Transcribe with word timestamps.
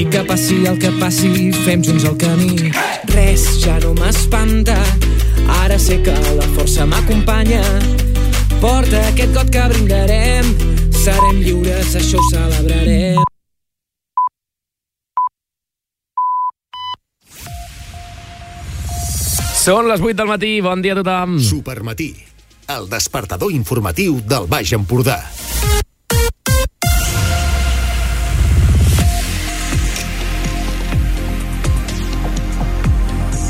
I 0.00 0.06
que 0.08 0.22
passi 0.24 0.62
el 0.64 0.78
que 0.80 0.88
passi, 0.96 1.50
fem 1.60 1.82
junts 1.84 2.06
el 2.08 2.14
camí. 2.16 2.70
Res 3.10 3.42
ja 3.60 3.74
no 3.82 3.90
m'espanta, 3.98 4.78
ara 5.60 5.76
sé 5.76 5.98
que 6.00 6.14
la 6.38 6.46
força 6.54 6.86
m'acompanya. 6.88 7.60
Porta 8.62 9.02
aquest 9.10 9.34
got 9.36 9.50
que 9.52 9.66
brindarem, 9.74 10.48
serem 10.96 11.42
lliures, 11.44 11.92
això 12.00 12.16
ho 12.16 12.24
celebrarem. 12.30 13.20
Són 19.60 19.90
les 19.92 20.00
8 20.00 20.16
del 20.16 20.32
matí, 20.32 20.54
bon 20.64 20.80
dia 20.80 20.96
a 20.96 21.02
tothom. 21.02 21.36
Supermatí, 21.44 22.14
el 22.72 22.88
despertador 22.88 23.52
informatiu 23.52 24.22
del 24.24 24.48
Baix 24.48 24.72
Empordà. 24.80 25.20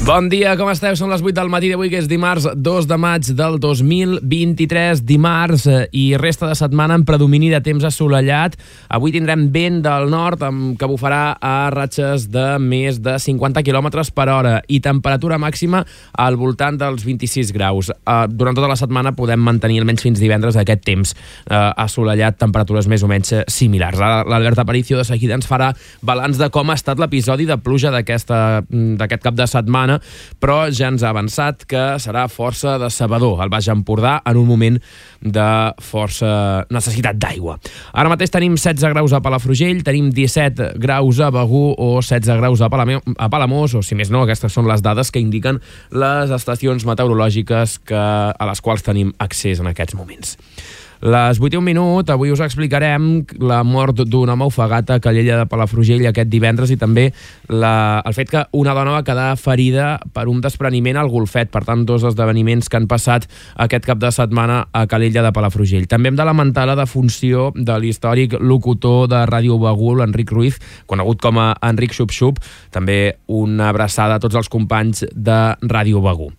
Bon 0.01 0.31
dia, 0.33 0.55
com 0.57 0.71
esteu? 0.73 0.95
Són 0.97 1.11
les 1.13 1.21
8 1.21 1.35
del 1.37 1.51
matí 1.53 1.69
d'avui, 1.69 1.91
que 1.93 1.99
és 2.01 2.07
dimarts 2.09 2.47
2 2.57 2.87
de 2.89 2.97
maig 2.97 3.27
del 3.37 3.59
2023, 3.61 5.03
dimarts 5.05 5.67
eh, 5.69 5.83
i 5.93 6.05
resta 6.17 6.49
de 6.49 6.55
setmana 6.57 6.97
en 6.97 7.05
predomini 7.05 7.51
de 7.53 7.59
temps 7.61 7.85
assolellat. 7.85 8.57
Avui 8.97 9.13
tindrem 9.13 9.45
vent 9.53 9.83
del 9.85 10.09
nord 10.09 10.41
amb, 10.47 10.73
que 10.81 10.89
bufarà 10.89 11.35
a 11.37 11.69
ratxes 11.75 12.25
de 12.33 12.47
més 12.65 13.03
de 13.05 13.19
50 13.21 13.61
km 13.61 13.91
per 14.17 14.27
hora 14.33 14.55
i 14.73 14.79
temperatura 14.81 15.37
màxima 15.37 15.83
al 16.17 16.41
voltant 16.41 16.81
dels 16.81 17.05
26 17.05 17.53
graus. 17.53 17.93
Uh, 18.01 18.25
durant 18.33 18.57
tota 18.57 18.73
la 18.73 18.81
setmana 18.81 19.13
podem 19.13 19.45
mantenir 19.45 19.83
almenys 19.85 20.09
fins 20.09 20.25
divendres 20.25 20.57
aquest 20.57 20.81
temps 20.89 21.13
uh, 21.13 21.77
assolellat, 21.77 22.41
temperatures 22.41 22.89
més 22.89 23.05
o 23.05 23.13
menys 23.13 23.35
similars. 23.53 24.01
Ara 24.01 24.25
l'Albert 24.25 24.65
Aparicio 24.65 24.97
de 24.97 25.05
seguida 25.05 25.37
ens 25.37 25.51
farà 25.51 25.75
balanç 26.01 26.41
de 26.41 26.49
com 26.49 26.73
ha 26.73 26.81
estat 26.81 27.05
l'episodi 27.05 27.45
de 27.45 27.61
pluja 27.61 27.93
d'aquest 27.93 28.33
cap 28.33 29.37
de 29.37 29.51
setmana 29.51 29.90
però 30.41 30.63
ja 30.75 30.91
ens 30.93 31.05
ha 31.05 31.13
avançat 31.15 31.65
que 31.69 31.85
serà 32.03 32.27
força 32.31 32.77
decebedor 32.81 33.43
el 33.45 33.53
Baix 33.53 33.69
Empordà 33.73 34.19
en 34.27 34.41
un 34.41 34.49
moment 34.49 34.79
de 35.21 35.49
força 35.85 36.65
necessitat 36.73 37.19
d'aigua. 37.21 37.59
Ara 37.93 38.13
mateix 38.13 38.33
tenim 38.33 38.57
16 38.57 38.95
graus 38.95 39.15
a 39.17 39.23
Palafrugell, 39.25 39.83
tenim 39.87 40.11
17 40.15 40.73
graus 40.81 41.21
a 41.21 41.31
Begú 41.35 41.71
o 41.77 41.91
16 42.01 42.41
graus 42.41 42.61
a, 42.61 42.71
Palame 42.73 43.01
a 43.17 43.31
Palamós, 43.33 43.75
o 43.75 43.83
si 43.85 43.99
més 43.99 44.13
no, 44.13 44.25
aquestes 44.25 44.55
són 44.55 44.69
les 44.71 44.85
dades 44.85 45.13
que 45.13 45.23
indiquen 45.23 45.61
les 45.91 46.35
estacions 46.35 46.87
meteorològiques 46.89 47.81
que, 47.89 48.05
a 48.31 48.51
les 48.51 48.63
quals 48.65 48.87
tenim 48.87 49.13
accés 49.19 49.61
en 49.61 49.71
aquests 49.71 49.99
moments. 49.99 50.37
Les 51.01 51.39
8 51.41 51.55
i 51.55 51.57
un 51.57 51.65
minut, 51.65 52.11
avui 52.13 52.29
us 52.29 52.43
explicarem 52.45 53.23
la 53.41 53.63
mort 53.65 54.03
d'un 54.05 54.29
home 54.29 54.45
ofegat 54.45 54.91
a 54.93 54.99
Calella 55.01 55.39
de 55.39 55.47
Palafrugell 55.49 56.05
aquest 56.11 56.29
divendres 56.29 56.69
i 56.75 56.77
també 56.77 57.07
la, 57.49 58.03
el 58.05 58.13
fet 58.13 58.29
que 58.29 58.43
una 58.61 58.75
dona 58.77 58.99
va 58.99 59.07
quedar 59.07 59.31
ferida 59.41 59.95
per 60.13 60.27
un 60.29 60.43
despreniment 60.45 61.01
al 61.01 61.09
golfet. 61.09 61.49
Per 61.49 61.65
tant, 61.65 61.87
dos 61.89 62.05
esdeveniments 62.05 62.69
que 62.69 62.77
han 62.77 62.89
passat 62.91 63.25
aquest 63.57 63.89
cap 63.89 64.03
de 64.03 64.13
setmana 64.13 64.67
a 64.77 64.85
Calella 64.93 65.25
de 65.25 65.33
Palafrugell. 65.33 65.89
També 65.89 66.13
hem 66.13 66.21
de 66.21 66.27
lamentar 66.29 66.67
la 66.69 66.77
defunció 66.77 67.49
de 67.57 67.81
l'històric 67.81 68.37
locutor 68.37 69.09
de 69.09 69.25
Ràdio 69.25 69.57
Bagul, 69.63 70.05
Enric 70.05 70.37
Ruiz, 70.37 70.61
conegut 70.85 71.25
com 71.25 71.41
a 71.41 71.55
Enric 71.65 71.97
Xup-Xup. 71.97 72.45
També 72.77 73.17
una 73.25 73.73
abraçada 73.73 74.21
a 74.21 74.21
tots 74.21 74.37
els 74.37 74.53
companys 74.53 75.07
de 75.17 75.41
Ràdio 75.65 76.05
Bagú. 76.05 76.35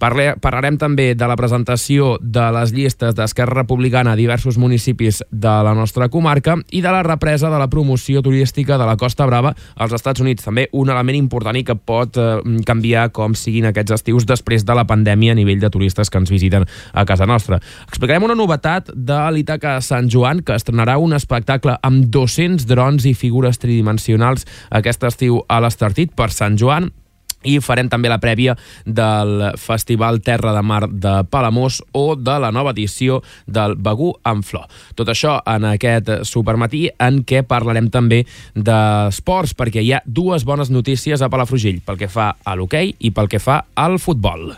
Parle, 0.00 0.30
parlarem 0.40 0.78
també 0.80 1.10
de 1.12 1.26
la 1.28 1.36
presentació 1.36 2.14
de 2.24 2.46
les 2.56 2.70
llistes 2.72 3.12
d'Esquerra 3.18 3.58
Republicana 3.58 4.14
a 4.14 4.16
diversos 4.16 4.56
municipis 4.56 5.18
de 5.30 5.52
la 5.66 5.74
nostra 5.76 6.08
comarca 6.08 6.54
i 6.72 6.80
de 6.80 6.92
la 6.94 7.02
represa 7.04 7.50
de 7.52 7.58
la 7.60 7.68
promoció 7.68 8.22
turística 8.24 8.78
de 8.80 8.86
la 8.88 8.96
Costa 8.96 9.26
Brava 9.28 9.52
als 9.76 9.92
Estats 9.92 10.24
Units. 10.24 10.46
També 10.46 10.70
un 10.72 10.88
element 10.88 11.18
important 11.18 11.58
i 11.60 11.64
que 11.68 11.76
pot 11.76 12.16
eh, 12.16 12.40
canviar 12.64 13.10
com 13.12 13.36
siguin 13.36 13.68
aquests 13.68 13.98
estius 13.98 14.24
després 14.24 14.64
de 14.64 14.76
la 14.78 14.86
pandèmia 14.88 15.34
a 15.34 15.38
nivell 15.38 15.60
de 15.60 15.68
turistes 15.70 16.08
que 16.08 16.16
ens 16.22 16.32
visiten 16.32 16.64
a 16.92 17.04
casa 17.04 17.28
nostra. 17.28 17.60
Explicarem 17.90 18.24
una 18.24 18.38
novetat 18.38 18.88
de 18.94 19.20
l'Itaca 19.36 19.76
Sant 19.84 20.08
Joan 20.08 20.40
que 20.40 20.56
estrenarà 20.56 20.96
un 20.96 21.12
espectacle 21.12 21.76
amb 21.84 22.08
200 22.08 22.64
drons 22.70 23.04
i 23.04 23.12
figures 23.12 23.60
tridimensionals 23.60 24.48
aquest 24.70 25.04
estiu 25.04 25.42
a 25.44 25.60
l'Estartit 25.60 26.16
per 26.16 26.30
Sant 26.32 26.56
Joan 26.56 26.88
i 27.44 27.58
farem 27.64 27.88
també 27.90 28.10
la 28.10 28.20
prèvia 28.20 28.56
del 28.84 29.50
Festival 29.60 30.20
Terra 30.24 30.52
de 30.56 30.62
Mar 30.62 30.86
de 30.90 31.14
Palamós 31.30 31.80
o 31.92 32.14
de 32.16 32.36
la 32.42 32.52
nova 32.52 32.74
edició 32.76 33.20
del 33.46 33.76
Begú 33.76 34.12
en 34.26 34.44
Flor. 34.46 34.68
Tot 34.94 35.08
això 35.12 35.38
en 35.48 35.66
aquest 35.72 36.12
supermatí 36.28 36.86
en 36.98 37.22
què 37.24 37.42
parlarem 37.46 37.90
també 37.92 38.24
d'esports, 38.54 39.56
perquè 39.56 39.84
hi 39.84 39.94
ha 39.94 40.04
dues 40.06 40.44
bones 40.44 40.70
notícies 40.70 41.22
a 41.22 41.30
Palafrugell, 41.32 41.82
pel 41.84 42.00
que 42.00 42.10
fa 42.10 42.34
a 42.44 42.56
l'hoquei 42.56 42.94
i 42.98 43.14
pel 43.14 43.30
que 43.30 43.42
fa 43.42 43.62
al 43.74 43.98
futbol. 44.02 44.50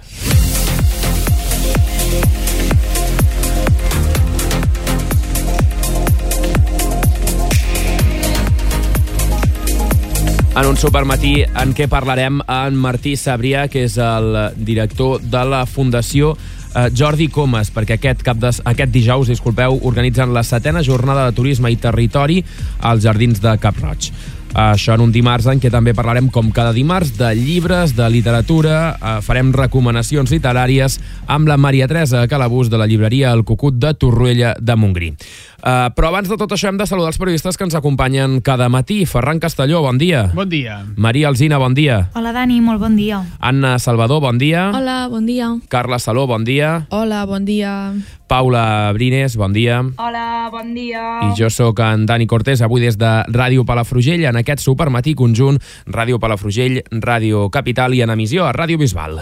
En 10.55 10.67
un 10.69 10.77
supermatí 10.77 11.47
en 11.47 11.71
què 11.73 11.87
parlarem 11.89 12.43
amb 12.45 12.77
Martí 12.77 13.15
Sabrià, 13.17 13.65
que 13.73 13.87
és 13.87 13.95
el 13.97 14.35
director 14.61 15.23
de 15.25 15.45
la 15.49 15.63
Fundació 15.65 16.35
eh, 16.35 16.91
Jordi 16.93 17.31
Comas, 17.33 17.71
perquè 17.73 17.97
aquest, 17.97 18.21
cap 18.27 18.37
de, 18.43 18.51
aquest 18.69 18.93
dijous, 18.93 19.33
disculpeu, 19.33 19.79
organitzen 19.89 20.35
la 20.35 20.45
setena 20.45 20.85
jornada 20.85 21.25
de 21.29 21.37
turisme 21.37 21.73
i 21.73 21.81
territori 21.81 22.43
als 22.81 23.05
Jardins 23.07 23.41
de 23.41 23.57
Cap 23.63 23.81
Roig. 23.81 24.13
Això 24.53 24.93
en 24.93 25.01
un 25.01 25.13
dimarts 25.13 25.47
en 25.49 25.61
què 25.63 25.71
també 25.73 25.95
parlarem, 25.97 26.29
com 26.29 26.51
cada 26.53 26.75
dimarts, 26.77 27.15
de 27.17 27.31
llibres, 27.39 27.95
de 27.97 28.09
literatura, 28.13 28.77
eh, 28.93 29.15
farem 29.25 29.55
recomanacions 29.57 30.33
literàries 30.35 30.99
amb 31.27 31.49
la 31.49 31.57
Maria 31.57 31.89
Teresa 31.89 32.27
Calabús 32.29 32.69
de 32.69 32.77
la 32.77 32.87
llibreria 32.87 33.33
El 33.33 33.47
Cucut 33.49 33.81
de 33.81 33.95
Torroella 33.95 34.53
de 34.61 34.77
Montgrí. 34.77 35.15
Uh, 35.63 35.93
però 35.95 36.11
abans 36.11 36.27
de 36.27 36.35
tot 36.39 36.51
això 36.51 36.73
hem 36.73 36.79
de 36.81 36.87
saludar 36.91 37.13
els 37.13 37.21
periodistes 37.23 37.57
que 37.57 37.63
ens 37.63 37.77
acompanyen 37.79 38.41
cada 38.43 38.67
matí. 38.69 39.05
Ferran 39.07 39.39
Castelló, 39.39 39.83
bon 39.87 39.99
dia. 39.99 40.25
Bon 40.35 40.49
dia. 40.49 40.83
Maria 40.97 41.31
Alzina, 41.31 41.59
bon 41.63 41.75
dia. 41.75 42.09
Hola, 42.19 42.33
Dani, 42.35 42.59
molt 42.61 42.83
bon 42.83 42.97
dia. 42.99 43.23
Anna 43.39 43.79
Salvador, 43.79 44.21
bon 44.21 44.43
dia. 44.43 44.71
Hola, 44.75 45.07
bon 45.09 45.27
dia. 45.27 45.53
Carla 45.71 46.01
Saló, 46.03 46.27
bon 46.27 46.43
dia. 46.45 46.89
Hola, 46.91 47.25
bon 47.27 47.47
dia. 47.47 47.95
Paula 48.27 48.91
Brines, 48.97 49.37
bon 49.37 49.53
dia. 49.53 49.83
Hola, 50.03 50.49
bon 50.51 50.75
dia. 50.75 51.05
I 51.29 51.37
jo 51.39 51.51
sóc 51.53 51.79
en 51.85 52.07
Dani 52.09 52.27
Cortés, 52.27 52.63
avui 52.65 52.83
des 52.83 52.99
de 52.99 53.13
Ràdio 53.31 53.67
Palafrugell, 53.69 54.25
en 54.25 54.41
aquest 54.41 54.65
supermatí 54.65 55.15
conjunt 55.15 55.61
Ràdio 55.87 56.19
Palafrugell, 56.19 56.83
Ràdio 56.91 57.51
Capital 57.53 57.95
i 57.95 58.03
en 58.03 58.17
emissió 58.17 58.49
a 58.49 58.57
Ràdio 58.57 58.81
Bisbal. 58.81 59.21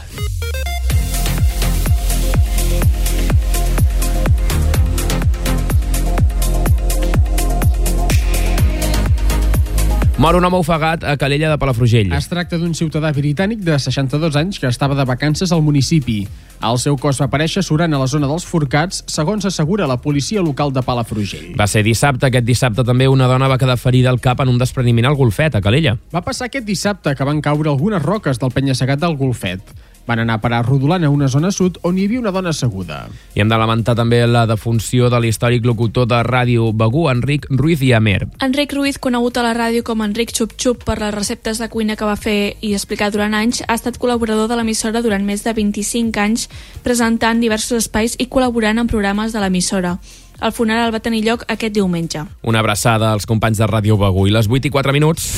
Mor 10.21 10.37
un 10.37 10.45
home 10.45 10.59
ofegat 10.61 11.01
a 11.09 11.15
Calella 11.17 11.49
de 11.49 11.57
Palafrugell. 11.57 12.11
Es 12.13 12.27
tracta 12.29 12.59
d'un 12.61 12.75
ciutadà 12.77 13.09
britànic 13.17 13.63
de 13.65 13.79
62 13.81 14.35
anys 14.37 14.59
que 14.61 14.69
estava 14.69 14.93
de 14.99 15.07
vacances 15.09 15.49
al 15.49 15.63
municipi. 15.65 16.19
El 16.61 16.77
seu 16.83 16.99
cos 17.01 17.23
va 17.23 17.31
aparèixer 17.31 17.63
surant 17.65 17.97
a 17.97 18.01
la 18.03 18.05
zona 18.05 18.29
dels 18.29 18.45
Forcats, 18.45 19.01
segons 19.09 19.49
assegura 19.49 19.89
la 19.89 19.97
policia 20.05 20.43
local 20.45 20.75
de 20.77 20.83
Palafrugell. 20.85 21.55
Va 21.57 21.65
ser 21.65 21.81
dissabte. 21.87 22.29
Aquest 22.29 22.45
dissabte 22.45 22.85
també 22.85 23.09
una 23.09 23.31
dona 23.33 23.49
va 23.49 23.57
quedar 23.57 23.79
ferida 23.81 24.13
al 24.13 24.21
cap 24.21 24.45
en 24.45 24.53
un 24.53 24.61
despreniment 24.61 25.09
al 25.09 25.17
golfet, 25.17 25.57
a 25.57 25.65
Calella. 25.65 25.97
Va 26.13 26.21
passar 26.21 26.51
aquest 26.51 26.69
dissabte 26.69 27.17
que 27.17 27.25
van 27.25 27.41
caure 27.41 27.73
algunes 27.73 28.05
roques 28.05 28.45
del 28.45 28.53
penya-segat 28.53 29.01
del 29.01 29.17
golfet. 29.17 29.73
Van 30.11 30.19
anar 30.19 30.41
a 30.41 30.43
parar 30.43 30.65
rodolant 30.67 31.05
a 31.07 31.09
una 31.15 31.29
zona 31.31 31.53
sud 31.55 31.77
on 31.87 31.95
hi 31.95 32.09
havia 32.09 32.19
una 32.19 32.33
dona 32.35 32.51
asseguda. 32.51 33.05
I 33.37 33.45
hem 33.45 33.51
de 33.51 33.59
lamentar 33.61 33.95
també 33.95 34.19
la 34.27 34.43
defunció 34.51 35.07
de 35.07 35.21
l'històric 35.23 35.63
locutor 35.69 36.09
de 36.11 36.19
ràdio 36.27 36.73
Begú, 36.75 37.05
Enric 37.13 37.47
Ruiz 37.51 37.85
i 37.87 37.93
Amer. 37.95 38.25
Enric 38.43 38.75
Ruiz, 38.75 38.99
conegut 38.99 39.39
a 39.39 39.45
la 39.47 39.53
ràdio 39.55 39.85
com 39.87 40.03
Enric 40.03 40.35
Xup 40.35 40.57
Xup 40.59 40.83
per 40.89 40.99
les 40.99 41.15
receptes 41.15 41.63
de 41.63 41.69
cuina 41.71 41.95
que 41.95 42.09
va 42.09 42.17
fer 42.19 42.57
i 42.59 42.73
explicar 42.75 43.13
durant 43.15 43.39
anys, 43.39 43.63
ha 43.69 43.79
estat 43.79 44.01
col·laborador 44.03 44.51
de 44.51 44.59
l'emissora 44.59 45.05
durant 45.05 45.23
més 45.23 45.47
de 45.47 45.55
25 45.55 46.19
anys, 46.19 46.49
presentant 46.83 47.39
diversos 47.39 47.85
espais 47.85 48.19
i 48.19 48.27
col·laborant 48.27 48.83
en 48.83 48.91
programes 48.91 49.31
de 49.31 49.45
l'emissora. 49.45 49.95
El 50.43 50.51
funeral 50.57 50.91
va 50.91 51.05
tenir 51.05 51.23
lloc 51.23 51.47
aquest 51.47 51.79
diumenge. 51.79 52.27
Una 52.43 52.65
abraçada 52.65 53.13
als 53.13 53.31
companys 53.31 53.63
de 53.63 53.71
Ràdio 53.71 54.01
Begú. 54.01 54.27
I 54.27 54.35
les 54.35 54.51
8 54.51 54.67
i 54.67 54.75
4 54.75 54.97
minuts... 54.97 55.31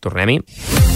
Tornem-hi. 0.00 0.89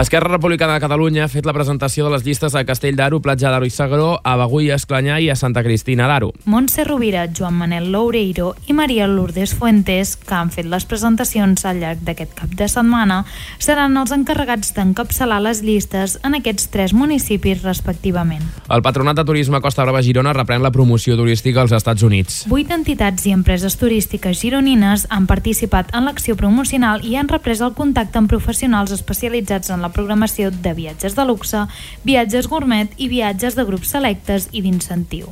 Esquerra 0.00 0.30
Republicana 0.30 0.72
de 0.72 0.80
Catalunya 0.80 1.26
ha 1.26 1.28
fet 1.28 1.44
la 1.44 1.52
presentació 1.52 2.06
de 2.06 2.10
les 2.14 2.22
llistes 2.24 2.54
a 2.56 2.62
Castell 2.64 2.96
d'Aro, 2.96 3.18
Platja 3.20 3.50
d'Aro 3.52 3.66
i 3.68 3.72
Sagró, 3.74 4.14
a 4.24 4.32
Bagui, 4.40 4.70
Esclanyà 4.72 5.18
i 5.20 5.26
a 5.28 5.34
Santa 5.36 5.60
Cristina 5.60 6.06
d'Aro. 6.08 6.30
Montse 6.48 6.86
Rovira, 6.88 7.26
Joan 7.28 7.58
Manel 7.58 7.90
Loureiro 7.92 8.54
i 8.64 8.72
Maria 8.72 9.04
Lourdes 9.04 9.52
Fuentes, 9.52 10.14
que 10.16 10.32
han 10.38 10.48
fet 10.54 10.64
les 10.72 10.86
presentacions 10.88 11.66
al 11.68 11.82
llarg 11.82 12.00
d'aquest 12.06 12.32
cap 12.38 12.54
de 12.56 12.68
setmana, 12.72 13.18
seran 13.58 13.98
els 14.00 14.14
encarregats 14.16 14.72
d'encapçalar 14.72 15.42
les 15.44 15.60
llistes 15.60 16.16
en 16.24 16.38
aquests 16.38 16.70
tres 16.72 16.96
municipis 16.96 17.60
respectivament. 17.60 18.48
El 18.72 18.80
Patronat 18.80 19.20
de 19.20 19.26
Turisme 19.28 19.60
Costa 19.60 19.84
Brava 19.84 20.00
Girona 20.00 20.32
reprèn 20.32 20.64
la 20.64 20.72
promoció 20.72 21.18
turística 21.20 21.60
als 21.60 21.76
Estats 21.76 22.08
Units. 22.08 22.46
Vuit 22.48 22.72
entitats 22.72 23.28
i 23.28 23.36
empreses 23.36 23.76
turístiques 23.76 24.40
gironines 24.40 25.04
han 25.12 25.28
participat 25.28 25.92
en 25.92 26.08
l'acció 26.08 26.40
promocional 26.40 27.04
i 27.04 27.20
han 27.20 27.28
reprès 27.28 27.60
el 27.60 27.76
contacte 27.76 28.16
amb 28.16 28.32
professionals 28.32 28.96
especialitzats 28.96 29.68
en 29.68 29.84
la 29.84 29.89
programació 29.94 30.50
de 30.50 30.74
viatges 30.74 31.16
de 31.18 31.26
luxe, 31.28 31.66
viatges 32.04 32.48
gourmet 32.50 32.92
i 32.96 33.10
viatges 33.12 33.58
de 33.58 33.66
grups 33.68 33.92
selectes 33.96 34.48
i 34.52 34.64
d'incentiu. 34.64 35.30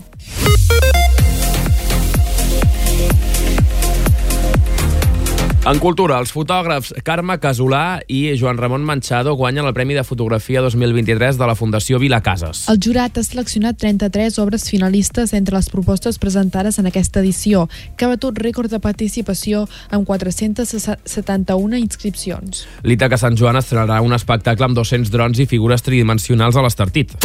En 5.67 5.81
cultura, 5.83 6.17
els 6.23 6.31
fotògrafs 6.33 6.93
Carme 7.05 7.35
Casolà 7.43 7.99
i 8.09 8.21
Joan 8.39 8.57
Ramon 8.61 8.85
Manchado 8.87 9.35
guanyen 9.37 9.67
el 9.67 9.75
Premi 9.75 9.97
de 9.97 10.05
Fotografia 10.07 10.63
2023 10.63 11.37
de 11.37 11.49
la 11.51 11.57
Fundació 11.59 11.99
Vila 11.99 12.21
Cases. 12.23 12.63
El 12.71 12.79
jurat 12.81 13.19
ha 13.19 13.25
seleccionat 13.27 13.77
33 13.83 14.39
obres 14.39 14.69
finalistes 14.71 15.35
entre 15.35 15.59
les 15.59 15.69
propostes 15.69 16.21
presentades 16.23 16.79
en 16.79 16.89
aquesta 16.89 17.21
edició, 17.21 17.67
que 17.97 18.07
ha 18.07 18.13
batut 18.15 18.39
rècord 18.39 18.71
de 18.71 18.81
participació 18.81 19.67
amb 19.91 20.07
471 20.07 21.83
inscripcions. 21.83 22.65
L'Ítaca 22.87 23.19
Sant 23.19 23.37
Joan 23.37 23.59
estrenarà 23.61 23.99
un 24.01 24.17
espectacle 24.17 24.71
amb 24.71 24.79
200 24.79 25.11
drons 25.13 25.43
i 25.43 25.51
figures 25.51 25.85
tridimensionals 25.85 26.57
a 26.57 26.65
l'Estartit. 26.65 27.19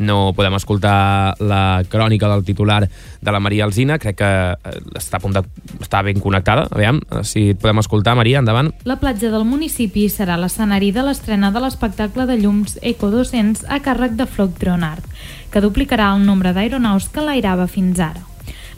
No 0.00 0.32
podem 0.36 0.56
escoltar 0.58 1.36
la 1.40 1.82
crònica 1.88 2.28
del 2.32 2.44
titular 2.44 2.82
de 2.86 3.32
la 3.32 3.40
Maria 3.40 3.66
Alzina, 3.68 3.98
crec 4.00 4.18
que 4.20 4.30
eh, 4.54 4.80
està 4.98 5.20
a 5.20 5.22
punt 5.22 5.36
de... 5.36 5.44
està 5.80 6.02
ben 6.06 6.20
connectada, 6.20 6.66
aviam, 6.70 7.00
eh, 7.10 7.22
si 7.24 7.50
podem 7.54 7.82
escoltar, 7.82 8.16
Maria, 8.18 8.40
endavant. 8.40 8.72
La 8.88 8.98
platja 9.02 9.30
del 9.32 9.46
municipi 9.48 10.08
serà 10.12 10.38
l'escenari 10.40 10.90
de 10.96 11.04
l'estrena 11.06 11.52
de 11.52 11.62
l'espectacle 11.62 12.26
de 12.26 12.40
llums 12.40 12.78
Eco 12.82 13.12
200 13.12 13.68
a 13.68 13.80
càrrec 13.84 14.16
de 14.18 14.26
Floc 14.26 14.58
Dronart, 14.58 15.06
que 15.52 15.62
duplicarà 15.62 16.12
el 16.16 16.26
nombre 16.26 16.54
d'aeronaus 16.56 17.10
que 17.12 17.24
l'airava 17.24 17.68
fins 17.70 18.00
ara. 18.00 18.26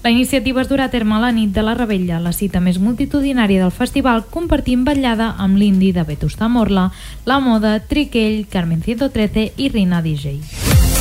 La 0.03 0.11
iniciativa 0.11 0.61
es 0.61 0.67
durà 0.67 0.89
a 0.89 0.91
terme 0.91 1.15
a 1.15 1.21
la 1.23 1.31
nit 1.31 1.53
de 1.55 1.63
la 1.63 1.77
Rebella, 1.79 2.19
la 2.19 2.33
cita 2.35 2.59
més 2.59 2.81
multitudinària 2.83 3.63
del 3.63 3.71
festival, 3.71 4.25
compartint 4.35 4.83
vetllada 4.89 5.37
amb 5.39 5.61
l'indi 5.61 5.93
de 5.95 6.03
Vetusta 6.03 6.51
Morla, 6.51 6.89
La 7.25 7.39
Moda, 7.39 7.79
Triquell, 7.79 8.49
Carmen 8.51 8.83
113 8.83 9.53
i 9.57 9.71
Rina 9.71 10.03
DJ. 10.03 10.92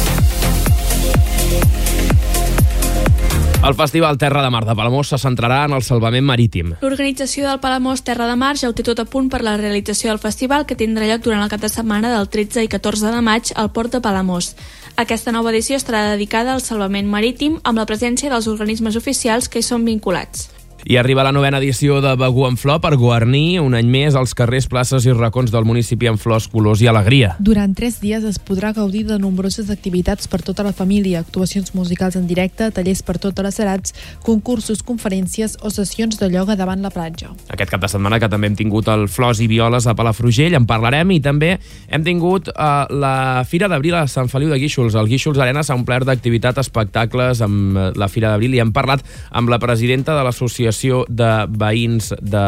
El 3.61 3.75
Festival 3.75 4.17
Terra 4.17 4.41
de 4.41 4.49
Mar 4.49 4.65
de 4.65 4.73
Palamós 4.73 5.11
se 5.13 5.17
centrarà 5.21 5.59
en 5.67 5.75
el 5.77 5.83
salvament 5.85 6.25
marítim. 6.25 6.71
L'organització 6.81 7.45
del 7.45 7.59
Palamós 7.61 8.01
Terra 8.01 8.25
de 8.25 8.33
Mar 8.35 8.55
ja 8.57 8.71
ho 8.71 8.73
té 8.73 8.81
tot 8.81 8.97
a 8.99 9.05
punt 9.05 9.27
per 9.29 9.43
la 9.45 9.53
realització 9.59 10.09
del 10.09 10.21
festival 10.23 10.65
que 10.65 10.75
tindrà 10.79 11.05
lloc 11.05 11.21
durant 11.27 11.43
el 11.45 11.51
cap 11.51 11.61
de 11.61 11.69
setmana 11.69 12.09
del 12.09 12.25
13 12.25 12.63
i 12.65 12.71
14 12.73 13.13
de 13.13 13.21
maig 13.21 13.51
al 13.53 13.69
port 13.71 13.93
de 13.93 14.01
Palamós. 14.01 14.55
Aquesta 14.97 15.31
nova 15.31 15.53
edició 15.53 15.77
estarà 15.77 16.07
dedicada 16.09 16.55
al 16.55 16.65
salvament 16.65 17.05
marítim 17.05 17.59
amb 17.61 17.77
la 17.77 17.85
presència 17.85 18.33
dels 18.33 18.49
organismes 18.49 18.97
oficials 18.97 19.47
que 19.47 19.61
hi 19.61 19.69
són 19.69 19.85
vinculats. 19.85 20.49
I 20.85 20.97
arriba 20.97 21.21
la 21.23 21.31
novena 21.31 21.59
edició 21.59 21.99
de 22.01 22.15
Begú 22.17 22.47
en 22.47 22.55
Flor 22.57 22.79
per 22.81 22.95
guarnir 22.97 23.59
un 23.61 23.75
any 23.77 23.85
més 23.85 24.15
els 24.17 24.33
carrers, 24.33 24.65
places 24.65 25.05
i 25.05 25.13
racons 25.13 25.51
del 25.53 25.65
municipi 25.67 26.07
amb 26.09 26.17
flors, 26.17 26.47
colors 26.49 26.81
i 26.81 26.87
alegria. 26.89 27.35
Durant 27.37 27.75
tres 27.77 27.99
dies 28.01 28.23
es 28.25 28.39
podrà 28.41 28.71
gaudir 28.73 29.03
de 29.05 29.19
nombroses 29.21 29.69
activitats 29.69 30.25
per 30.31 30.41
tota 30.41 30.65
la 30.65 30.73
família, 30.73 31.21
actuacions 31.21 31.75
musicals 31.77 32.17
en 32.17 32.25
directe, 32.25 32.71
tallers 32.73 33.03
per 33.05 33.19
totes 33.21 33.45
les 33.45 33.59
edats, 33.61 33.93
concursos, 34.25 34.81
conferències 34.81 35.53
o 35.61 35.69
sessions 35.69 36.17
de 36.17 36.31
ioga 36.33 36.57
davant 36.57 36.81
la 36.81 36.89
platja. 36.89 37.29
Aquest 37.53 37.75
cap 37.75 37.85
de 37.85 37.91
setmana 37.91 38.17
que 38.19 38.31
també 38.31 38.49
hem 38.49 38.57
tingut 38.57 38.89
el 38.89 39.05
Flors 39.05 39.43
i 39.45 39.49
Violes 39.51 39.85
a 39.85 39.95
Palafrugell, 39.97 40.57
en 40.57 40.65
parlarem, 40.65 41.13
i 41.13 41.21
també 41.21 41.53
hem 41.91 42.07
tingut 42.07 42.49
uh, 42.55 42.89
la 42.89 43.45
Fira 43.45 43.69
d'Abril 43.69 43.99
a 44.01 44.07
Sant 44.09 44.33
Feliu 44.33 44.49
de 44.49 44.57
Guíxols. 44.57 44.97
El 44.97 45.13
Guíxols 45.13 45.37
Arena 45.37 45.61
s'ha 45.61 45.77
omplert 45.77 46.09
d'activitat, 46.09 46.57
espectacles 46.61 47.45
amb 47.45 47.77
eh, 47.77 47.87
la 47.97 48.07
Fira 48.11 48.31
d'Abril 48.31 48.57
i 48.57 48.59
hem 48.63 48.73
parlat 48.73 49.05
amb 49.37 49.49
la 49.51 49.59
presidenta 49.61 50.15
de 50.17 50.25
l'associació 50.25 50.70
de 51.07 51.31
veïns 51.61 52.11
de, 52.21 52.45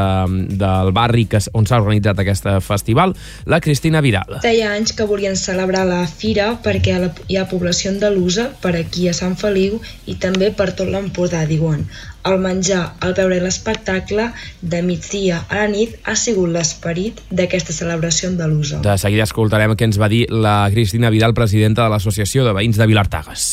del 0.60 0.92
barri 0.96 1.26
que, 1.30 1.42
on 1.54 1.68
s'ha 1.68 1.82
organitzat 1.82 2.20
aquest 2.24 2.48
festival, 2.66 3.16
la 3.46 3.60
Cristina 3.64 4.02
Vidal. 4.02 4.40
Feia 4.44 4.72
anys 4.76 4.96
que 4.98 5.08
volien 5.10 5.36
celebrar 5.40 5.86
la 5.90 6.04
fira 6.08 6.54
perquè 6.64 6.98
hi 7.28 7.38
ha 7.38 7.46
població 7.50 7.92
andalusa 7.92 8.50
per 8.64 8.76
aquí 8.80 9.08
a 9.10 9.14
Sant 9.18 9.36
Feliu 9.40 9.80
i 10.06 10.16
també 10.16 10.52
per 10.56 10.72
tot 10.78 10.90
l'Empordà, 10.90 11.46
diuen. 11.50 11.86
El 12.24 12.38
menjar, 12.40 12.94
el 13.04 13.14
veure 13.18 13.42
l'espectacle 13.44 14.30
de 14.62 14.80
migdia 14.86 15.42
a 15.50 15.66
la 15.66 15.68
nit 15.68 15.98
ha 16.08 16.16
sigut 16.16 16.54
l'esperit 16.56 17.20
d'aquesta 17.30 17.76
celebració 17.76 18.32
andalusa. 18.32 18.80
De 18.86 18.96
seguida 19.02 19.28
escoltarem 19.28 19.76
què 19.76 19.90
ens 19.90 20.00
va 20.00 20.12
dir 20.12 20.26
la 20.32 20.62
Cristina 20.72 21.12
Vidal, 21.12 21.36
presidenta 21.36 21.84
de 21.84 21.92
l'Associació 21.92 22.48
de 22.48 22.56
Veïns 22.56 22.80
de 22.80 22.88
Vilartagas. 22.88 23.50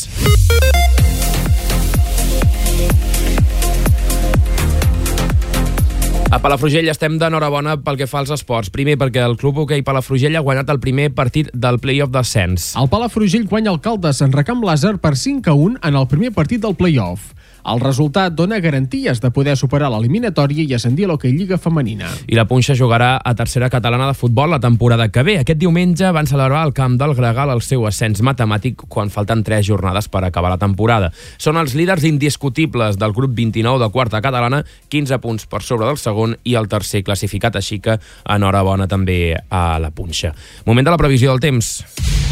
A 6.31 6.37
Palafrugell 6.39 6.87
estem 6.87 7.17
d'enhorabona 7.19 7.73
pel 7.83 7.97
que 7.99 8.05
fa 8.07 8.21
als 8.21 8.29
esports. 8.31 8.69
Primer 8.71 8.93
perquè 8.95 9.19
el 9.19 9.33
Club 9.35 9.57
Hoquei 9.59 9.81
Palafrugell 9.83 10.37
ha 10.39 10.43
guanyat 10.45 10.69
el 10.71 10.79
primer 10.79 11.09
partit 11.11 11.49
del 11.51 11.75
play-off 11.83 12.13
d'ascens. 12.13 12.69
El 12.79 12.87
Palafrugell 12.87 13.49
guanya 13.51 13.73
el 13.73 13.81
Caldes 13.83 14.23
en 14.23 14.31
recamp 14.31 14.63
làser 14.63 14.93
per 15.03 15.17
5 15.19 15.51
a 15.51 15.57
1 15.59 15.81
en 15.89 15.97
el 15.99 16.07
primer 16.07 16.31
partit 16.31 16.63
del 16.63 16.77
play-off. 16.79 17.33
El 17.65 17.79
resultat 17.79 18.33
dona 18.33 18.59
garanties 18.59 19.21
de 19.21 19.29
poder 19.31 19.55
superar 19.59 19.91
l'eliminatòria 19.93 20.63
i 20.63 20.73
ascendir 20.73 21.05
a 21.05 21.11
l'Hockey 21.11 21.33
Lliga 21.35 21.59
Femenina. 21.61 22.09
I 22.27 22.37
la 22.37 22.47
Punxa 22.49 22.75
jugarà 22.77 23.13
a 23.23 23.35
tercera 23.37 23.69
catalana 23.69 24.07
de 24.09 24.17
futbol 24.17 24.49
la 24.49 24.59
temporada 24.59 25.09
que 25.09 25.23
ve. 25.23 25.37
Aquest 25.41 25.59
diumenge 25.61 26.09
van 26.11 26.29
celebrar 26.29 26.63
al 26.65 26.73
camp 26.73 26.97
del 26.97 27.15
Gregal 27.17 27.53
el 27.53 27.61
seu 27.65 27.85
ascens 27.87 28.23
matemàtic 28.25 28.87
quan 28.89 29.13
falten 29.13 29.43
tres 29.45 29.67
jornades 29.67 30.09
per 30.09 30.23
acabar 30.25 30.53
la 30.53 30.61
temporada. 30.61 31.11
Són 31.37 31.59
els 31.61 31.75
líders 31.77 32.05
indiscutibles 32.07 32.97
del 32.97 33.13
grup 33.13 33.35
29 33.37 33.83
de 33.83 33.91
quarta 33.93 34.21
catalana, 34.21 34.63
15 34.89 35.21
punts 35.21 35.45
per 35.45 35.61
sobre 35.61 35.87
del 35.89 36.01
segon 36.01 36.37
i 36.43 36.57
el 36.57 36.69
tercer 36.71 37.03
classificat, 37.05 37.55
així 37.55 37.79
que 37.79 37.99
enhorabona 38.25 38.89
també 38.89 39.35
a 39.49 39.79
la 39.79 39.91
Punxa. 39.91 40.33
Moment 40.65 40.87
de 40.87 40.95
la 40.95 41.01
previsió 41.01 41.31
del 41.31 41.43
temps. 41.43 42.30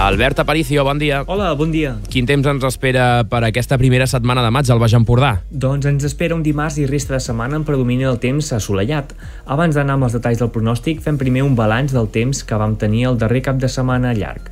Albert 0.00 0.38
Aparicio, 0.40 0.82
bon 0.82 0.96
dia. 0.96 1.24
Hola, 1.28 1.50
bon 1.52 1.68
dia. 1.68 1.90
Quin 2.08 2.24
temps 2.24 2.46
ens 2.48 2.62
espera 2.64 3.20
per 3.28 3.42
aquesta 3.44 3.76
primera 3.76 4.06
setmana 4.08 4.40
de 4.40 4.48
maig 4.48 4.70
al 4.72 4.80
Baix 4.80 4.94
Empordà? 4.96 5.34
Doncs 5.52 5.84
ens 5.90 6.06
espera 6.08 6.32
un 6.32 6.40
dimarts 6.40 6.78
i 6.80 6.86
resta 6.88 7.18
de 7.18 7.20
setmana 7.20 7.58
en 7.60 7.66
predomini 7.68 8.08
del 8.08 8.16
temps 8.22 8.48
assolellat. 8.56 9.12
Abans 9.44 9.76
d'anar 9.76 9.98
amb 9.98 10.08
els 10.08 10.16
detalls 10.16 10.40
del 10.40 10.48
pronòstic, 10.54 11.02
fem 11.04 11.20
primer 11.20 11.44
un 11.44 11.52
balanç 11.58 11.92
del 11.92 12.08
temps 12.08 12.40
que 12.48 12.62
vam 12.62 12.78
tenir 12.80 13.10
el 13.10 13.20
darrer 13.20 13.44
cap 13.50 13.60
de 13.60 13.68
setmana 13.68 14.14
llarg. 14.16 14.48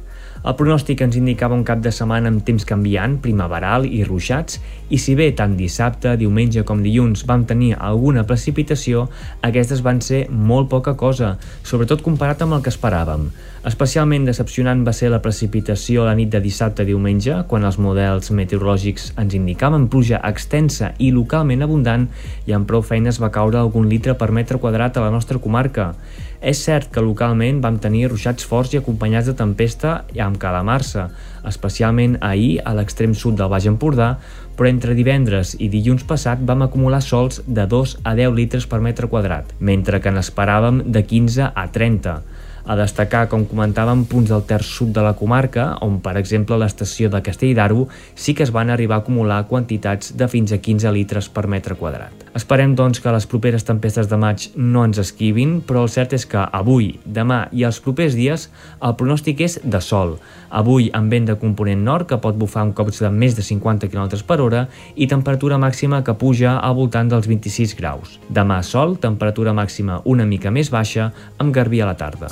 El 0.46 0.54
pronòstic 0.54 1.00
ens 1.02 1.16
indicava 1.18 1.56
un 1.58 1.64
cap 1.66 1.80
de 1.82 1.90
setmana 1.94 2.30
amb 2.30 2.44
temps 2.46 2.64
canviant, 2.68 3.16
primaveral 3.22 3.86
i 3.88 4.04
ruixats, 4.06 4.60
i 4.88 5.00
si 5.02 5.16
bé 5.18 5.32
tant 5.36 5.56
dissabte, 5.58 6.14
diumenge 6.20 6.62
com 6.68 6.82
dilluns 6.84 7.24
vam 7.28 7.42
tenir 7.48 7.74
alguna 7.74 8.22
precipitació, 8.28 9.08
aquestes 9.42 9.82
van 9.84 9.98
ser 10.04 10.26
molt 10.30 10.70
poca 10.70 10.94
cosa, 10.96 11.34
sobretot 11.66 12.04
comparat 12.06 12.44
amb 12.46 12.56
el 12.56 12.62
que 12.62 12.72
esperàvem. 12.72 13.28
Especialment 13.68 14.24
decepcionant 14.28 14.84
va 14.86 14.94
ser 14.94 15.10
la 15.10 15.18
precipitació 15.20 16.06
la 16.06 16.14
nit 16.14 16.30
de 16.30 16.40
dissabte 16.40 16.84
a 16.84 16.88
diumenge, 16.88 17.42
quan 17.50 17.66
els 17.66 17.80
models 17.82 18.30
meteorològics 18.30 19.10
ens 19.18 19.34
indicaven 19.34 19.88
pluja 19.90 20.22
extensa 20.24 20.92
i 21.02 21.10
localment 21.12 21.66
abundant 21.66 22.06
i 22.46 22.54
amb 22.54 22.70
prou 22.70 22.86
feines 22.86 23.18
va 23.18 23.32
caure 23.34 23.58
algun 23.58 23.90
litre 23.90 24.14
per 24.14 24.30
metre 24.32 24.62
quadrat 24.62 24.96
a 24.96 25.04
la 25.04 25.12
nostra 25.12 25.42
comarca. 25.42 25.92
És 26.40 26.60
cert 26.62 26.92
que 26.94 27.02
localment 27.02 27.58
vam 27.62 27.80
tenir 27.82 28.06
ruixats 28.08 28.46
forts 28.46 28.74
i 28.74 28.78
acompanyats 28.78 29.26
de 29.26 29.34
tempesta 29.34 30.04
amb 30.22 30.38
calamarsa, 30.38 31.08
especialment 31.48 32.18
ahir 32.22 32.60
a 32.64 32.74
l'extrem 32.78 33.14
sud 33.14 33.38
del 33.40 33.50
Baix 33.50 33.66
Empordà, 33.66 34.12
però 34.58 34.70
entre 34.70 34.94
divendres 34.94 35.56
i 35.58 35.68
dilluns 35.70 36.04
passat 36.06 36.42
vam 36.46 36.62
acumular 36.66 37.02
sols 37.02 37.42
de 37.46 37.66
2 37.66 37.98
a 38.04 38.14
10 38.18 38.34
litres 38.38 38.66
per 38.70 38.80
metre 38.82 39.10
quadrat, 39.10 39.50
mentre 39.58 40.00
que 40.02 40.14
n'esperàvem 40.14 40.84
de 40.86 41.02
15 41.02 41.50
a 41.54 41.66
30. 41.74 42.20
A 42.68 42.76
destacar, 42.76 43.24
com 43.32 43.46
comentàvem, 43.48 44.04
punts 44.04 44.28
del 44.28 44.42
terç 44.44 44.68
sud 44.76 44.92
de 44.92 45.02
la 45.02 45.14
comarca, 45.16 45.70
on, 45.86 46.02
per 46.04 46.18
exemple, 46.20 46.58
l'estació 46.60 47.08
de 47.08 47.22
Castell 47.24 47.56
d'Aro 47.56 47.86
sí 48.14 48.34
que 48.36 48.44
es 48.44 48.52
van 48.52 48.68
arribar 48.70 49.00
a 49.00 49.06
acumular 49.06 49.46
quantitats 49.48 50.12
de 50.12 50.28
fins 50.28 50.52
a 50.52 50.60
15 50.60 50.92
litres 50.92 51.32
per 51.32 51.48
metre 51.48 51.78
quadrat. 51.80 52.27
Esperem, 52.38 52.76
doncs, 52.78 53.00
que 53.02 53.10
les 53.10 53.24
properes 53.26 53.64
tempestes 53.66 54.06
de 54.06 54.16
maig 54.20 54.44
no 54.54 54.84
ens 54.86 55.00
esquivin, 55.02 55.56
però 55.66 55.80
el 55.82 55.90
cert 55.90 56.12
és 56.14 56.26
que 56.30 56.44
avui, 56.54 56.92
demà 57.02 57.40
i 57.50 57.64
els 57.66 57.80
propers 57.82 58.14
dies 58.14 58.44
el 58.78 58.94
pronòstic 59.00 59.42
és 59.42 59.56
de 59.64 59.80
sol. 59.82 60.14
Avui 60.60 60.86
amb 60.94 61.10
vent 61.10 61.26
de 61.26 61.34
component 61.40 61.82
nord 61.88 62.06
que 62.12 62.20
pot 62.22 62.38
bufar 62.38 62.62
amb 62.62 62.76
cops 62.78 63.02
de 63.02 63.10
més 63.10 63.34
de 63.34 63.42
50 63.42 63.90
km 63.90 64.22
per 64.28 64.38
hora 64.44 64.66
i 64.94 65.10
temperatura 65.10 65.58
màxima 65.58 66.04
que 66.06 66.14
puja 66.14 66.54
al 66.62 66.78
voltant 66.78 67.10
dels 67.10 67.26
26 67.26 67.74
graus. 67.80 68.20
Demà 68.30 68.62
sol, 68.62 68.94
temperatura 69.02 69.56
màxima 69.56 69.98
una 70.04 70.28
mica 70.28 70.54
més 70.54 70.70
baixa, 70.70 71.10
amb 71.42 71.50
garbí 71.50 71.82
a 71.82 71.90
la 71.90 71.98
tarda. 71.98 72.30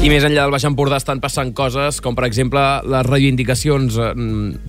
I 0.00 0.08
més 0.08 0.24
enllà 0.24 0.46
del 0.46 0.54
Baix 0.54 0.64
Empordà 0.64 0.96
estan 0.96 1.18
passant 1.20 1.50
coses, 1.52 1.98
com 2.00 2.14
per 2.16 2.24
exemple 2.24 2.60
les 2.88 3.04
reivindicacions, 3.04 3.98
eh, 4.00 4.12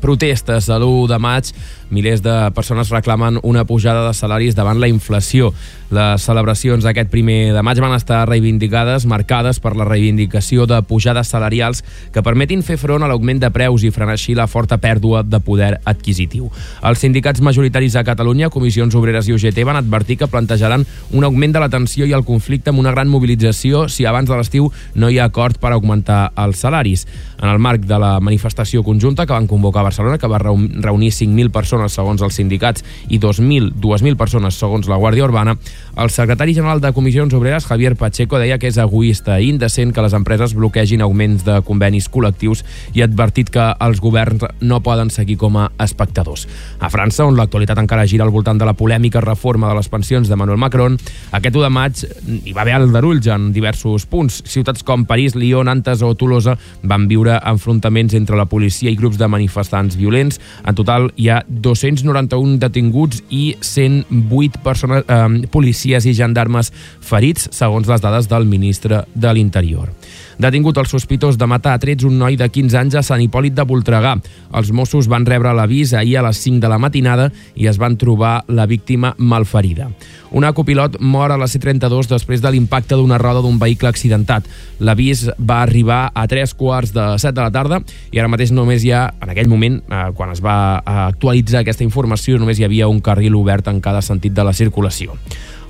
protestes 0.04 0.66
de 0.68 0.76
l'1 0.76 1.08
de 1.08 1.20
maig. 1.24 1.54
Milers 1.92 2.22
de 2.24 2.34
persones 2.52 2.90
reclamen 2.92 3.40
una 3.44 3.64
pujada 3.64 4.08
de 4.08 4.14
salaris 4.14 4.56
davant 4.56 4.80
la 4.80 4.90
inflació. 4.92 5.54
Les 5.92 6.24
celebracions 6.24 6.84
d'aquest 6.84 7.10
primer 7.12 7.54
de 7.54 7.62
maig 7.64 7.80
van 7.84 7.96
estar 7.96 8.26
reivindicades, 8.28 9.06
marcades 9.06 9.60
per 9.60 9.74
la 9.76 9.88
reivindicació 9.88 10.66
de 10.66 10.82
pujades 10.88 11.28
salarials 11.28 11.84
que 12.12 12.24
permetin 12.24 12.64
fer 12.64 12.78
front 12.80 13.04
a 13.04 13.10
l'augment 13.12 13.40
de 13.40 13.52
preus 13.52 13.84
i 13.84 13.92
frenar 13.92 14.16
així 14.16 14.36
la 14.36 14.48
forta 14.48 14.80
pèrdua 14.80 15.24
de 15.24 15.40
poder 15.40 15.82
adquisitiu. 15.84 16.50
Els 16.84 17.00
sindicats 17.00 17.44
majoritaris 17.44 17.96
a 17.96 18.06
Catalunya, 18.08 18.50
Comissions 18.50 18.96
Obreres 18.96 19.28
i 19.28 19.36
UGT, 19.36 19.64
van 19.68 19.80
advertir 19.80 20.18
que 20.18 20.32
plantejaran 20.32 20.86
un 21.12 21.24
augment 21.24 21.56
de 21.56 21.64
la 21.64 21.70
tensió 21.70 22.08
i 22.08 22.16
el 22.16 22.24
conflicte 22.24 22.72
amb 22.72 22.80
una 22.80 22.92
gran 22.92 23.12
mobilització 23.12 23.88
si 23.88 24.08
abans 24.08 24.32
de 24.32 24.40
l'estiu 24.40 24.72
no 24.96 25.10
hi 25.10 25.21
acord 25.24 25.60
per 25.62 25.74
augmentar 25.74 26.32
els 26.42 26.62
salaris. 26.64 27.06
En 27.42 27.50
el 27.50 27.60
marc 27.60 27.86
de 27.90 27.98
la 28.00 28.20
manifestació 28.20 28.84
conjunta 28.84 29.26
que 29.26 29.34
van 29.34 29.48
convocar 29.48 29.82
a 29.82 29.90
Barcelona, 29.90 30.18
que 30.18 30.30
va 30.30 30.42
reunir 30.42 31.12
5.000 31.12 31.52
persones 31.52 31.94
segons 31.98 32.22
els 32.22 32.38
sindicats 32.38 32.86
i 33.10 33.20
2.000 33.20 33.72
2.000 33.82 34.18
persones 34.18 34.56
segons 34.56 34.88
la 34.88 34.98
Guàrdia 35.02 35.26
Urbana, 35.26 35.56
el 35.98 36.10
secretari 36.10 36.54
general 36.54 36.82
de 36.82 36.94
Comissions 36.94 37.34
Obreres, 37.34 37.66
Javier 37.66 37.96
Pacheco, 37.96 38.40
deia 38.40 38.58
que 38.60 38.70
és 38.70 38.78
egoista 38.82 39.40
i 39.42 39.50
indecent 39.52 39.94
que 39.94 40.04
les 40.06 40.16
empreses 40.18 40.56
bloquegin 40.58 41.04
augments 41.04 41.46
de 41.48 41.60
convenis 41.68 42.10
col·lectius 42.12 42.64
i 42.94 43.02
ha 43.02 43.10
advertit 43.10 43.52
que 43.52 43.68
els 43.82 44.02
governs 44.02 44.46
no 44.62 44.82
poden 44.86 45.12
seguir 45.12 45.38
com 45.42 45.58
a 45.60 45.70
espectadors. 45.84 46.48
A 46.80 46.90
França, 46.94 47.26
on 47.26 47.38
l'actualitat 47.38 47.82
encara 47.82 48.08
gira 48.08 48.26
al 48.28 48.34
voltant 48.34 48.60
de 48.60 48.68
la 48.68 48.76
polèmica 48.78 49.22
reforma 49.22 49.70
de 49.70 49.78
les 49.80 49.90
pensions 49.92 50.30
d'Emmanuel 50.30 50.62
Macron, 50.62 50.98
aquest 51.32 51.56
1 51.56 51.66
de 51.66 51.72
maig 51.74 52.06
hi 52.46 52.56
va 52.56 52.64
haver 52.64 52.78
aldarulls 52.78 53.28
en 53.32 53.52
diversos 53.56 54.06
punts. 54.10 54.42
Ciutats 54.48 54.86
com 54.88 55.06
París, 55.12 55.36
Lyon, 55.36 55.68
Nantes 55.68 56.00
o 56.08 56.14
Tolosa 56.16 56.56
van 56.88 57.10
viure 57.12 57.36
enfrontaments 57.52 58.16
entre 58.16 58.38
la 58.40 58.48
policia 58.48 58.88
i 58.88 58.96
grups 58.96 59.20
de 59.20 59.28
manifestants 59.28 59.98
violents. 60.00 60.40
En 60.64 60.78
total 60.78 61.10
hi 61.20 61.28
ha 61.28 61.42
291 61.48 62.56
detinguts 62.62 63.20
i 63.28 63.58
108 63.60 64.64
persones, 64.64 65.04
eh, 65.04 65.48
policies 65.52 66.08
i 66.08 66.16
gendarmes 66.16 66.72
ferits, 67.04 67.50
segons 67.52 67.92
les 67.92 68.02
dades 68.02 68.32
del 68.32 68.48
ministre 68.48 69.04
de 69.14 69.34
l'Interior. 69.36 69.92
Detingut 70.40 70.78
el 70.78 70.88
sospitós 70.88 71.38
de 71.38 71.48
matar 71.48 71.74
a 71.76 71.82
trets 71.82 72.06
un 72.08 72.18
noi 72.20 72.38
de 72.40 72.48
15 72.48 72.78
anys 72.78 72.96
a 72.96 73.04
Sant 73.04 73.22
Hipòlit 73.24 73.56
de 73.58 73.66
Voltregà. 73.68 74.16
Els 74.56 74.72
Mossos 74.72 75.10
van 75.12 75.26
rebre 75.26 75.54
l'avís 75.56 75.94
ahir 75.94 76.18
a 76.20 76.26
les 76.28 76.40
5 76.44 76.62
de 76.62 76.72
la 76.72 76.80
matinada 76.80 77.30
i 77.56 77.68
es 77.68 77.80
van 77.82 77.98
trobar 77.98 78.44
la 78.48 78.66
víctima 78.66 79.16
malferida. 79.18 79.90
Una 80.32 80.54
copilot 80.56 80.96
mor 81.04 81.32
a 81.32 81.38
la 81.38 81.48
C-32 81.52 82.08
després 82.08 82.42
de 82.42 82.52
l'impacte 82.52 82.96
d'una 82.96 83.18
roda 83.20 83.42
d'un 83.44 83.60
vehicle 83.60 83.90
accidentat. 83.92 84.48
L'avís 84.80 85.26
va 85.38 85.62
arribar 85.66 86.06
a 86.16 86.28
3 86.28 86.54
quarts 86.56 86.94
de 86.96 87.08
7 87.20 87.36
de 87.36 87.42
la 87.42 87.52
tarda 87.52 87.82
i 88.12 88.20
ara 88.20 88.32
mateix 88.32 88.54
només 88.56 88.86
hi 88.86 88.94
ha, 88.96 89.10
en 89.22 89.34
aquell 89.34 89.52
moment, 89.52 89.82
eh, 89.84 90.04
quan 90.16 90.32
es 90.32 90.40
va 90.44 90.82
actualitzar 91.10 91.62
aquesta 91.66 91.84
informació, 91.84 92.40
només 92.40 92.60
hi 92.60 92.68
havia 92.68 92.88
un 92.88 93.02
carril 93.04 93.36
obert 93.36 93.68
en 93.68 93.82
cada 93.84 94.02
sentit 94.02 94.34
de 94.34 94.48
la 94.48 94.56
circulació. 94.56 95.18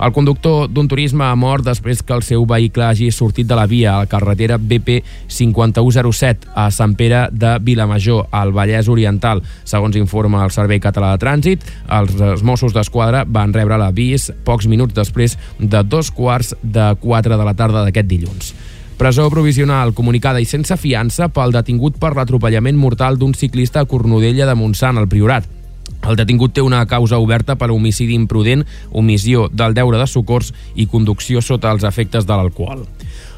El 0.02 0.10
conductor 0.10 0.66
d'un 0.66 0.88
turisme 0.90 1.22
ha 1.22 1.36
mort 1.38 1.62
després 1.62 2.00
que 2.02 2.14
el 2.16 2.24
seu 2.26 2.42
vehicle 2.48 2.82
hagi 2.88 3.12
sortit 3.14 3.46
de 3.46 3.54
la 3.54 3.68
via 3.70 3.92
a 3.92 4.00
la 4.02 4.08
carretera 4.10 4.56
BP 4.58 4.96
5107 5.30 6.50
a 6.58 6.64
Sant 6.74 6.96
Pere 6.98 7.28
de 7.30 7.52
Vilamajor, 7.62 8.26
al 8.34 8.50
Vallès 8.50 8.90
Oriental. 8.90 9.44
Segons 9.62 9.94
informa 10.00 10.42
el 10.42 10.50
Servei 10.50 10.82
Català 10.82 11.12
de 11.12 11.22
Trànsit, 11.22 11.70
els 11.86 12.42
Mossos 12.42 12.74
d'Esquadra 12.74 13.22
van 13.22 13.54
rebre 13.54 13.78
l'avís 13.78 14.32
pocs 14.42 14.66
minuts 14.66 14.98
després 14.98 15.38
de 15.60 15.86
dos 15.86 16.10
quarts 16.10 16.56
de 16.62 16.90
quatre 16.98 17.38
de 17.38 17.46
la 17.46 17.54
tarda 17.54 17.86
d'aquest 17.86 18.10
dilluns. 18.10 18.52
Presó 18.98 19.30
provisional 19.30 19.94
comunicada 19.94 20.42
i 20.42 20.50
sense 20.50 20.74
fiança 20.82 21.30
pel 21.30 21.54
detingut 21.54 22.02
per 22.02 22.16
l'atropellament 22.18 22.74
mortal 22.74 23.22
d'un 23.22 23.38
ciclista 23.38 23.86
a 23.86 23.86
Cornudella 23.86 24.50
de 24.50 24.58
Montsant, 24.58 24.98
al 24.98 25.06
Priorat. 25.06 25.61
El 26.08 26.18
detingut 26.18 26.54
té 26.56 26.62
una 26.62 26.82
causa 26.90 27.20
oberta 27.22 27.54
per 27.58 27.70
homicidi 27.70 28.16
imprudent, 28.18 28.64
omissió 28.90 29.46
del 29.52 29.74
deure 29.74 30.00
de 30.00 30.08
socors 30.10 30.50
i 30.74 30.88
conducció 30.90 31.42
sota 31.42 31.70
els 31.70 31.86
efectes 31.86 32.26
de 32.26 32.34
l'alcohol. 32.34 32.86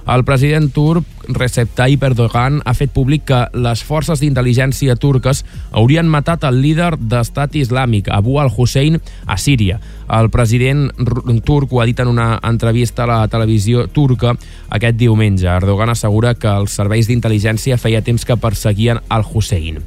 El 0.04 0.20
president 0.28 0.66
turc 0.68 1.28
Recep 1.32 1.70
Tayyip 1.72 2.02
Erdogan 2.04 2.58
ha 2.68 2.74
fet 2.76 2.90
públic 2.92 3.22
que 3.30 3.38
les 3.56 3.80
forces 3.88 4.20
d'intel·ligència 4.20 4.96
turques 5.00 5.40
haurien 5.72 6.10
matat 6.12 6.44
el 6.44 6.58
líder 6.60 6.90
d'estat 7.00 7.56
islàmic, 7.56 8.10
Abu 8.12 8.36
al-Hussein, 8.42 8.98
a 9.24 9.38
Síria. 9.40 9.78
El 10.12 10.28
president 10.28 10.90
turc 11.48 11.72
ho 11.72 11.80
ha 11.80 11.86
dit 11.88 12.00
en 12.04 12.12
una 12.12 12.34
entrevista 12.44 13.06
a 13.06 13.08
la 13.08 13.22
televisió 13.32 13.86
turca 13.88 14.34
aquest 14.68 15.00
diumenge. 15.00 15.48
Erdogan 15.48 15.94
assegura 15.94 16.34
que 16.36 16.52
els 16.52 16.76
serveis 16.76 17.08
d'intel·ligència 17.08 17.80
feia 17.80 18.04
temps 18.04 18.28
que 18.28 18.36
perseguien 18.36 19.00
al-Hussein 19.08 19.80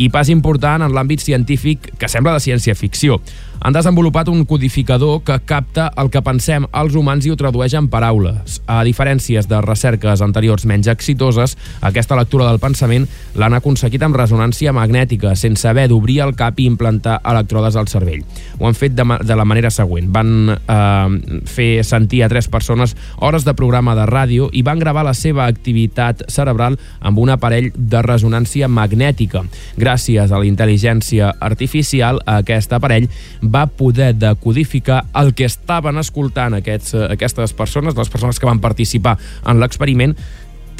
i 0.00 0.08
pas 0.08 0.30
important 0.32 0.86
en 0.86 0.94
l'àmbit 0.96 1.20
científic 1.20 1.90
que 2.00 2.08
sembla 2.08 2.32
de 2.36 2.44
ciència-ficció. 2.46 3.20
Han 3.60 3.74
desenvolupat 3.76 4.28
un 4.28 4.46
codificador 4.48 5.20
que 5.22 5.36
capta 5.44 5.90
el 6.00 6.08
que 6.08 6.22
pensem 6.24 6.64
els 6.72 6.94
humans 6.96 7.26
i 7.26 7.32
ho 7.32 7.36
tradueix 7.36 7.74
en 7.76 7.90
paraules. 7.92 8.60
A 8.64 8.80
diferències 8.88 9.44
de 9.50 9.58
recerques 9.60 10.22
anteriors 10.24 10.64
menys 10.64 10.88
exitoses, 10.88 11.58
aquesta 11.84 12.16
lectura 12.16 12.46
del 12.48 12.60
pensament 12.62 13.04
l'han 13.36 13.58
aconseguit 13.58 14.00
amb 14.06 14.16
resonància 14.16 14.72
magnètica, 14.72 15.34
sense 15.36 15.68
haver 15.68 15.90
d'obrir 15.92 16.22
el 16.24 16.32
cap 16.38 16.56
i 16.56 16.70
implantar 16.70 17.18
electrodes 17.20 17.76
al 17.76 17.90
cervell. 17.92 18.24
Ho 18.58 18.66
han 18.68 18.78
fet 18.78 18.96
de, 18.96 19.04
de 19.28 19.36
la 19.36 19.44
manera 19.44 19.68
següent. 19.70 20.08
Van 20.08 20.54
eh, 20.56 21.42
fer 21.44 21.84
sentir 21.84 22.22
a 22.24 22.30
tres 22.32 22.48
persones 22.48 22.96
hores 23.18 23.44
de 23.44 23.54
programa 23.58 23.94
de 23.98 24.08
ràdio 24.08 24.48
i 24.56 24.64
van 24.64 24.80
gravar 24.80 25.04
la 25.04 25.14
seva 25.14 25.44
activitat 25.44 26.24
cerebral 26.32 26.78
amb 27.00 27.20
un 27.20 27.36
aparell 27.36 27.68
de 27.76 28.00
resonància 28.08 28.72
magnètica. 28.72 29.44
Gràcies 29.76 30.32
a 30.32 30.40
la 30.40 30.48
intel·ligència 30.48 31.34
artificial, 31.44 32.24
aquest 32.40 32.72
aparell 32.72 33.10
va 33.50 33.66
poder 33.66 34.14
decodificar 34.18 35.04
el 35.20 35.34
que 35.34 35.48
estaven 35.48 35.98
escoltant 35.98 36.58
aquests, 36.60 36.94
aquestes 37.10 37.52
persones, 37.56 37.96
les 37.96 38.12
persones 38.12 38.38
que 38.38 38.48
van 38.48 38.62
participar 38.62 39.16
en 39.46 39.60
l'experiment, 39.60 40.16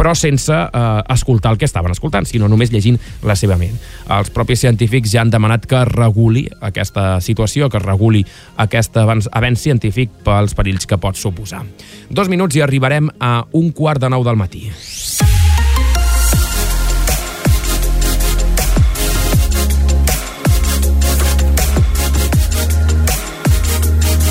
però 0.00 0.14
sense 0.16 0.54
eh, 0.54 1.02
escoltar 1.12 1.52
el 1.52 1.58
que 1.60 1.68
estaven 1.68 1.92
escoltant, 1.92 2.24
sinó 2.24 2.48
només 2.48 2.72
llegint 2.72 2.96
la 3.26 3.36
seva 3.36 3.58
ment. 3.60 3.76
Els 4.08 4.32
propis 4.32 4.62
científics 4.64 5.12
ja 5.12 5.20
han 5.24 5.32
demanat 5.32 5.66
que 5.68 5.82
reguli 5.90 6.46
aquesta 6.64 7.18
situació, 7.20 7.68
que 7.68 7.82
reguli 7.82 8.24
aquest 8.64 8.96
avenç 8.96 9.60
científic 9.60 10.22
pels 10.24 10.56
perills 10.56 10.88
que 10.88 11.00
pot 11.00 11.20
suposar. 11.20 11.66
Dos 12.08 12.32
minuts 12.32 12.56
i 12.56 12.64
arribarem 12.64 13.12
a 13.20 13.42
un 13.52 13.74
quart 13.76 14.00
de 14.00 14.12
nou 14.12 14.24
del 14.24 14.40
matí. 14.40 14.70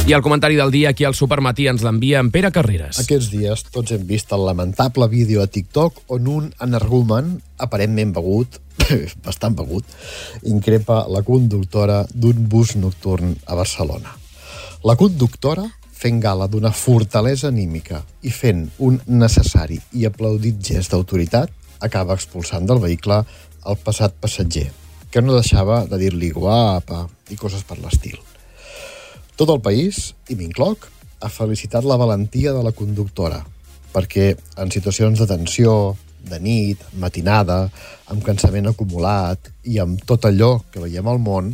I 0.10 0.14
el 0.14 0.24
comentari 0.24 0.56
del 0.56 0.72
dia 0.72 0.90
aquí 0.90 1.06
al 1.06 1.14
Supermatí 1.14 1.68
ens 1.70 1.84
l'envia 1.86 2.18
en 2.24 2.32
Pere 2.34 2.50
Carreras. 2.50 2.98
Aquests 2.98 3.28
dies 3.30 3.62
tots 3.70 3.92
hem 3.94 4.08
vist 4.10 4.32
el 4.34 4.42
lamentable 4.42 5.06
vídeo 5.06 5.44
a 5.44 5.46
TikTok 5.46 6.00
on 6.16 6.26
un 6.26 6.48
energumen, 6.66 7.36
aparentment 7.62 8.16
begut, 8.16 8.58
bastant 9.28 9.54
begut, 9.60 9.86
increpa 10.50 11.04
la 11.14 11.22
conductora 11.28 12.00
d'un 12.10 12.48
bus 12.50 12.74
nocturn 12.82 13.36
a 13.46 13.60
Barcelona. 13.60 14.16
La 14.82 14.96
conductora, 14.98 15.68
fent 15.94 16.18
gala 16.24 16.50
d'una 16.50 16.74
fortalesa 16.74 17.52
anímica 17.54 18.02
i 18.26 18.34
fent 18.34 18.66
un 18.80 18.98
necessari 19.14 19.78
i 19.94 20.08
aplaudit 20.10 20.58
gest 20.72 20.96
d'autoritat, 20.96 21.54
acaba 21.86 22.18
expulsant 22.18 22.66
del 22.66 22.82
vehicle 22.82 23.22
el 23.62 23.78
passat 23.86 24.18
passatger, 24.18 24.72
que 25.14 25.22
no 25.22 25.38
deixava 25.38 25.84
de 25.86 26.02
dir-li 26.02 26.34
guapa 26.34 27.06
i 27.30 27.38
coses 27.38 27.62
per 27.62 27.78
l'estil. 27.78 28.18
Tot 29.40 29.54
el 29.54 29.62
país, 29.64 30.10
i 30.28 30.36
m'incloc, 30.36 30.90
ha 31.24 31.30
felicitat 31.32 31.86
la 31.88 31.96
valentia 31.96 32.52
de 32.52 32.60
la 32.60 32.74
conductora, 32.76 33.38
perquè 33.94 34.34
en 34.60 34.68
situacions 34.74 35.22
de 35.22 35.28
tensió, 35.30 35.96
de 36.28 36.42
nit, 36.44 36.82
matinada, 37.00 37.70
amb 38.12 38.26
cansament 38.28 38.68
acumulat 38.68 39.48
i 39.64 39.80
amb 39.80 40.04
tot 40.04 40.28
allò 40.28 40.58
que 40.74 40.84
veiem 40.84 41.08
al 41.08 41.24
món, 41.24 41.54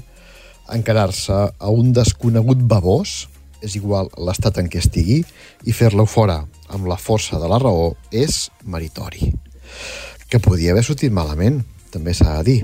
encarar-se 0.74 1.38
a 1.54 1.70
un 1.70 1.94
desconegut 1.94 2.65
babós, 2.65 3.27
és 3.62 3.77
igual 3.77 4.10
l'estat 4.18 4.58
en 4.58 4.65
què 4.65 4.82
estigui, 4.82 5.22
i 5.70 5.77
fer-lo 5.77 6.10
fora 6.10 6.42
amb 6.74 6.89
la 6.89 6.98
força 6.98 7.38
de 7.38 7.54
la 7.54 7.62
raó 7.62 7.92
és 8.10 8.48
meritori. 8.65 9.30
que 10.25 10.39
podia 10.42 10.72
haver 10.74 10.84
sortit 10.84 11.13
malament, 11.13 11.62
també 11.94 12.18
s'ha 12.18 12.39
de 12.42 12.44
dir. 12.50 12.62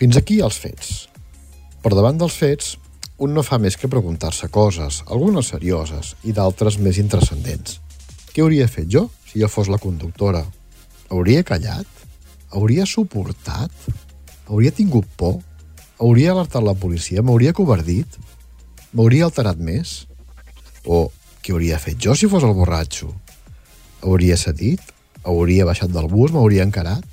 Fins 0.00 0.16
aquí 0.16 0.40
els 0.40 0.56
fets. 0.56 1.10
Per 1.84 1.92
davant 1.92 2.16
dels 2.16 2.32
fets, 2.32 2.78
un 3.20 3.34
no 3.36 3.42
fa 3.44 3.58
més 3.60 3.76
que 3.76 3.88
preguntar-se 3.92 4.48
coses, 4.48 5.02
algunes 5.12 5.50
serioses 5.52 6.14
i 6.24 6.32
d'altres 6.32 6.78
més 6.80 6.96
intrascendents. 7.02 7.76
Què 8.32 8.40
hauria 8.40 8.68
fet 8.70 8.88
jo 8.88 9.08
si 9.28 9.42
jo 9.42 9.48
fos 9.52 9.68
la 9.68 9.78
conductora? 9.82 10.40
Hauria 11.12 11.44
callat? 11.44 11.86
Hauria 12.56 12.86
suportat? 12.88 13.72
Hauria 14.48 14.72
tingut 14.72 15.08
por? 15.20 15.36
Hauria 16.00 16.32
alertat 16.32 16.64
la 16.64 16.74
policia? 16.74 17.20
M'hauria 17.20 17.52
covardit? 17.52 18.16
M'hauria 18.96 19.28
alterat 19.28 19.60
més? 19.60 20.06
O 20.88 21.10
què 21.44 21.52
hauria 21.52 21.78
fet 21.82 22.00
jo 22.00 22.16
si 22.16 22.30
fos 22.30 22.46
el 22.46 22.56
borratxo? 22.56 23.10
Hauria 24.00 24.38
cedit? 24.40 24.80
Hauria 25.28 25.68
baixat 25.68 25.92
del 25.92 26.08
bus? 26.08 26.32
M'hauria 26.32 26.64
encarat? 26.64 27.04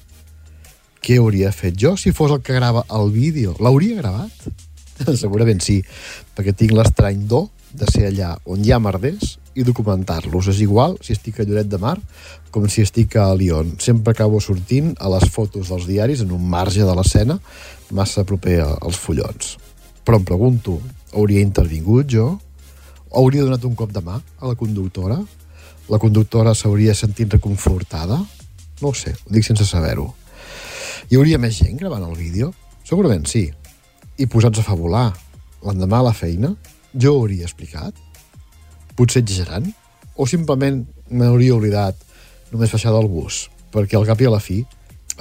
Què 1.03 1.19
hauria 1.19 1.51
fet 1.51 1.75
jo 1.75 1.97
si 1.99 2.15
fos 2.15 2.31
el 2.31 2.39
que 2.39 2.55
grava 2.55 2.85
el 2.95 3.11
vídeo? 3.11 3.57
L'hauria 3.59 3.99
gravat? 3.99 4.66
Segurament 5.21 5.61
sí, 5.63 5.81
perquè 6.35 6.53
tinc 6.57 6.73
l'estrany 6.75 7.25
do 7.29 7.47
de 7.77 7.87
ser 7.91 8.07
allà 8.07 8.31
on 8.49 8.63
hi 8.63 8.71
ha 8.71 8.79
merders 8.81 9.37
i 9.57 9.65
documentar-los. 9.65 10.49
És 10.53 10.61
igual 10.63 10.97
si 11.03 11.15
estic 11.15 11.39
a 11.41 11.45
Lloret 11.47 11.69
de 11.69 11.79
Mar 11.81 11.97
com 12.53 12.67
si 12.69 12.83
estic 12.85 13.17
a 13.17 13.29
Lyon. 13.35 13.75
Sempre 13.83 14.13
acabo 14.13 14.41
sortint 14.41 14.93
a 14.99 15.09
les 15.13 15.27
fotos 15.33 15.71
dels 15.71 15.87
diaris 15.89 16.21
en 16.25 16.33
un 16.35 16.45
marge 16.49 16.85
de 16.85 16.95
l'escena 16.97 17.39
massa 17.91 18.25
proper 18.27 18.59
als 18.65 18.99
follons. 19.01 19.55
Però 20.05 20.19
em 20.19 20.27
pregunto, 20.27 20.77
hauria 21.13 21.43
intervingut 21.43 22.07
jo? 22.11 22.29
Hauria 23.17 23.43
donat 23.43 23.65
un 23.67 23.75
cop 23.75 23.91
de 23.91 24.03
mà 24.03 24.17
a 24.17 24.47
la 24.47 24.55
conductora? 24.59 25.17
La 25.87 25.99
conductora 25.99 26.53
s'hauria 26.55 26.95
sentit 26.95 27.33
reconfortada? 27.37 28.19
No 28.81 28.91
ho 28.91 28.95
sé, 28.95 29.15
ho 29.15 29.33
dic 29.33 29.45
sense 29.47 29.65
saber-ho. 29.65 30.09
Hi 31.07 31.17
hauria 31.17 31.39
més 31.39 31.59
gent 31.63 31.79
gravant 31.79 32.03
el 32.03 32.17
vídeo? 32.19 32.51
Segurament 32.87 33.25
sí. 33.27 33.47
I 34.17 34.25
posats 34.25 34.57
a 34.57 34.65
fabular 34.65 35.11
l'endemà 35.61 35.99
a 36.01 36.07
la 36.07 36.13
feina, 36.15 36.49
jo 36.93 37.13
ho 37.13 37.21
hauria 37.21 37.45
explicat? 37.45 37.93
Potser 38.97 39.21
exagerant? 39.21 39.67
O 40.17 40.25
simplement 40.25 40.81
m'hauria 41.13 41.53
oblidat 41.53 41.99
només 42.49 42.73
baixar 42.73 42.95
del 42.95 43.09
bus? 43.11 43.45
Perquè 43.73 43.99
al 43.99 44.07
cap 44.09 44.21
i 44.21 44.25
a 44.25 44.33
la 44.33 44.41
fi, 44.41 44.63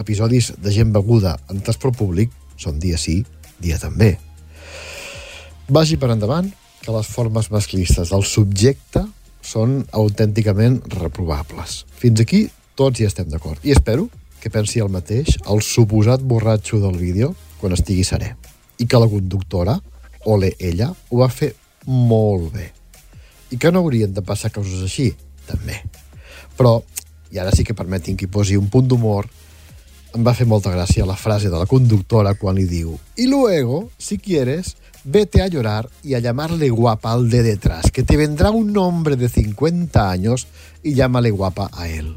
episodis 0.00 0.54
de 0.56 0.72
gent 0.72 0.94
beguda 0.94 1.34
en 1.52 1.60
transport 1.60 1.98
públic 1.98 2.32
són 2.56 2.80
dia 2.80 2.96
sí, 2.96 3.18
dia 3.60 3.76
també. 3.80 4.14
Vagi 5.68 6.00
per 6.00 6.12
endavant 6.14 6.48
que 6.80 6.94
les 6.94 7.08
formes 7.10 7.50
masclistes 7.52 8.14
del 8.14 8.24
subjecte 8.24 9.04
són 9.44 9.82
autènticament 9.92 10.80
reprovables. 10.96 11.82
Fins 12.00 12.22
aquí 12.22 12.46
tots 12.78 13.00
hi 13.00 13.10
estem 13.10 13.28
d'acord. 13.28 13.60
I 13.60 13.76
espero 13.76 14.08
que 14.40 14.52
pensi 14.52 14.80
el 14.80 14.92
mateix 14.92 15.36
el 15.44 15.60
suposat 15.60 16.22
borratxo 16.22 16.80
del 16.80 16.96
vídeo 16.96 17.34
quan 17.60 17.76
estigui 17.76 18.04
serè. 18.06 18.32
I 18.78 18.86
que 18.86 18.98
la 19.00 19.08
conductora, 19.08 19.76
ole 20.26 20.54
ella, 20.58 20.90
ho 20.90 21.22
va 21.22 21.30
fer 21.32 21.54
molt 21.86 22.52
bé. 22.52 22.70
I 23.50 23.58
que 23.58 23.70
no 23.72 23.84
haurien 23.84 24.12
de 24.14 24.24
passar 24.26 24.52
coses 24.52 24.82
així, 24.82 25.12
també. 25.46 25.78
Però, 26.58 26.80
i 27.30 27.38
ara 27.38 27.52
sí 27.54 27.64
que 27.64 27.76
permetin 27.76 28.16
que 28.16 28.26
hi 28.26 28.32
posi 28.32 28.56
un 28.58 28.68
punt 28.72 28.88
d'humor, 28.90 29.28
em 30.16 30.24
va 30.24 30.34
fer 30.34 30.46
molta 30.48 30.72
gràcia 30.72 31.04
la 31.06 31.16
frase 31.20 31.50
de 31.52 31.58
la 31.60 31.68
conductora 31.68 32.34
quan 32.40 32.56
li 32.56 32.64
diu 32.64 32.98
«Y 33.16 33.26
luego, 33.28 33.90
si 33.98 34.18
quieres, 34.18 34.76
vete 35.04 35.42
a 35.42 35.48
llorar 35.48 35.90
y 36.02 36.14
a 36.14 36.20
llamarle 36.20 36.70
guapa 36.70 37.12
al 37.12 37.28
de 37.28 37.42
detrás, 37.42 37.90
que 37.90 38.02
te 38.02 38.16
vendrá 38.16 38.50
un 38.50 38.76
hombre 38.78 39.16
de 39.16 39.28
50 39.28 40.10
años 40.10 40.46
y 40.82 40.94
llámale 40.94 41.30
guapa 41.30 41.70
a 41.72 41.88
él». 41.88 42.16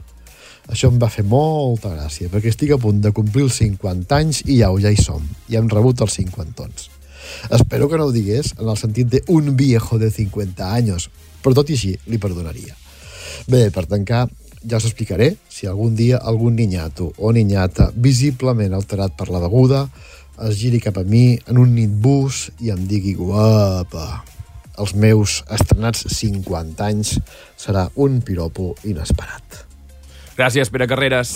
Això 0.70 0.92
em 0.92 1.00
va 1.02 1.10
fer 1.10 1.26
molta 1.26 1.90
gràcia, 1.96 2.30
perquè 2.30 2.52
estic 2.54 2.76
a 2.76 2.78
punt 2.82 3.02
de 3.02 3.12
complir 3.16 3.48
els 3.48 3.58
50 3.58 4.18
anys 4.20 4.44
i 4.46 4.60
ja, 4.60 4.70
ja 4.78 4.92
hi 4.94 5.00
som. 5.02 5.24
Ja 5.50 5.62
hem 5.62 5.70
rebut 5.72 6.02
els 6.06 6.20
50 6.22 6.70
Espero 7.54 7.90
que 7.90 7.98
no 7.98 8.06
ho 8.10 8.14
digués 8.14 8.54
en 8.58 8.70
el 8.70 8.78
sentit 8.78 9.10
de 9.10 9.24
un 9.28 9.56
viejo 9.58 9.98
de 10.00 10.12
50 10.12 10.70
anys, 10.76 11.10
però 11.42 11.56
tot 11.58 11.70
i 11.70 11.78
així 11.78 11.96
li 12.08 12.18
perdonaria. 12.22 12.78
Bé, 13.50 13.70
per 13.74 13.86
tancar, 13.90 14.28
ja 14.62 14.78
us 14.78 14.86
explicaré 14.90 15.36
si 15.50 15.68
algun 15.68 15.96
dia 15.96 16.18
algun 16.18 16.58
ninyato 16.60 17.14
o 17.18 17.32
ninyata 17.32 17.92
visiblement 17.96 18.76
alterat 18.76 19.16
per 19.16 19.30
la 19.32 19.40
beguda 19.40 19.86
es 20.48 20.60
giri 20.60 20.82
cap 20.84 21.00
a 21.00 21.04
mi 21.04 21.40
en 21.48 21.58
un 21.58 21.74
nit 21.76 21.92
bus 21.92 22.50
i 22.60 22.72
em 22.76 22.86
digui 22.88 23.16
guapa. 23.16 24.24
Els 24.80 24.94
meus 24.96 25.42
estrenats 25.52 26.06
50 26.16 26.86
anys 26.86 27.18
serà 27.60 27.90
un 27.96 28.22
piropo 28.24 28.76
inesperat. 28.88 29.69
Gràcies, 30.40 30.70
Pere 30.72 30.88
Carreras. 30.88 31.36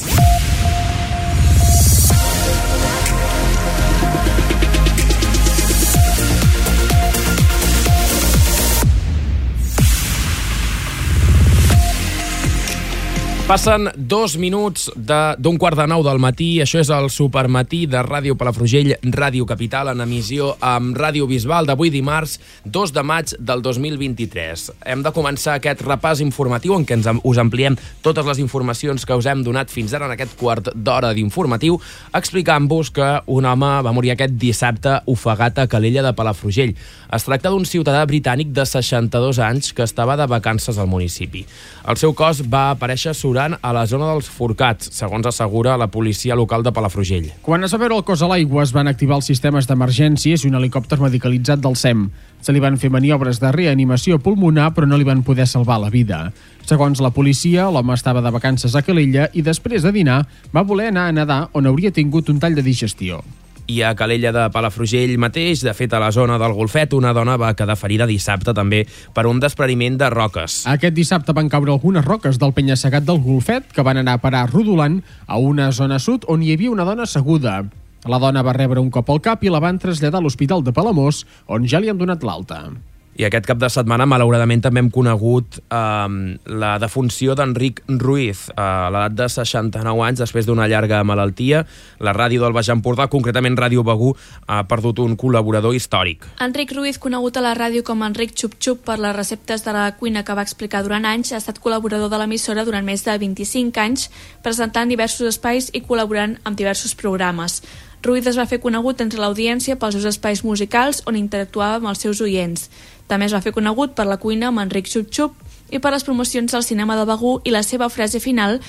Passen 13.43 13.89
dos 13.99 14.38
minuts 14.39 14.86
d'un 14.95 15.58
quart 15.60 15.75
de 15.75 15.84
nou 15.91 15.99
del 15.99 16.21
matí. 16.23 16.62
Això 16.63 16.79
és 16.79 16.88
el 16.95 17.10
supermatí 17.12 17.82
de 17.91 17.99
Ràdio 17.99 18.38
Palafrugell, 18.39 18.93
Ràdio 19.03 19.43
Capital, 19.43 19.89
en 19.91 19.99
emissió 19.99 20.53
amb 20.63 20.95
Ràdio 20.95 21.27
Bisbal 21.27 21.67
d'avui 21.67 21.91
dimarts, 21.91 22.38
2 22.63 22.93
de 22.95 23.03
maig 23.03 23.34
del 23.43 23.60
2023. 23.65 24.63
Hem 24.88 25.03
de 25.03 25.12
començar 25.12 25.58
aquest 25.58 25.84
repàs 25.84 26.21
informatiu 26.23 26.77
en 26.77 26.86
què 26.88 26.95
ens, 26.95 27.10
us 27.19 27.41
ampliem 27.43 27.75
totes 28.01 28.29
les 28.32 28.39
informacions 28.39 29.03
que 29.03 29.19
us 29.19 29.27
hem 29.27 29.43
donat 29.43 29.67
fins 29.67 29.91
ara 29.91 30.08
en 30.08 30.15
aquest 30.15 30.39
quart 30.39 30.71
d'hora 30.71 31.12
d'informatiu, 31.12 31.82
explicant-vos 32.15 32.93
que 32.95 33.12
un 33.27 33.43
home 33.51 33.73
va 33.84 33.91
morir 33.91 34.15
aquest 34.15 34.39
dissabte 34.39 35.01
ofegat 35.12 35.60
a 35.60 35.67
Calella 35.67 36.08
de 36.08 36.15
Palafrugell. 36.15 36.77
Es 37.12 37.27
tracta 37.27 37.51
d'un 37.51 37.67
ciutadà 37.67 38.08
britànic 38.08 38.56
de 38.56 38.63
62 38.63 39.43
anys 39.43 39.75
que 39.75 39.84
estava 39.84 40.15
de 40.15 40.32
vacances 40.32 40.79
al 40.79 40.88
municipi. 40.88 41.43
El 41.84 41.99
seu 41.99 42.15
cos 42.15 42.39
va 42.47 42.69
aparèixer 42.71 43.12
surant 43.34 43.56
a 43.65 43.72
la 43.74 43.88
zona 43.89 44.12
dels 44.12 44.28
Forcats, 44.30 44.91
segons 44.93 45.26
assegura 45.26 45.74
la 45.80 45.88
policia 45.89 46.36
local 46.38 46.62
de 46.62 46.69
Palafrugell. 46.69 47.32
Quan 47.41 47.65
es 47.65 47.74
va 47.74 47.80
veure 47.82 47.98
el 47.98 48.06
cos 48.06 48.22
a 48.22 48.30
l'aigua, 48.30 48.62
es 48.62 48.74
van 48.76 48.91
activar 48.91 49.17
els 49.17 49.26
sistemes 49.32 49.65
d'emergències 49.65 50.43
i 50.43 50.52
un 50.52 50.60
helicòpter 50.60 51.00
medicalitzat 51.02 51.63
del 51.63 51.74
SEM. 51.74 52.06
Se 52.46 52.54
li 52.54 52.62
van 52.62 52.78
fer 52.78 52.91
maniobres 52.93 53.41
de 53.41 53.50
reanimació 53.56 54.19
pulmonar, 54.22 54.69
però 54.76 54.86
no 54.86 55.00
li 55.02 55.08
van 55.08 55.26
poder 55.26 55.48
salvar 55.50 55.80
la 55.82 55.89
vida. 55.89 56.28
Segons 56.69 57.02
la 57.02 57.10
policia, 57.10 57.72
l'home 57.74 57.98
estava 57.98 58.22
de 58.22 58.38
vacances 58.38 58.76
a 58.78 58.86
Calella 58.86 59.32
i 59.34 59.41
després 59.41 59.82
de 59.82 59.96
dinar 59.96 60.28
va 60.54 60.67
voler 60.67 60.91
anar 60.93 61.08
a 61.10 61.15
nedar 61.24 61.48
on 61.58 61.65
hauria 61.65 61.89
tingut 61.89 62.30
un 62.30 62.38
tall 62.43 62.54
de 62.54 62.62
digestió 62.62 63.24
i 63.67 63.82
a 63.82 63.93
Calella 63.95 64.32
de 64.36 64.43
Palafrugell 64.54 65.15
mateix, 65.21 65.63
de 65.63 65.73
fet 65.78 65.93
a 65.93 66.02
la 66.02 66.12
zona 66.12 66.38
del 66.41 66.56
Golfet, 66.58 66.93
una 66.93 67.13
dona 67.15 67.38
va 67.39 67.54
quedar 67.58 67.78
ferida 67.80 68.08
dissabte 68.10 68.54
també 68.54 68.84
per 69.13 69.26
un 69.30 69.39
despreniment 69.43 69.97
de 69.99 70.10
roques. 70.13 70.63
Aquest 70.69 70.95
dissabte 70.95 71.36
van 71.36 71.49
caure 71.49 71.73
algunes 71.73 72.06
roques 72.06 72.39
del 72.41 72.54
penya-segat 72.54 73.08
del 73.08 73.21
Golfet 73.23 73.71
que 73.73 73.86
van 73.86 74.02
anar 74.02 74.17
a 74.17 74.23
parar 74.23 74.49
rodolant 74.52 75.02
a 75.28 75.39
una 75.39 75.71
zona 75.71 75.99
sud 75.99 76.28
on 76.28 76.43
hi 76.43 76.54
havia 76.54 76.71
una 76.71 76.88
dona 76.88 77.08
asseguda. 77.08 77.62
La 78.06 78.19
dona 78.19 78.43
va 78.43 78.56
rebre 78.56 78.82
un 78.84 78.91
cop 78.91 79.10
al 79.10 79.21
cap 79.23 79.43
i 79.43 79.52
la 79.52 79.63
van 79.63 79.80
traslladar 79.80 80.19
a 80.19 80.23
l'Hospital 80.23 80.63
de 80.63 80.73
Palamós, 80.76 81.23
on 81.47 81.63
ja 81.67 81.80
li 81.80 81.88
han 81.91 82.02
donat 82.02 82.23
l'alta. 82.23 82.65
I 83.13 83.28
aquest 83.28 83.45
cap 83.45 83.60
de 83.62 83.69
setmana, 83.69 84.08
malauradament, 84.10 84.63
també 84.65 84.82
hem 84.82 84.89
conegut 84.93 85.60
eh, 85.62 86.38
la 86.49 86.71
defunció 86.82 87.36
d'Enric 87.38 87.84
Ruiz, 88.02 88.47
a 88.58 88.89
l'edat 88.93 89.17
de 89.19 89.28
69 89.30 90.02
anys, 90.08 90.23
després 90.23 90.47
d'una 90.49 90.65
llarga 90.71 91.04
malaltia. 91.06 91.62
La 92.02 92.15
ràdio 92.17 92.41
del 92.41 92.56
Baix 92.58 92.71
Empordà, 92.73 93.06
concretament 93.13 93.58
Ràdio 93.60 93.86
Begú, 93.86 94.15
ha 94.47 94.63
perdut 94.69 95.04
un 95.06 95.13
col·laborador 95.19 95.78
històric. 95.78 96.26
Enric 96.41 96.73
Ruiz, 96.73 96.97
conegut 96.97 97.38
a 97.38 97.45
la 97.45 97.54
ràdio 97.60 97.86
com 97.86 98.02
Enric 98.02 98.34
Xup 98.34 98.58
Xup 98.58 98.84
per 98.88 98.97
les 98.97 99.15
receptes 99.15 99.62
de 99.65 99.78
la 99.78 99.91
cuina 99.99 100.26
que 100.26 100.34
va 100.34 100.45
explicar 100.47 100.82
durant 100.82 101.06
anys, 101.06 101.36
ha 101.36 101.41
estat 101.43 101.62
col·laborador 101.62 102.10
de 102.10 102.17
l'emissora 102.17 102.65
durant 102.65 102.86
més 102.86 103.06
de 103.06 103.17
25 103.21 103.78
anys, 103.86 104.10
presentant 104.41 104.89
diversos 104.89 105.36
espais 105.36 105.69
i 105.73 105.86
col·laborant 105.86 106.39
amb 106.43 106.58
diversos 106.58 106.97
programes. 106.97 107.62
Ruiz 108.04 108.26
es 108.28 108.36
va 108.36 108.44
fer 108.44 108.60
conegut 108.60 109.00
entre 109.00 109.22
l'audiència 109.24 109.78
pels 109.80 109.96
seus 109.96 110.10
espais 110.10 110.42
musicals 110.44 111.00
on 111.08 111.16
interactuava 111.16 111.80
amb 111.80 111.88
els 111.94 112.02
seus 112.04 112.20
oients. 112.20 112.68
També 113.08 113.30
es 113.30 113.36
va 113.36 113.39
fer 113.39 113.54
conegut 113.56 113.94
per 113.96 114.04
la 114.10 114.18
cuina 114.20 114.50
amb 114.50 114.60
Enric 114.60 114.89
Xup-Xup 114.92 115.38
i 115.72 115.80
per 115.80 115.94
les 115.94 116.04
promocions 116.04 116.52
del 116.52 116.66
cinema 116.68 116.98
de 117.00 117.06
Begú 117.08 117.38
i 117.48 117.54
la 117.56 117.63
seva 117.63 117.88
frase 117.88 118.20
final 118.20 118.60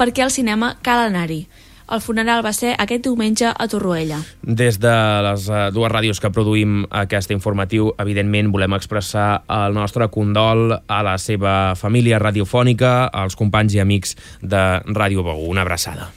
perquè 0.00 0.24
al 0.24 0.32
cinema 0.32 0.78
cal 0.80 1.04
anar-hi. 1.04 1.42
El 1.92 2.00
funeral 2.04 2.40
va 2.44 2.52
ser 2.52 2.74
aquest 2.80 3.04
diumenge 3.04 3.48
a 3.48 3.66
Torroella. 3.68 4.22
Des 4.42 4.78
de 4.80 4.94
les 5.24 5.48
uh, 5.48 5.58
dues 5.72 5.92
ràdios 5.92 6.20
que 6.20 6.30
produïm 6.32 6.86
aquest 6.88 7.32
informatiu, 7.32 7.90
evidentment 8.00 8.52
volem 8.52 8.76
expressar 8.76 9.42
el 9.48 9.76
nostre 9.76 10.08
condol 10.12 10.72
a 10.76 11.02
la 11.04 11.16
seva 11.20 11.74
família 11.80 12.20
radiofònica, 12.20 13.08
als 13.08 13.36
companys 13.36 13.76
i 13.76 13.84
amics 13.84 14.16
de 14.40 14.64
Ràdio 14.84 15.24
Begú. 15.24 15.48
Una 15.52 15.64
abraçada. 15.64 16.10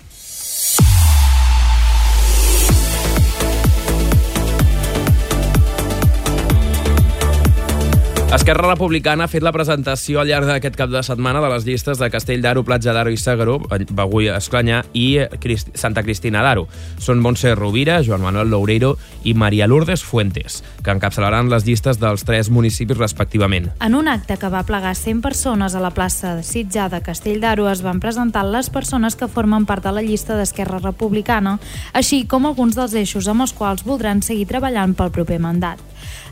Esquerra 8.32 8.70
Republicana 8.70 9.26
ha 9.26 9.28
fet 9.28 9.44
la 9.44 9.52
presentació 9.52 10.22
al 10.22 10.30
llarg 10.30 10.48
d'aquest 10.48 10.78
cap 10.80 10.88
de 10.88 11.02
setmana 11.04 11.42
de 11.44 11.50
les 11.52 11.66
llistes 11.68 12.00
de 12.00 12.08
Castell 12.08 12.40
d'Aro, 12.40 12.62
Platja 12.64 12.94
d'Aro 12.96 13.12
i 13.12 13.18
Segaró, 13.20 13.58
Begui 13.68 14.30
Esclanyà 14.32 14.78
i 14.96 15.26
Crist 15.44 15.74
Santa 15.76 16.00
Cristina 16.06 16.40
d'Aro. 16.40 16.64
Són 16.96 17.20
Montse 17.20 17.52
Rovira, 17.60 17.98
Joan 18.08 18.24
Manuel 18.24 18.48
Loureiro 18.54 18.94
i 19.28 19.34
Maria 19.36 19.68
Lourdes 19.68 20.06
Fuentes, 20.08 20.62
que 20.80 20.96
encapçalaran 20.96 21.52
les 21.52 21.68
llistes 21.68 22.00
dels 22.00 22.24
tres 22.24 22.48
municipis 22.48 23.02
respectivament. 23.02 23.68
En 23.84 24.00
un 24.00 24.08
acte 24.08 24.40
que 24.40 24.54
va 24.56 24.64
plegar 24.64 24.96
100 24.96 25.20
persones 25.28 25.76
a 25.76 25.84
la 25.84 25.92
plaça 25.92 26.38
de 26.38 26.48
Sitjà 26.48 26.88
de 26.88 27.04
Castell 27.04 27.44
d'Aro 27.44 27.68
es 27.68 27.84
van 27.84 28.00
presentar 28.00 28.46
les 28.48 28.72
persones 28.72 29.20
que 29.20 29.28
formen 29.28 29.68
part 29.68 29.84
de 29.84 29.92
la 29.92 30.08
llista 30.08 30.40
d'Esquerra 30.40 30.80
Republicana, 30.80 31.58
així 31.92 32.24
com 32.24 32.48
alguns 32.48 32.80
dels 32.80 32.96
eixos 32.96 33.28
amb 33.28 33.44
els 33.44 33.52
quals 33.52 33.84
voldran 33.84 34.24
seguir 34.24 34.48
treballant 34.48 34.96
pel 34.96 35.12
proper 35.12 35.44
mandat. 35.44 35.84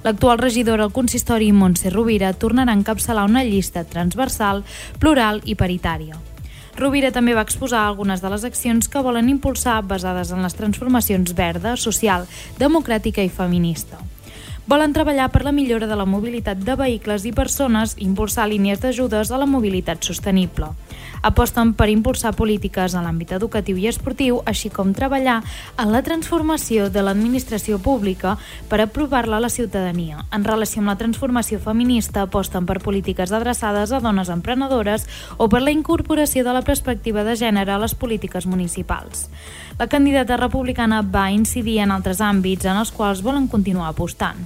L'actual 0.03 0.37
regidora 0.39 0.85
al 0.85 0.93
consistori, 0.95 1.51
Montse 1.51 1.89
Rovira, 1.91 2.31
tornarà 2.33 2.71
a 2.71 2.79
encapçalar 2.79 3.25
una 3.27 3.43
llista 3.43 3.83
transversal, 3.83 4.63
plural 4.99 5.41
i 5.43 5.55
paritària. 5.59 6.15
Rovira 6.79 7.11
també 7.11 7.33
va 7.35 7.43
exposar 7.43 7.81
algunes 7.83 8.21
de 8.23 8.29
les 8.31 8.45
accions 8.47 8.87
que 8.87 9.01
volen 9.03 9.27
impulsar 9.27 9.81
basades 9.83 10.31
en 10.31 10.45
les 10.45 10.55
transformacions 10.55 11.35
verda, 11.35 11.75
social, 11.75 12.23
democràtica 12.57 13.25
i 13.25 13.33
feminista. 13.33 13.99
Volen 14.69 14.93
treballar 14.93 15.27
per 15.33 15.43
la 15.43 15.51
millora 15.51 15.87
de 15.89 15.97
la 15.97 16.05
mobilitat 16.05 16.61
de 16.63 16.75
vehicles 16.79 17.25
i 17.25 17.33
persones 17.35 17.97
i 17.97 18.05
impulsar 18.05 18.47
línies 18.47 18.79
d'ajudes 18.79 19.31
a 19.31 19.41
la 19.41 19.49
mobilitat 19.49 20.05
sostenible 20.05 20.71
aposten 21.21 21.73
per 21.73 21.89
impulsar 21.91 22.33
polítiques 22.37 22.95
en 22.95 23.05
l'àmbit 23.05 23.33
educatiu 23.37 23.77
i 23.77 23.87
esportiu, 23.89 24.41
així 24.45 24.71
com 24.73 24.93
treballar 24.93 25.39
en 25.77 25.91
la 25.93 26.01
transformació 26.05 26.89
de 26.89 27.03
l'administració 27.03 27.79
pública 27.79 28.37
per 28.69 28.81
aprovar-la 28.81 29.37
a 29.37 29.45
la 29.45 29.51
ciutadania. 29.53 30.25
En 30.35 30.45
relació 30.47 30.83
amb 30.83 30.93
la 30.93 30.97
transformació 30.99 31.59
feminista, 31.63 32.23
aposten 32.27 32.65
per 32.69 32.79
polítiques 32.83 33.31
adreçades 33.31 33.91
a 33.91 34.01
dones 34.03 34.29
emprenedores 34.29 35.07
o 35.37 35.49
per 35.49 35.63
la 35.63 35.75
incorporació 35.75 36.43
de 36.43 36.53
la 36.53 36.65
perspectiva 36.65 37.23
de 37.23 37.35
gènere 37.39 37.73
a 37.73 37.81
les 37.81 37.95
polítiques 37.95 38.45
municipals. 38.45 39.29
La 39.79 39.87
candidata 39.87 40.35
republicana 40.35 40.99
va 41.01 41.29
incidir 41.31 41.77
en 41.79 41.93
altres 41.95 42.19
àmbits 42.19 42.67
en 42.67 42.75
els 42.81 42.89
quals 42.91 43.21
volen 43.23 43.45
continuar 43.47 43.87
apostant. 43.87 44.41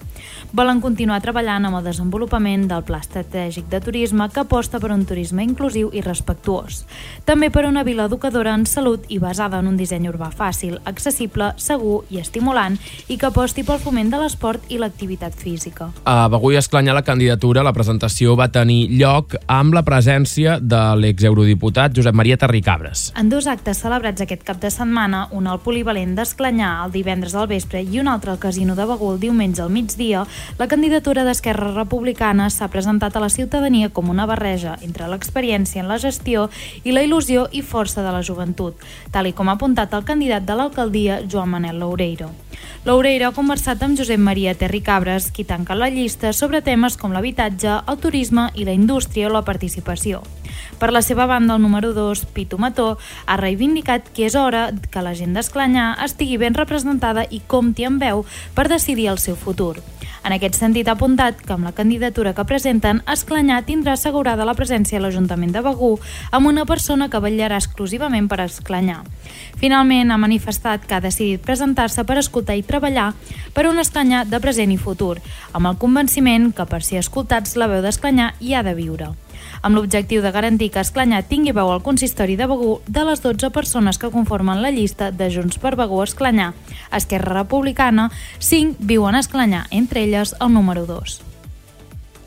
Volen 0.54 0.78
continuar 0.78 1.18
treballant 1.24 1.66
amb 1.66 1.80
el 1.80 1.88
desenvolupament 1.88 2.68
del 2.70 2.84
Pla 2.86 3.00
Estratègic 3.02 3.66
de 3.72 3.80
Turisme 3.82 4.28
que 4.30 4.44
aposta 4.44 4.78
per 4.78 4.92
un 4.94 5.08
turisme 5.10 5.42
inclusiu 5.42 5.90
i 5.90 6.04
respectuós. 6.06 6.84
També 7.26 7.50
per 7.50 7.64
una 7.66 7.82
vila 7.82 8.06
educadora 8.06 8.54
en 8.54 8.68
salut 8.70 9.08
i 9.10 9.18
basada 9.18 9.58
en 9.58 9.72
un 9.72 9.80
disseny 9.80 10.06
urbà 10.12 10.30
fàcil, 10.30 10.76
accessible, 10.86 11.50
segur 11.58 12.04
i 12.14 12.22
estimulant 12.22 12.78
i 13.10 13.18
que 13.18 13.32
aposti 13.32 13.66
pel 13.66 13.82
foment 13.82 14.14
de 14.14 14.22
l'esport 14.22 14.70
i 14.70 14.78
l'activitat 14.78 15.34
física. 15.34 15.90
A 16.06 16.30
Begui 16.30 16.62
Esclanyà 16.62 16.94
la 16.94 17.02
candidatura, 17.02 17.66
la 17.66 17.74
presentació 17.74 18.38
va 18.38 18.52
tenir 18.54 18.92
lloc 19.02 19.34
amb 19.48 19.74
la 19.74 19.82
presència 19.82 20.60
de 20.62 20.84
l'exeurodiputat 21.02 21.98
Josep 21.98 22.14
Maria 22.14 22.38
Terricabres. 22.38 23.10
En 23.18 23.34
dos 23.34 23.50
actes 23.50 23.82
celebrats 23.82 24.22
aquest 24.22 24.46
cap 24.46 24.62
de 24.62 24.70
setmana, 24.70 25.23
un 25.32 25.48
al 25.48 25.60
polivalent 25.64 26.16
d'Esclanyà 26.18 26.70
el 26.84 26.92
divendres 26.92 27.36
al 27.36 27.48
vespre 27.48 27.82
i 27.82 28.00
un 28.02 28.10
altre 28.12 28.34
al 28.34 28.40
casino 28.42 28.76
de 28.76 28.86
Begú 28.90 29.14
el 29.14 29.20
diumenge 29.22 29.62
al 29.64 29.72
migdia, 29.72 30.26
la 30.60 30.68
candidatura 30.68 31.24
d'Esquerra 31.24 31.72
Republicana 31.72 32.50
s'ha 32.50 32.68
presentat 32.74 33.16
a 33.16 33.24
la 33.24 33.32
ciutadania 33.32 33.90
com 33.90 34.10
una 34.10 34.26
barreja 34.26 34.76
entre 34.82 35.08
l'experiència 35.08 35.82
en 35.82 35.88
la 35.88 36.00
gestió 36.02 36.50
i 36.84 36.92
la 36.92 37.04
il·lusió 37.08 37.48
i 37.52 37.64
força 37.64 38.04
de 38.04 38.12
la 38.12 38.24
joventut, 38.24 38.76
tal 39.12 39.28
i 39.28 39.34
com 39.34 39.50
ha 39.50 39.58
apuntat 39.58 39.94
el 39.94 40.04
candidat 40.04 40.44
de 40.44 40.60
l'alcaldia, 40.60 41.22
Joan 41.30 41.56
Manel 41.56 41.80
Loureiro. 41.80 42.32
Loureiro 42.84 43.30
ha 43.30 43.36
conversat 43.36 43.84
amb 43.86 43.96
Josep 43.96 44.20
Maria 44.20 44.56
Terri 44.60 44.82
Cabres, 44.84 45.30
qui 45.32 45.46
tanca 45.48 45.76
la 45.76 45.88
llista 45.88 46.34
sobre 46.34 46.60
temes 46.62 46.98
com 47.00 47.16
l'habitatge, 47.16 47.80
el 47.88 48.00
turisme 48.04 48.50
i 48.56 48.68
la 48.68 48.76
indústria 48.76 49.30
o 49.30 49.34
la 49.34 49.46
participació. 49.48 50.20
Per 50.80 50.92
la 50.92 51.02
seva 51.02 51.26
banda, 51.26 51.56
el 51.56 51.62
número 51.62 51.94
2, 51.94 52.26
Pitu 52.34 52.58
Mató, 52.58 52.98
ha 53.26 53.38
reivindicat 53.40 54.10
que 54.14 54.28
és 54.28 54.36
hora 54.36 54.70
que 54.92 55.04
la 55.06 55.16
gent 55.18 55.34
d'Esclanyà 55.38 55.94
estigui 56.06 56.40
ben 56.42 56.58
representada 56.58 57.28
i 57.30 57.42
compti 57.48 57.86
amb 57.88 58.02
veu 58.04 58.26
per 58.56 58.70
decidir 58.72 59.10
el 59.12 59.22
seu 59.22 59.36
futur. 59.40 59.78
En 60.24 60.32
aquest 60.32 60.56
sentit, 60.56 60.88
ha 60.88 60.94
apuntat 60.96 61.42
que 61.44 61.52
amb 61.52 61.68
la 61.68 61.74
candidatura 61.76 62.32
que 62.36 62.46
presenten, 62.48 63.02
Esclanyà 63.12 63.58
tindrà 63.68 63.98
assegurada 63.98 64.46
la 64.48 64.56
presència 64.56 64.96
a 65.00 65.04
l'Ajuntament 65.04 65.52
de 65.52 65.64
Begú 65.66 65.98
amb 66.32 66.48
una 66.48 66.64
persona 66.66 67.10
que 67.12 67.20
vetllarà 67.20 67.58
exclusivament 67.60 68.30
per 68.32 68.40
Esclanyà. 68.46 69.02
Finalment, 69.60 70.14
ha 70.16 70.20
manifestat 70.22 70.88
que 70.88 70.96
ha 70.96 71.04
decidit 71.04 71.44
presentar-se 71.44 72.08
per 72.08 72.18
escoltar 72.22 72.56
i 72.56 72.64
treballar 72.64 73.10
per 73.54 73.68
un 73.68 73.84
Esclanyà 73.84 74.24
de 74.24 74.40
present 74.40 74.72
i 74.72 74.80
futur, 74.80 75.18
amb 75.52 75.68
el 75.68 75.78
convenciment 75.82 76.54
que 76.56 76.70
per 76.72 76.84
ser 76.88 77.04
escoltats 77.04 77.58
la 77.60 77.68
veu 77.68 77.84
d'Esclanyà 77.84 78.32
hi 78.40 78.56
ha 78.56 78.64
de 78.64 78.78
viure 78.80 79.12
amb 79.64 79.78
l'objectiu 79.80 80.22
de 80.22 80.32
garantir 80.36 80.70
que 80.70 80.84
Esclanyà 80.84 81.24
tingui 81.26 81.56
veu 81.56 81.72
al 81.72 81.82
consistori 81.82 82.36
de 82.38 82.46
Begú 82.52 82.76
de 82.86 83.06
les 83.08 83.24
12 83.24 83.50
persones 83.56 83.98
que 83.98 84.12
conformen 84.12 84.62
la 84.62 84.74
llista 84.76 85.10
de 85.12 85.30
Junts 85.32 85.58
per 85.58 85.78
Begú 85.80 86.04
Esclanyà, 86.04 86.52
Esquerra 86.92 87.40
Republicana, 87.40 88.10
5 88.40 88.84
viuen 88.84 89.16
a 89.16 89.24
Esclanyà, 89.24 89.66
entre 89.72 90.04
elles 90.04 90.36
el 90.40 90.52
número 90.54 90.86
2. 90.86 91.22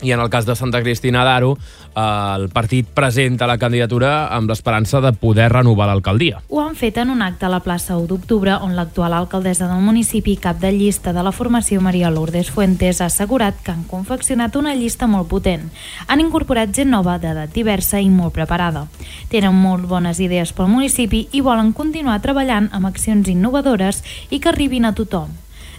I 0.01 0.11
en 0.13 0.21
el 0.21 0.29
cas 0.29 0.45
de 0.45 0.55
Santa 0.55 0.81
Cristina 0.81 1.23
d'Aro, 1.25 1.55
el 1.97 2.49
partit 2.53 2.85
presenta 2.93 3.47
la 3.49 3.57
candidatura 3.57 4.27
amb 4.35 4.51
l'esperança 4.51 5.01
de 5.01 5.11
poder 5.17 5.47
renovar 5.49 5.87
l'alcaldia. 5.89 6.43
Ho 6.49 6.61
han 6.61 6.75
fet 6.77 6.99
en 7.01 7.09
un 7.09 7.23
acte 7.25 7.47
a 7.47 7.49
la 7.49 7.63
plaça 7.65 7.97
1 7.97 8.05
d'octubre 8.11 8.59
on 8.61 8.75
l'actual 8.77 9.15
alcaldessa 9.17 9.67
del 9.71 9.81
municipi 9.81 10.35
cap 10.37 10.59
de 10.61 10.71
llista 10.75 11.13
de 11.13 11.23
la 11.25 11.33
formació 11.33 11.81
Maria 11.81 12.11
Lourdes 12.13 12.51
Fuentes 12.53 13.01
ha 13.01 13.09
assegurat 13.09 13.57
que 13.63 13.71
han 13.71 13.83
confeccionat 13.89 14.55
una 14.55 14.75
llista 14.75 15.07
molt 15.07 15.27
potent. 15.27 15.71
Han 16.07 16.21
incorporat 16.21 16.75
gent 16.75 16.93
nova 16.93 17.17
d'edat 17.17 17.53
diversa 17.55 17.99
i 17.99 18.11
molt 18.13 18.35
preparada. 18.37 18.85
Tenen 19.33 19.57
molt 19.57 19.89
bones 19.89 20.21
idees 20.21 20.53
pel 20.53 20.69
municipi 20.69 21.27
i 21.31 21.41
volen 21.41 21.73
continuar 21.73 22.21
treballant 22.21 22.69
amb 22.71 22.85
accions 22.85 23.27
innovadores 23.27 24.03
i 24.29 24.39
que 24.39 24.53
arribin 24.53 24.85
a 24.85 24.93
tothom. 24.93 25.33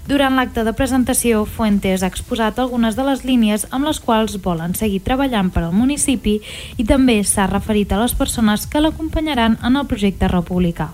Durant 0.09 0.39
l'acte 0.39 0.63
de 0.65 0.73
presentació, 0.73 1.43
Fuentes 1.45 2.01
ha 2.01 2.09
exposat 2.09 2.57
algunes 2.63 2.95
de 2.97 3.05
les 3.05 3.27
línies 3.29 3.67
amb 3.69 3.85
les 3.85 3.99
quals 4.01 4.39
volen 4.47 4.73
seguir 4.79 5.03
treballant 5.05 5.51
per 5.53 5.67
al 5.67 5.75
municipi 5.77 6.39
i 6.81 6.87
també 6.89 7.19
s'ha 7.29 7.45
referit 7.51 7.93
a 7.93 7.99
les 8.01 8.17
persones 8.17 8.65
que 8.73 8.81
l'acompanyaran 8.81 9.59
en 9.61 9.77
el 9.77 9.85
projecte 9.93 10.33
republicà. 10.33 10.89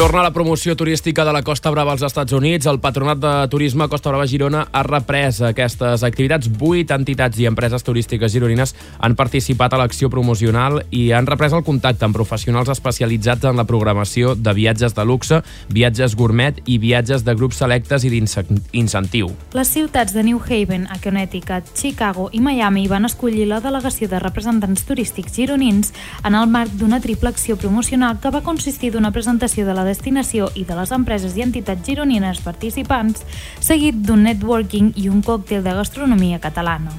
Torna 0.00 0.22
la 0.22 0.32
promoció 0.32 0.74
turística 0.74 1.26
de 1.26 1.32
la 1.34 1.42
Costa 1.42 1.68
Brava 1.68 1.92
als 1.92 2.00
Estats 2.00 2.32
Units. 2.32 2.64
El 2.64 2.78
Patronat 2.80 3.18
de 3.20 3.32
Turisme 3.52 3.86
Costa 3.86 4.08
Brava 4.08 4.24
Girona 4.24 4.62
ha 4.72 4.80
reprès 4.82 5.42
aquestes 5.44 6.00
activitats. 6.08 6.48
Vuit 6.48 6.88
entitats 6.88 7.36
i 7.36 7.44
empreses 7.44 7.84
turístiques 7.84 8.32
gironines 8.32 8.72
han 8.96 9.12
participat 9.12 9.76
a 9.76 9.80
l'acció 9.82 10.08
promocional 10.08 10.78
i 10.88 11.10
han 11.12 11.28
reprès 11.28 11.52
el 11.52 11.66
contacte 11.66 12.06
amb 12.08 12.16
professionals 12.16 12.70
especialitzats 12.72 13.44
en 13.44 13.60
la 13.60 13.66
programació 13.68 14.32
de 14.32 14.54
viatges 14.56 14.96
de 14.96 15.04
luxe, 15.04 15.42
viatges 15.68 16.16
gourmet 16.16 16.62
i 16.64 16.78
viatges 16.80 17.26
de 17.28 17.36
grups 17.36 17.60
selectes 17.60 18.08
i 18.08 18.14
d'incentiu. 18.14 19.28
Les 19.52 19.68
ciutats 19.68 20.16
de 20.16 20.24
New 20.24 20.40
Haven, 20.40 20.88
a 20.88 20.96
Connecticut, 21.04 21.74
Chicago 21.76 22.30
i 22.32 22.40
Miami 22.40 22.86
van 22.88 23.04
escollir 23.04 23.50
la 23.52 23.60
delegació 23.60 24.08
de 24.08 24.24
representants 24.24 24.88
turístics 24.88 25.36
gironins 25.36 25.92
en 26.24 26.40
el 26.40 26.48
marc 26.48 26.72
d'una 26.72 27.04
triple 27.04 27.28
acció 27.28 27.60
promocional 27.60 28.16
que 28.16 28.32
va 28.32 28.40
consistir 28.40 28.94
d'una 28.96 29.12
presentació 29.12 29.68
de 29.68 29.76
la 29.76 29.89
destinació 29.90 30.48
i 30.54 30.64
de 30.64 30.78
les 30.78 30.94
empreses 30.96 31.36
i 31.36 31.44
entitats 31.44 31.86
gironines 31.86 32.40
participants, 32.46 33.26
seguit 33.60 34.00
d'un 34.06 34.24
networking 34.24 34.94
i 34.96 35.10
un 35.10 35.20
còctel 35.26 35.66
de 35.66 35.76
gastronomia 35.82 36.40
catalana. 36.40 36.94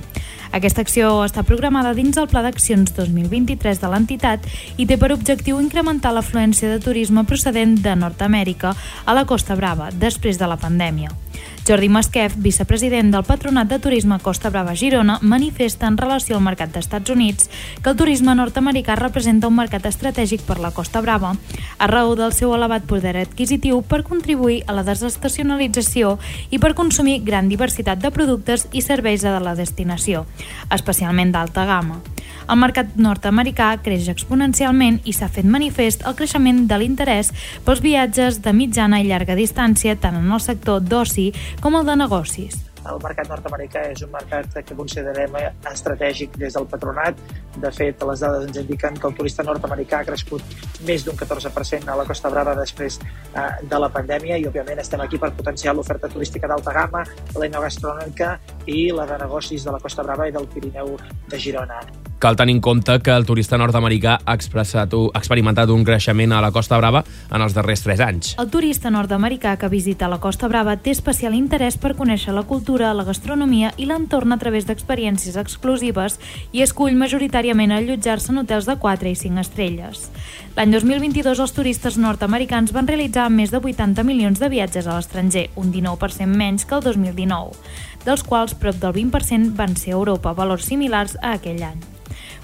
Aquesta 0.51 0.83
acció 0.83 1.13
està 1.23 1.45
programada 1.47 1.93
dins 1.95 2.17
el 2.19 2.27
Pla 2.27 2.41
d'Accions 2.43 2.91
2023 2.97 3.79
de 3.79 3.91
l'entitat 3.91 4.47
i 4.75 4.85
té 4.87 4.97
per 4.99 5.13
objectiu 5.15 5.61
incrementar 5.63 6.11
l'afluència 6.11 6.73
de 6.73 6.81
turisme 6.83 7.23
procedent 7.23 7.77
de 7.79 7.95
Nord-Amèrica 7.95 8.73
a 9.05 9.15
la 9.15 9.23
Costa 9.25 9.55
Brava 9.55 9.89
després 9.95 10.41
de 10.41 10.51
la 10.51 10.59
pandèmia. 10.59 11.15
Jordi 11.67 11.89
Masquef, 11.93 12.33
vicepresident 12.41 13.11
del 13.13 13.23
Patronat 13.23 13.67
de 13.69 13.77
Turisme 13.79 14.17
Costa 14.19 14.49
Brava 14.49 14.73
Girona, 14.73 15.19
manifesta 15.21 15.85
en 15.85 15.97
relació 15.97 16.39
al 16.39 16.41
mercat 16.41 16.71
d'Estats 16.73 17.13
Units 17.13 17.51
que 17.83 17.91
el 17.91 17.97
turisme 17.99 18.33
nord-americà 18.33 18.95
representa 18.97 19.49
un 19.51 19.59
mercat 19.59 19.85
estratègic 19.85 20.41
per 20.47 20.57
la 20.57 20.71
Costa 20.73 21.03
Brava, 21.05 21.35
a 21.77 21.89
raó 21.91 22.15
del 22.17 22.33
seu 22.33 22.55
elevat 22.55 22.87
poder 22.89 23.13
adquisitiu 23.21 23.83
per 23.85 24.01
contribuir 24.07 24.63
a 24.65 24.73
la 24.73 24.85
desestacionalització 24.87 26.15
i 26.49 26.57
per 26.57 26.73
consumir 26.73 27.21
gran 27.27 27.51
diversitat 27.51 28.01
de 28.01 28.09
productes 28.09 28.65
i 28.73 28.81
serveis 28.81 29.21
de 29.21 29.37
la 29.37 29.53
destinació, 29.53 30.25
especialment 30.73 31.35
d'alta 31.35 31.67
gamma. 31.69 32.01
El 32.51 32.57
mercat 32.59 32.95
nord-americà 32.99 33.69
creix 33.85 34.09
exponencialment 34.11 34.97
i 35.07 35.13
s'ha 35.15 35.29
fet 35.31 35.45
manifest 35.47 36.01
el 36.09 36.15
creixement 36.19 36.65
de 36.67 36.79
l'interès 36.81 37.29
pels 37.65 37.83
viatges 37.83 38.41
de 38.43 38.53
mitjana 38.57 38.99
i 38.99 39.07
llarga 39.07 39.37
distància 39.37 39.95
tant 39.95 40.17
en 40.19 40.27
el 40.27 40.41
sector 40.43 40.81
d'oci 40.81 41.29
com 41.59 41.75
el 41.75 41.85
de 41.85 41.95
negocis. 41.99 42.61
el 42.89 42.97
mercat 43.03 43.27
nord-americà 43.29 43.83
és 43.91 44.01
un 44.01 44.09
mercat 44.09 44.55
que 44.65 44.75
considerem 44.77 45.35
estratègic 45.69 46.37
des 46.41 46.55
del 46.57 46.65
patronat. 46.65 47.17
De 47.61 47.71
fet, 47.75 48.01
les 48.09 48.23
dades 48.25 48.47
ens 48.47 48.57
indiquen 48.63 48.97
que 48.97 49.07
el 49.07 49.17
turista 49.19 49.45
nord-americà 49.45 50.01
ha 50.01 50.07
crescut 50.07 50.55
més 50.87 51.05
d'un 51.05 51.17
14% 51.19 51.91
a 51.91 51.97
la 51.99 52.07
Costa 52.09 52.31
Brava 52.33 52.55
després 52.57 52.97
eh, 53.01 53.49
de 53.61 53.81
la 53.85 53.91
pandèmia 53.93 54.39
i, 54.41 54.47
òbviament, 54.49 54.81
estem 54.81 55.03
aquí 55.05 55.21
per 55.21 55.29
potenciar 55.37 55.75
l'oferta 55.77 56.09
turística 56.09 56.49
d'alta 56.49 56.73
gamma, 56.73 57.03
la 57.37 57.51
gastronòmica 57.59 58.37
i 58.65 58.89
la 58.95 59.05
de 59.05 59.19
negocis 59.25 59.67
de 59.67 59.75
la 59.77 59.83
Costa 59.83 60.07
Brava 60.07 60.27
i 60.27 60.33
del 60.33 60.49
Pirineu 60.49 60.97
de 61.29 61.37
Girona. 61.37 61.83
Cal 62.21 62.35
tenir 62.35 62.53
en 62.53 62.61
compte 62.61 62.99
que 63.01 63.09
el 63.09 63.23
turista 63.25 63.57
nord-americà 63.57 64.19
ha, 64.21 64.33
expressat, 64.37 64.91
ha 64.93 65.17
experimentat 65.17 65.71
un 65.73 65.81
creixement 65.81 66.35
a 66.37 66.41
la 66.43 66.51
Costa 66.53 66.77
Brava 66.77 66.99
en 67.33 67.41
els 67.41 67.55
darrers 67.57 67.81
3 67.81 68.01
anys. 68.05 68.33
El 68.37 68.51
turista 68.53 68.91
nord-americà 68.93 69.55
que 69.57 69.71
visita 69.73 70.05
la 70.05 70.19
Costa 70.21 70.45
Brava 70.45 70.75
té 70.77 70.91
especial 70.93 71.33
interès 71.33 71.79
per 71.81 71.95
conèixer 71.97 72.35
la 72.35 72.43
cultura, 72.45 72.91
la 72.93 73.07
gastronomia 73.07 73.71
i 73.81 73.87
l'entorn 73.89 74.35
a 74.35 74.37
través 74.37 74.67
d'experiències 74.69 75.33
exclusives 75.41 76.19
i 76.53 76.61
escull 76.61 76.93
majoritàriament 76.99 77.73
allotjar-se 77.73 78.29
en 78.29 78.43
hotels 78.43 78.69
de 78.69 78.75
4 78.83 79.09
i 79.09 79.15
5 79.17 79.41
estrelles. 79.41 80.03
L'any 80.59 80.75
2022 80.77 81.41
els 81.41 81.55
turistes 81.57 81.97
nord-americans 81.97 82.69
van 82.75 82.85
realitzar 82.91 83.31
més 83.33 83.49
de 83.49 83.57
80 83.57 84.05
milions 84.05 84.37
de 84.37 84.51
viatges 84.53 84.85
a 84.85 84.99
l'estranger, 84.99 85.47
un 85.55 85.73
19% 85.73 86.29
menys 86.29 86.67
que 86.69 86.77
el 86.77 86.85
2019, 86.85 87.57
dels 88.05 88.21
quals 88.21 88.53
prop 88.53 88.77
del 88.77 88.93
20% 88.99 89.57
van 89.57 89.73
ser 89.73 89.95
a 89.95 89.97
Europa, 89.97 90.35
valors 90.37 90.69
similars 90.69 91.17
a 91.23 91.33
aquell 91.39 91.65
any. 91.65 91.81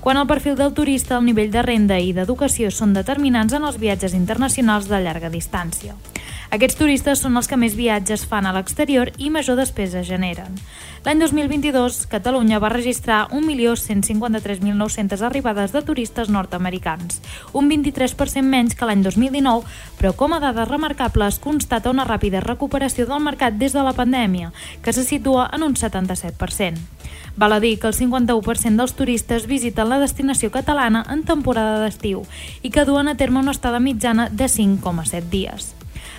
Quan 0.08 0.16
el 0.16 0.28
perfil 0.28 0.56
del 0.56 0.72
turista, 0.72 1.18
el 1.18 1.26
nivell 1.28 1.50
de 1.52 1.60
renda 1.66 1.98
i 2.00 2.14
d'educació 2.16 2.70
són 2.72 2.94
determinants 2.96 3.52
en 3.58 3.66
els 3.68 3.76
viatges 3.76 4.14
internacionals 4.16 4.86
de 4.88 5.02
llarga 5.04 5.28
distància. 5.28 5.98
Aquests 6.48 6.78
turistes 6.80 7.20
són 7.20 7.36
els 7.36 7.50
que 7.52 7.58
més 7.60 7.74
viatges 7.76 8.22
fan 8.24 8.46
a 8.48 8.54
l'exterior 8.56 9.10
i 9.20 9.28
major 9.30 9.58
despesa 9.60 10.00
generen. 10.08 10.56
L'any 11.04 11.20
2022, 11.20 12.06
Catalunya 12.08 12.62
va 12.64 12.70
registrar 12.72 13.28
1.153.900 13.36 15.26
arribades 15.28 15.76
de 15.76 15.82
turistes 15.84 16.32
nord-americans, 16.32 17.20
un 17.52 17.68
23% 17.68 18.48
menys 18.48 18.80
que 18.80 18.88
l'any 18.88 19.04
2019, 19.04 19.68
però 20.00 20.14
com 20.16 20.34
a 20.34 20.40
dada 20.40 20.64
remarcable 20.66 21.28
es 21.28 21.40
constata 21.44 21.92
una 21.92 22.08
ràpida 22.08 22.40
recuperació 22.44 23.06
del 23.12 23.24
mercat 23.28 23.60
des 23.60 23.76
de 23.76 23.84
la 23.84 23.96
pandèmia, 23.98 24.54
que 24.82 24.96
se 24.96 25.04
situa 25.04 25.50
en 25.52 25.68
un 25.68 25.76
77%. 25.76 26.80
Val 27.38 27.54
a 27.54 27.60
dir 27.60 27.78
que 27.80 27.92
el 27.92 27.94
51% 27.94 28.80
dels 28.80 28.96
turistes 28.98 29.46
visiten 29.52 29.92
la 29.92 30.00
destinació 30.00 30.50
catalana 30.50 31.04
en 31.12 31.22
temporada 31.28 31.84
d'estiu 31.84 32.24
i 32.64 32.72
que 32.72 32.88
duen 32.88 33.12
a 33.12 33.16
terme 33.20 33.44
una 33.44 33.54
estada 33.54 33.84
mitjana 33.84 34.32
de 34.32 34.48
5,7 34.50 35.30
dies. 35.30 35.77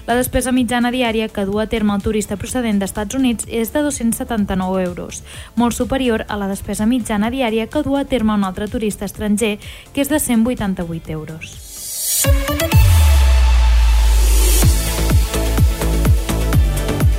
La 0.09 0.15
despesa 0.17 0.55
mitjana 0.57 0.89
diària 0.89 1.27
que 1.29 1.43
du 1.45 1.59
a 1.61 1.67
terme 1.69 1.93
el 1.93 2.01
turista 2.01 2.39
procedent 2.41 2.79
d'Estats 2.81 3.19
Units 3.19 3.45
és 3.45 3.75
de 3.75 3.83
279 3.85 4.81
euros, 4.87 5.21
molt 5.55 5.77
superior 5.77 6.25
a 6.33 6.39
la 6.41 6.49
despesa 6.49 6.87
mitjana 6.89 7.29
diària 7.29 7.67
que 7.69 7.83
du 7.85 7.93
a 7.99 8.07
terme 8.09 8.33
un 8.33 8.49
altre 8.49 8.71
turista 8.73 9.05
estranger, 9.05 9.59
que 9.93 10.01
és 10.01 10.09
de 10.09 10.17
188 10.17 11.13
euros. 11.13 11.59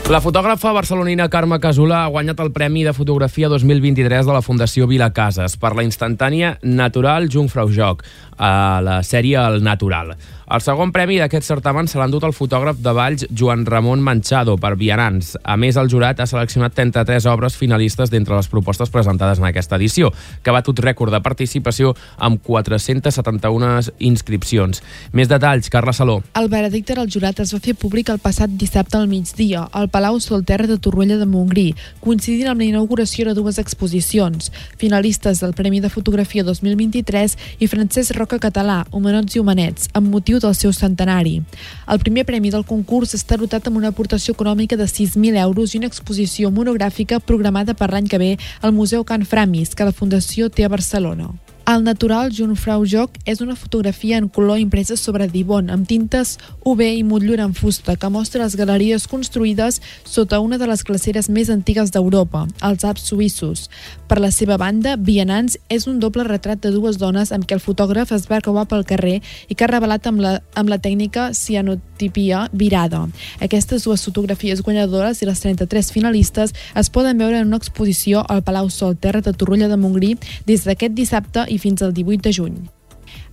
La 0.09 0.23
fotògrafa 0.25 0.71
barcelonina 0.73 1.27
Carme 1.29 1.59
Casolà 1.61 1.99
ha 2.01 2.09
guanyat 2.09 2.39
el 2.41 2.49
Premi 2.49 2.81
de 2.81 2.95
Fotografia 2.97 3.45
2023 3.53 4.25
de 4.25 4.33
la 4.33 4.41
Fundació 4.41 4.87
Vila 4.89 5.11
Casas 5.13 5.53
per 5.61 5.75
la 5.77 5.85
instantània 5.85 6.55
Natural 6.65 7.29
Jungfrau 7.29 7.69
Joc, 7.69 8.01
a 8.33 8.81
la 8.81 9.03
sèrie 9.05 9.37
El 9.37 9.61
Natural. 9.61 10.15
El 10.49 10.63
segon 10.65 10.89
premi 10.89 11.19
d'aquest 11.21 11.45
certamen 11.45 11.85
se 11.85 11.99
l'ha 11.99 12.07
endut 12.09 12.23
el 12.25 12.33
fotògraf 12.33 12.79
de 12.81 12.89
Valls 12.97 13.27
Joan 13.37 13.67
Ramon 13.69 14.01
Manchado 14.01 14.55
per 14.57 14.71
Vianants. 14.79 15.35
A 15.45 15.53
més, 15.61 15.75
el 15.77 15.91
jurat 15.91 16.17
ha 16.17 16.25
seleccionat 16.25 16.73
33 16.73 17.27
obres 17.29 17.53
finalistes 17.53 18.09
d'entre 18.09 18.33
les 18.33 18.49
propostes 18.49 18.89
presentades 18.89 19.37
en 19.37 19.45
aquesta 19.45 19.77
edició, 19.77 20.09
que 20.41 20.49
ha 20.49 20.55
batut 20.55 20.81
rècord 20.81 21.13
de 21.13 21.19
participació 21.21 21.91
amb 22.17 22.41
471 22.41 23.91
inscripcions. 24.09 24.81
Més 25.13 25.29
detalls, 25.29 25.69
Carla 25.69 25.93
Saló. 25.93 26.23
El 26.33 26.49
veredicte 26.49 26.97
del 26.97 27.11
jurat 27.13 27.43
es 27.45 27.53
va 27.53 27.61
fer 27.61 27.77
públic 27.77 28.09
el 28.09 28.17
passat 28.17 28.49
dissabte 28.49 28.97
al 28.97 29.05
migdia 29.05 29.67
al 29.69 29.91
Palau 29.93 30.17
Solterra 30.17 30.65
de 30.65 30.79
Torroella 30.81 31.19
de 31.21 31.29
Montgrí, 31.29 31.67
coincidint 32.01 32.49
amb 32.49 32.65
la 32.65 32.71
inauguració 32.71 33.27
de 33.29 33.37
dues 33.37 33.61
exposicions, 33.61 34.49
finalistes 34.81 35.45
del 35.45 35.53
Premi 35.53 35.85
de 35.85 35.93
Fotografia 35.93 36.41
2023 36.41 37.37
i 37.61 37.69
Francesc 37.69 38.17
Roca 38.17 38.41
Català, 38.41 38.81
Humanots 38.89 39.37
i 39.37 39.45
Humanets, 39.45 39.93
amb 39.93 40.09
motiu 40.09 40.38
del 40.43 40.55
seu 40.55 40.73
centenari. 40.73 41.41
El 41.87 41.99
primer 41.99 42.25
premi 42.25 42.51
del 42.53 42.65
concurs 42.65 43.15
està 43.17 43.37
dotat 43.39 43.67
amb 43.67 43.81
una 43.81 43.91
aportació 43.93 44.37
econòmica 44.37 44.77
de 44.77 44.87
6.000 44.87 45.39
euros 45.43 45.73
i 45.73 45.81
una 45.81 45.91
exposició 45.91 46.51
monogràfica 46.51 47.19
programada 47.19 47.73
per 47.73 47.91
l'any 47.91 48.07
que 48.07 48.21
ve 48.21 48.31
al 48.61 48.73
Museu 48.73 49.03
Can 49.03 49.25
Framis, 49.25 49.75
que 49.75 49.87
la 49.87 49.95
Fundació 49.95 50.49
té 50.49 50.65
a 50.65 50.73
Barcelona. 50.73 51.31
El 51.69 51.83
natural 51.83 52.31
Junfrau 52.33 52.81
Joc 52.89 53.19
és 53.29 53.43
una 53.45 53.53
fotografia 53.53 54.17
en 54.17 54.25
color 54.33 54.57
impresa 54.57 54.95
sobre 54.97 55.27
dibon 55.29 55.67
amb 55.69 55.85
tintes 55.85 56.31
UV 56.65 56.79
i 56.81 57.03
motllura 57.05 57.43
en 57.45 57.51
fusta 57.53 57.93
que 57.93 58.09
mostra 58.09 58.41
les 58.41 58.55
galeries 58.57 59.05
construïdes 59.11 59.77
sota 60.01 60.39
una 60.41 60.57
de 60.57 60.65
les 60.65 60.81
glaceres 60.81 61.29
més 61.29 61.51
antigues 61.53 61.91
d'Europa, 61.93 62.47
els 62.65 62.85
Alps 62.89 63.05
suïssos. 63.11 63.67
Per 64.09 64.17
la 64.17 64.31
seva 64.33 64.57
banda, 64.57 64.95
Vianants 64.97 65.59
és 65.69 65.85
un 65.85 65.99
doble 66.01 66.25
retrat 66.25 66.63
de 66.63 66.71
dues 66.73 66.97
dones 66.97 67.29
amb 67.29 67.45
què 67.45 67.59
el 67.59 67.61
fotògraf 67.61 68.15
es 68.17 68.25
va 68.31 68.41
creuar 68.41 68.65
pel 68.65 68.87
carrer 68.89 69.19
i 69.21 69.53
que 69.53 69.67
ha 69.67 69.69
revelat 69.69 70.09
amb 70.09 70.25
la, 70.25 70.33
amb 70.57 70.73
la 70.73 70.81
tècnica 70.81 71.27
cianotipia 71.37 72.47
virada. 72.49 73.03
Aquestes 73.45 73.85
dues 73.85 74.07
fotografies 74.09 74.65
guanyadores 74.65 75.21
i 75.21 75.29
les 75.29 75.45
33 75.45 75.93
finalistes 75.93 76.57
es 76.73 76.89
poden 76.89 77.21
veure 77.21 77.37
en 77.37 77.53
una 77.53 77.61
exposició 77.61 78.25
al 78.25 78.41
Palau 78.41 78.73
Sol 78.73 78.97
Terra 78.97 79.21
de 79.21 79.37
Torroella 79.37 79.69
de 79.69 79.77
Montgrí 79.77 80.15
des 80.49 80.65
d'aquest 80.65 80.97
dissabte 80.97 81.45
i 81.45 81.58
fins 81.59 81.83
al 81.85 81.93
18 81.93 82.25
de 82.25 82.33
juny. 82.35 82.59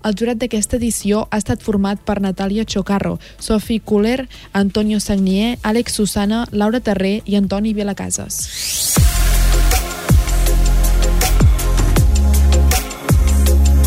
El 0.06 0.14
jurat 0.18 0.38
d'aquesta 0.38 0.78
edició 0.78 1.24
ha 1.30 1.40
estat 1.40 1.64
format 1.66 2.02
per 2.06 2.20
Natàlia 2.22 2.64
Chocarro, 2.64 3.16
Sophie 3.38 3.82
Kuller, 3.82 4.28
Antonio 4.52 5.00
Sagnier, 5.00 5.56
Àlex 5.62 5.98
Susana, 5.98 6.46
Laura 6.52 6.80
Terré 6.80 7.20
i 7.26 7.36
Antoni 7.40 7.74
Vilacases. 7.74 8.42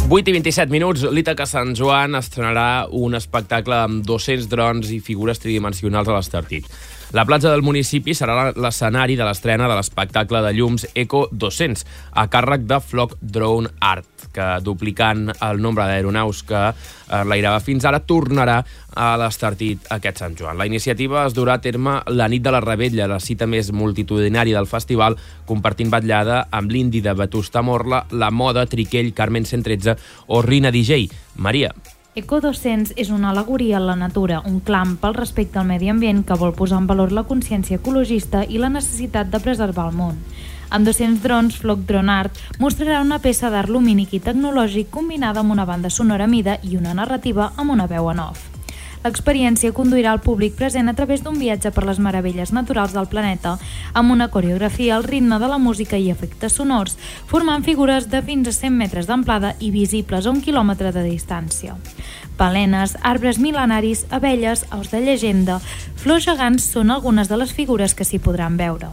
8 0.10 0.26
i 0.26 0.34
27 0.34 0.74
minuts, 0.74 1.04
l'Ítaca 1.14 1.46
Sant 1.46 1.76
Joan 1.78 2.18
estrenarà 2.18 2.88
un 2.98 3.14
espectacle 3.14 3.78
amb 3.78 4.02
200 4.08 4.48
drons 4.50 4.90
i 4.90 4.98
figures 5.06 5.38
tridimensionals 5.38 6.10
a 6.10 6.16
l'Estartit. 6.16 6.66
La 7.10 7.24
platja 7.26 7.50
del 7.50 7.64
municipi 7.66 8.14
serà 8.14 8.52
l'escenari 8.54 9.16
de 9.18 9.26
l'estrena 9.26 9.66
de 9.66 9.74
l'espectacle 9.74 10.44
de 10.46 10.52
llums 10.54 10.84
Eco 10.94 11.24
200, 11.32 11.82
a 12.14 12.28
càrrec 12.30 12.68
de 12.70 12.78
Flock 12.86 13.16
Drone 13.18 13.72
Art, 13.82 14.28
que 14.30 14.46
duplicant 14.62 15.32
el 15.34 15.58
nombre 15.58 15.88
d'aeronaus 15.90 16.44
que 16.46 16.62
eh, 16.70 17.24
l'airava 17.26 17.64
fins 17.66 17.90
ara, 17.90 18.04
tornarà 18.06 18.60
a 18.94 19.10
l'Estartit 19.18 19.90
aquest 19.98 20.22
Sant 20.22 20.38
Joan. 20.38 20.62
La 20.62 20.70
iniciativa 20.70 21.26
es 21.26 21.34
durà 21.34 21.58
a 21.58 21.66
terme 21.66 21.98
la 22.14 22.30
nit 22.30 22.46
de 22.46 22.54
la 22.54 22.62
Rebella, 22.62 23.10
la 23.10 23.18
cita 23.18 23.50
més 23.50 23.74
multitudinària 23.74 24.62
del 24.62 24.70
festival, 24.70 25.18
compartint 25.50 25.90
batllada 25.90 26.44
amb 26.54 26.70
l'indi 26.70 27.02
de 27.02 27.18
Vetusta 27.18 27.66
Morla, 27.66 28.06
la 28.12 28.30
moda, 28.30 28.70
Triquell, 28.70 29.16
Carmen 29.18 29.50
113 29.50 29.98
o 30.28 30.44
Rina 30.46 30.70
DJ. 30.70 31.08
Maria. 31.42 31.74
Eco 32.20 32.42
200 32.44 32.98
és 33.00 33.14
una 33.16 33.30
alegoria 33.30 33.78
a 33.78 33.80
la 33.80 33.94
natura, 33.96 34.42
un 34.50 34.58
clam 34.60 34.98
pel 35.00 35.14
respecte 35.16 35.62
al 35.62 35.70
medi 35.70 35.88
ambient 35.88 36.26
que 36.28 36.36
vol 36.42 36.52
posar 36.58 36.82
en 36.82 36.90
valor 36.90 37.14
la 37.16 37.24
consciència 37.30 37.80
ecologista 37.80 38.42
i 38.44 38.60
la 38.60 38.72
necessitat 38.74 39.32
de 39.32 39.40
preservar 39.46 39.88
el 39.88 39.96
món. 40.02 40.20
Amb 40.68 40.90
200 40.90 41.24
drons, 41.24 41.62
Flock 41.64 41.88
Drone 41.88 42.12
Art 42.12 42.44
mostrarà 42.60 43.00
una 43.08 43.24
peça 43.24 43.48
d'art 43.54 43.72
lumínic 43.72 44.20
i 44.20 44.24
tecnològic 44.28 44.92
combinada 44.92 45.40
amb 45.40 45.56
una 45.56 45.70
banda 45.70 45.90
sonora 45.90 46.28
mida 46.28 46.60
i 46.62 46.76
una 46.76 46.94
narrativa 46.94 47.54
amb 47.56 47.80
una 47.80 47.88
veu 47.88 48.12
en 48.12 48.26
off. 48.28 48.59
L'experiència 49.00 49.72
conduirà 49.72 50.12
el 50.12 50.20
públic 50.20 50.58
present 50.60 50.92
a 50.92 50.94
través 50.96 51.22
d'un 51.24 51.38
viatge 51.40 51.72
per 51.72 51.86
les 51.88 52.02
meravelles 52.04 52.52
naturals 52.52 52.92
del 52.92 53.08
planeta, 53.08 53.56
amb 53.94 54.12
una 54.12 54.28
coreografia 54.28 54.98
al 54.98 55.08
ritme 55.08 55.40
de 55.40 55.48
la 55.48 55.58
música 55.58 55.98
i 55.98 56.10
efectes 56.12 56.58
sonors, 56.60 56.98
formant 57.26 57.64
figures 57.64 58.10
de 58.12 58.22
fins 58.22 58.52
a 58.52 58.56
100 58.58 58.76
metres 58.76 59.08
d'amplada 59.08 59.56
i 59.60 59.72
visibles 59.72 60.28
a 60.28 60.36
un 60.36 60.44
quilòmetre 60.44 60.92
de 60.92 61.06
distància. 61.08 61.78
Palenes, 62.36 62.98
arbres 63.02 63.40
mil·lenaris, 63.40 64.06
abelles, 64.12 64.66
aus 64.70 64.92
de 64.92 65.00
llegenda, 65.04 65.62
flors 65.96 66.28
gegants 66.28 66.68
són 66.76 66.92
algunes 66.92 67.32
de 67.32 67.40
les 67.40 67.56
figures 67.56 67.96
que 67.96 68.08
s'hi 68.08 68.20
podran 68.20 68.60
veure. 68.60 68.92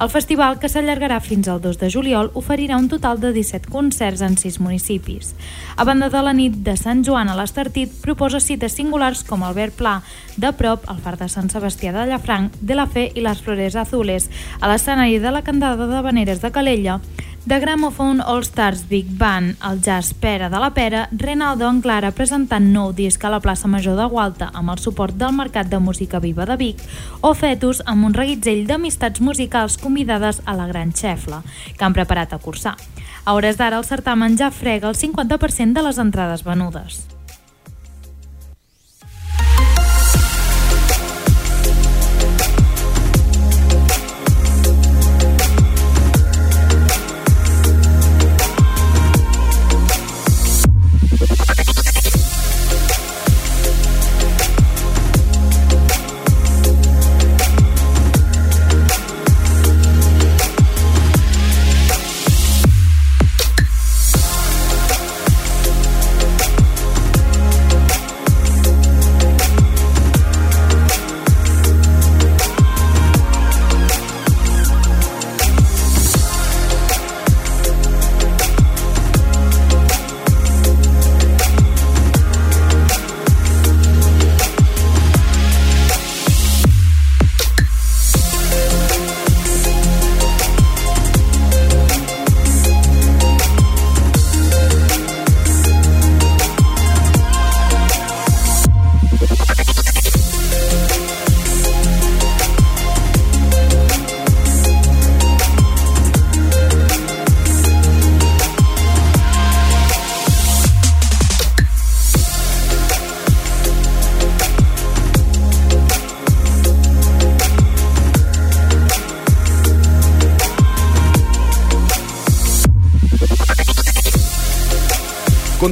El 0.00 0.08
festival, 0.08 0.56
que 0.58 0.70
s'allargarà 0.72 1.18
fins 1.20 1.48
al 1.52 1.60
2 1.60 1.76
de 1.78 1.90
juliol, 1.92 2.30
oferirà 2.38 2.78
un 2.80 2.88
total 2.88 3.20
de 3.20 3.32
17 3.34 3.68
concerts 3.70 4.22
en 4.24 4.38
6 4.40 4.58
municipis. 4.64 5.34
A 5.76 5.84
banda 5.84 6.08
de 6.08 6.22
la 6.24 6.32
nit 6.32 6.56
de 6.64 6.76
Sant 6.80 7.04
Joan 7.04 7.28
a 7.28 7.36
l'Estartit, 7.36 7.92
proposa 8.02 8.40
cites 8.40 8.72
singulars 8.78 9.22
com 9.28 9.44
el 9.44 9.54
Verd 9.54 9.76
Pla, 9.76 9.98
de 10.36 10.52
prop 10.56 10.88
al 10.88 11.02
Far 11.04 11.18
de 11.20 11.28
Sant 11.28 11.52
Sebastià 11.52 11.92
de 11.92 12.06
Llafranc, 12.08 12.56
de 12.60 12.78
la 12.78 12.88
Fe 12.88 13.10
i 13.14 13.24
les 13.24 13.44
Flores 13.44 13.76
Azules, 13.76 14.30
a 14.60 14.72
l'escenari 14.72 15.20
de 15.20 15.30
la 15.30 15.44
Candada 15.44 15.86
de 15.86 16.02
Veneres 16.08 16.40
de 16.40 16.50
Calella, 16.50 17.00
De 17.44 17.58
Gramophone 17.58 18.22
All 18.24 18.44
Stars 18.44 18.88
Big 18.88 19.06
Band, 19.18 19.56
el 19.68 19.80
jazz 19.82 20.14
Pera 20.14 20.48
de 20.48 20.60
la 20.60 20.72
Pera, 20.74 21.08
Renaldo 21.10 21.66
Anclara 21.66 22.12
presentant 22.14 22.68
nou 22.70 22.92
disc 22.94 23.24
a 23.26 23.32
la 23.34 23.40
plaça 23.42 23.66
Major 23.66 23.96
de 23.98 24.06
Gualta 24.06 24.52
amb 24.54 24.70
el 24.70 24.78
suport 24.78 25.16
del 25.18 25.34
Mercat 25.34 25.66
de 25.66 25.80
Música 25.82 26.20
Viva 26.22 26.46
de 26.46 26.54
Vic 26.60 26.84
o 27.20 27.32
Fetus 27.34 27.82
amb 27.84 28.06
un 28.06 28.14
reguitzell 28.14 28.62
d'amistats 28.68 29.20
musicals 29.20 29.74
convidades 29.82 30.38
a 30.46 30.54
la 30.54 30.68
Gran 30.70 30.94
Xefla, 30.94 31.42
que 31.76 31.84
han 31.84 31.98
preparat 31.98 32.30
a 32.30 32.38
cursar. 32.38 32.76
A 33.24 33.34
hores 33.34 33.58
d'ara 33.58 33.82
el 33.82 33.90
certamen 33.90 34.38
ja 34.38 34.52
frega 34.54 34.86
el 34.88 34.94
50% 34.94 35.74
de 35.74 35.82
les 35.82 35.98
entrades 35.98 36.46
venudes. 36.46 37.11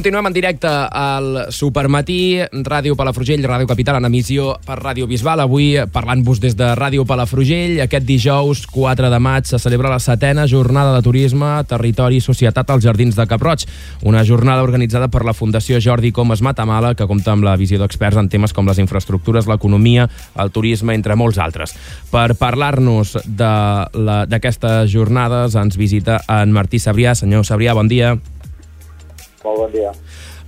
Continuem 0.01 0.25
en 0.25 0.33
directe 0.33 0.65
al 0.65 1.51
Supermatí, 1.53 2.41
Ràdio 2.65 2.95
Palafrugell, 2.97 3.43
Ràdio 3.45 3.67
Capital, 3.69 3.99
en 3.99 4.07
emissió 4.07 4.55
per 4.65 4.79
Ràdio 4.79 5.05
Bisbal. 5.05 5.43
Avui 5.43 5.75
parlant-vos 5.93 6.41
des 6.41 6.55
de 6.57 6.71
Ràdio 6.73 7.05
Palafrugell. 7.05 7.75
Aquest 7.83 8.07
dijous, 8.07 8.63
4 8.73 9.11
de 9.13 9.19
maig, 9.21 9.45
se 9.45 9.59
celebra 9.61 9.91
la 9.93 9.99
setena 10.01 10.47
jornada 10.49 10.95
de 10.95 11.03
turisme, 11.05 11.51
territori 11.69 12.17
i 12.17 12.25
societat 12.25 12.73
als 12.73 12.81
Jardins 12.81 13.13
de 13.13 13.27
Caproig. 13.29 13.67
Una 14.01 14.25
jornada 14.25 14.65
organitzada 14.65 15.05
per 15.05 15.21
la 15.21 15.37
Fundació 15.37 15.77
Jordi 15.77 16.09
Comas 16.09 16.41
Matamala, 16.41 16.95
que 16.97 17.05
compta 17.05 17.37
amb 17.37 17.45
la 17.45 17.53
visió 17.53 17.77
d'experts 17.77 18.17
en 18.17 18.33
temes 18.33 18.57
com 18.57 18.65
les 18.65 18.81
infraestructures, 18.81 19.45
l'economia, 19.45 20.09
el 20.33 20.49
turisme, 20.49 20.97
entre 20.97 21.13
molts 21.13 21.37
altres. 21.37 21.77
Per 22.09 22.31
parlar-nos 22.41 23.19
d'aquestes 23.29 24.89
jornades 24.89 25.53
ens 25.53 25.77
visita 25.77 26.23
en 26.25 26.57
Martí 26.57 26.81
Sabrià. 26.81 27.13
Senyor 27.13 27.45
Sabrià, 27.45 27.77
bon 27.77 27.85
dia. 27.85 28.17
Molt 29.43 29.63
bon 29.65 29.71
dia. 29.73 29.91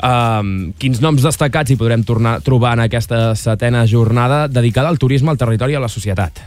Um, 0.03 0.73
quins 0.79 0.99
noms 1.03 1.23
destacats 1.23 1.71
hi 1.71 1.77
podrem 1.79 2.03
tornar, 2.03 2.39
trobar 2.43 2.73
en 2.77 2.83
aquesta 2.85 3.31
setena 3.39 3.85
jornada 3.89 4.47
dedicada 4.51 4.91
al 4.91 4.99
turisme, 4.99 5.31
al 5.31 5.39
territori 5.39 5.77
i 5.77 5.79
a 5.79 5.83
la 5.83 5.91
societat? 5.91 6.41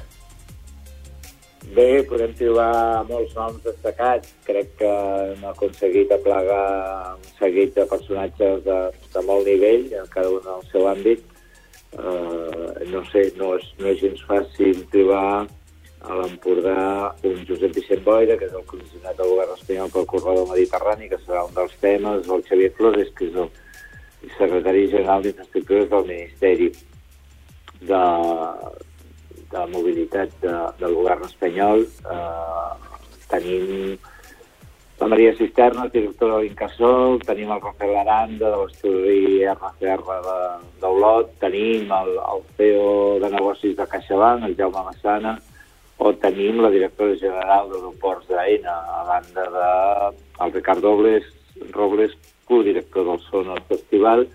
Bé, 1.77 2.03
podem 2.09 2.33
trobar 2.39 3.05
molts 3.09 3.35
noms 3.37 3.61
destacats. 3.65 4.33
Crec 4.47 4.71
que 4.81 4.93
hem 5.33 5.43
aconseguit 5.51 6.13
aplegar 6.15 7.17
un 7.17 7.27
seguit 7.41 7.75
de 7.77 7.85
personatges 7.91 8.63
de, 8.65 8.79
de 9.13 9.25
molt 9.27 9.49
nivell, 9.49 9.91
cada 10.13 10.31
un 10.33 10.53
al 10.55 10.65
seu 10.71 10.87
àmbit. 10.89 11.25
Uh, 11.97 12.73
no 12.93 13.03
sé, 13.11 13.31
no 13.41 13.55
és, 13.57 13.69
no 13.81 13.93
és 13.93 14.01
gens 14.03 14.25
fàcil 14.29 14.83
trobar 14.93 15.47
a 16.07 16.17
l'Empordà 16.21 16.81
un 17.27 17.45
Josep 17.49 17.75
Vicent 17.75 18.03
Boira, 18.07 18.37
que 18.39 18.47
és 18.47 18.55
el 18.55 18.65
comissionat 18.71 19.19
del 19.19 19.31
govern 19.33 19.55
espanyol 19.57 19.93
pel 19.93 20.09
corredor 20.13 20.49
mediterrani, 20.53 21.09
que 21.11 21.19
serà 21.25 21.45
un 21.47 21.55
dels 21.57 21.77
temes, 21.83 22.29
el 22.31 22.45
Xavier 22.49 22.73
Flores, 22.79 23.13
que 23.19 23.29
és 23.29 23.39
el 23.43 23.51
secretari 24.39 24.87
general 24.93 25.25
d'Infraestructures 25.25 25.89
del 25.93 26.11
Ministeri 26.11 26.69
de, 27.91 28.03
de 29.55 29.65
Mobilitat 29.73 30.37
de, 30.43 30.59
del 30.83 30.99
govern 31.01 31.27
espanyol. 31.27 31.87
Eh, 31.87 32.93
tenim 33.33 33.99
la 34.99 35.11
Maria 35.13 35.35
Cisterna, 35.37 35.89
directora 35.93 36.39
de 36.39 36.47
l'Incasol, 36.47 37.19
tenim 37.27 37.51
el 37.53 37.61
Rafael 37.61 37.99
Aranda, 38.01 38.49
de 38.49 38.63
l'estudi 38.63 39.43
RCR 39.45 40.01
d'Olot, 40.81 41.35
tenim 41.43 41.93
el, 41.93 42.15
el 42.17 42.47
CEO 42.57 42.95
de 43.21 43.35
negocis 43.35 43.77
de 43.77 43.91
CaixaBank, 43.91 44.47
el 44.49 44.57
Jaume 44.57 44.87
Massana, 44.87 45.37
o 45.99 46.13
tenim 46.21 46.61
la 46.61 46.71
directora 46.71 47.17
general 47.17 47.71
d'aeroports 47.71 48.29
d'AENA, 48.29 48.75
a 48.99 49.05
banda 49.09 49.47
de 49.57 50.51
Ricard 50.53 50.85
Robles, 50.85 51.29
Robles 51.73 52.17
codirector 52.47 53.07
del 53.07 53.21
Sono 53.31 53.57
Festival, 53.69 54.27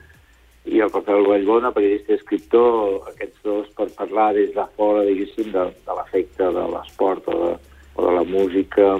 i 0.65 0.79
el 0.79 0.91
Rafael 0.91 1.25
Vallbona, 1.25 1.71
periodista 1.73 2.13
i 2.13 2.19
escriptor, 2.19 3.01
aquests 3.09 3.41
dos 3.45 3.69
per 3.77 3.87
parlar 3.97 4.31
des 4.37 4.51
de 4.53 4.65
fora, 4.77 5.05
diguéssim, 5.07 5.49
de, 5.53 5.65
de 5.87 5.97
l'efecte 5.97 6.51
de 6.57 6.65
l'esport 6.73 7.29
o, 7.33 7.37
de, 7.39 7.79
o 7.95 8.05
de 8.05 8.13
la 8.17 8.25
música 8.29 8.91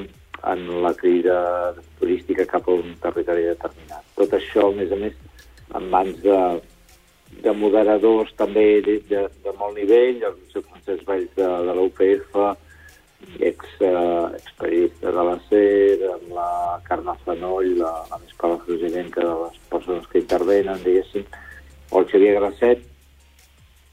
en 0.52 0.64
la 0.82 0.94
crida 0.98 1.38
turística 2.00 2.48
cap 2.50 2.68
a 2.68 2.78
un 2.82 2.96
territori 3.04 3.46
determinat. 3.52 4.06
Tot 4.18 4.34
això, 4.38 4.72
a 4.72 4.78
més 4.80 4.94
a 4.94 4.98
més, 5.04 5.18
en 5.78 5.90
mans 5.94 6.18
de, 6.24 6.40
de 7.44 7.54
moderadors 7.58 8.34
també 8.38 8.82
de, 8.86 8.98
de, 9.10 9.24
de 9.46 9.54
molt 9.60 9.78
nivell, 9.78 10.22
el 10.28 10.36
Josep 10.44 10.68
Francesc 10.68 11.08
Valls 11.08 11.32
de, 11.38 11.48
de 11.68 11.76
l'UPF, 11.78 12.38
ex, 13.40 13.74
eh, 13.80 14.28
experiència 14.38 15.14
de 15.16 15.26
la 15.30 15.38
SER, 15.48 16.12
amb 16.12 16.36
la 16.38 16.52
Carme 16.88 17.16
Fanoll, 17.26 17.74
la, 17.80 17.92
la 18.12 18.22
més 18.22 18.38
palafrugenenca 18.42 19.26
de 19.26 19.36
les 19.46 19.60
persones 19.74 20.08
que 20.12 20.22
intervenen, 20.22 20.82
diguéssim, 20.86 21.28
o 21.92 22.02
el 22.02 22.10
Xavier 22.12 22.38
Grasset, 22.40 22.88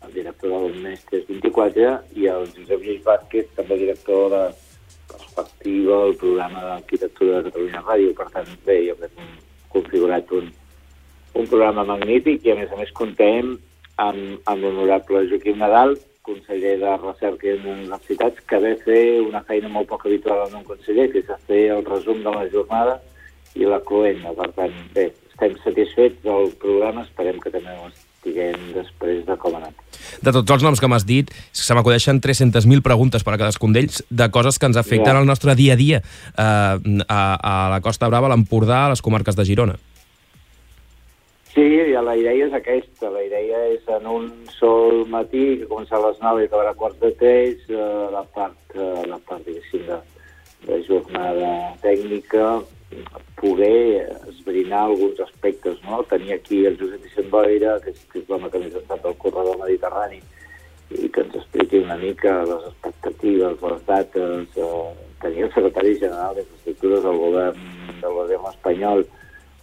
el 0.06 0.14
director 0.14 0.54
del 0.54 0.78
Mestres 0.84 1.26
24, 1.28 1.92
i 2.20 2.30
el 2.32 2.48
Josep 2.54 2.84
Lluís 2.84 3.04
Vázquez, 3.06 3.52
també 3.56 3.80
director 3.84 4.32
de 4.34 4.46
Perspectiva, 5.08 6.02
el 6.04 6.16
programa 6.20 6.64
d'arquitectura 6.66 7.38
de 7.38 7.48
Catalunya 7.48 7.80
Ràdio. 7.86 8.14
Per 8.18 8.26
tant, 8.34 8.48
bé, 8.66 8.82
jo 8.90 8.96
crec 8.98 9.14
configurat 9.72 10.32
un, 10.36 10.50
un 11.34 11.46
programa 11.46 11.84
magnífic 11.84 12.46
i 12.46 12.52
a 12.52 12.58
més 12.58 12.72
a 12.72 12.78
més 12.80 12.92
contem 12.96 13.56
amb, 13.98 14.38
amb 14.46 14.62
l'honorable 14.62 15.26
Joaquim 15.30 15.58
Nadal, 15.60 15.96
conseller 16.28 16.76
de 16.80 16.96
Recerca 17.02 17.48
i 17.48 17.56
Universitats, 17.58 18.42
que 18.48 18.60
ve 18.62 18.74
fer 18.84 19.04
una 19.24 19.42
feina 19.48 19.70
molt 19.72 19.88
poc 19.90 20.06
habitual 20.06 20.46
en 20.48 20.60
un 20.60 20.66
conseller, 20.66 21.08
que 21.12 21.24
és 21.24 21.46
fer 21.48 21.64
el 21.76 21.86
resum 21.86 22.20
de 22.24 22.34
la 22.34 22.44
jornada 22.52 22.98
i 23.56 23.64
la 23.66 23.80
cloenda. 23.80 24.34
Per 24.36 24.50
tant, 24.58 24.76
bé, 24.94 25.08
estem 25.32 25.56
satisfets 25.64 26.20
del 26.26 26.52
programa, 26.60 27.06
esperem 27.06 27.40
que 27.40 27.52
també 27.54 27.74
ho 27.78 27.88
estiguem 27.88 28.72
després 28.74 29.24
de 29.26 29.36
com 29.40 29.56
ha 29.56 29.62
anat. 29.62 29.84
De 30.22 30.34
tots 30.34 30.54
els 30.54 30.64
noms 30.66 30.80
que 30.82 30.90
m'has 30.90 31.06
dit, 31.08 31.30
se 31.52 31.74
m'acudeixen 31.74 32.20
300.000 32.24 32.84
preguntes 32.84 33.24
per 33.24 33.34
a 33.34 33.40
cadascun 33.40 33.74
d'ells 33.74 34.02
de 34.10 34.28
coses 34.34 34.58
que 34.58 34.68
ens 34.68 34.78
afecten 34.80 35.14
ja. 35.14 35.18
al 35.20 35.28
nostre 35.28 35.54
dia 35.58 35.74
a 35.74 35.80
dia 35.80 36.02
eh, 36.02 36.42
a, 36.44 37.20
a 37.38 37.54
la 37.72 37.80
Costa 37.84 38.10
Brava, 38.10 38.28
a 38.28 38.34
l'Empordà, 38.34 38.86
a 38.86 38.94
les 38.94 39.04
comarques 39.04 39.38
de 39.38 39.46
Girona. 39.48 39.78
Sí, 41.58 41.64
la 41.90 42.14
idea 42.14 42.46
és 42.46 42.52
aquesta. 42.54 43.08
La 43.10 43.22
idea 43.26 43.64
és 43.72 43.86
en 43.90 44.04
un 44.06 44.26
sol 44.60 45.00
matí, 45.10 45.56
que 45.58 45.66
comença 45.66 45.96
a 45.98 46.04
les 46.04 46.20
9 46.22 46.44
i 46.44 46.46
acabarà 46.46 46.70
a 46.70 46.78
quarts 46.78 47.00
de 47.00 47.10
3, 47.18 47.64
eh, 47.66 47.86
la 48.14 48.22
part, 48.36 48.76
eh, 48.76 49.02
la 49.10 49.18
part 49.26 49.42
diguéssim, 49.42 49.82
de, 49.88 49.98
de 50.68 50.78
jornada 50.86 51.50
tècnica, 51.82 52.60
poder 53.42 54.06
esbrinar 54.30 54.84
alguns 54.84 55.18
aspectes, 55.26 55.82
no? 55.82 56.04
Tenir 56.06 56.36
aquí 56.36 56.62
el 56.64 56.78
Josep 56.78 57.02
Vicent 57.02 57.34
Boira, 57.34 57.74
que 57.82 57.90
és, 57.90 58.06
que 58.12 58.22
és 58.22 58.30
l'home 58.30 58.54
que 58.54 58.62
més 58.62 58.78
estat 58.78 59.02
del 59.02 59.18
corredor 59.18 59.58
mediterrani, 59.58 60.22
i 60.94 61.10
que 61.10 61.26
ens 61.26 61.40
expliqui 61.42 61.82
una 61.82 61.98
mica 61.98 62.38
les 62.46 62.70
expectatives, 62.70 63.58
les 63.66 63.86
dates, 63.90 64.58
eh, 64.62 65.12
tenir 65.26 65.48
el 65.48 65.54
secretari 65.58 65.98
general 65.98 66.38
d'Infraestructures 66.38 67.08
del 67.10 67.24
govern 67.26 67.72
del 67.98 68.20
govern 68.22 68.52
espanyol 68.54 69.08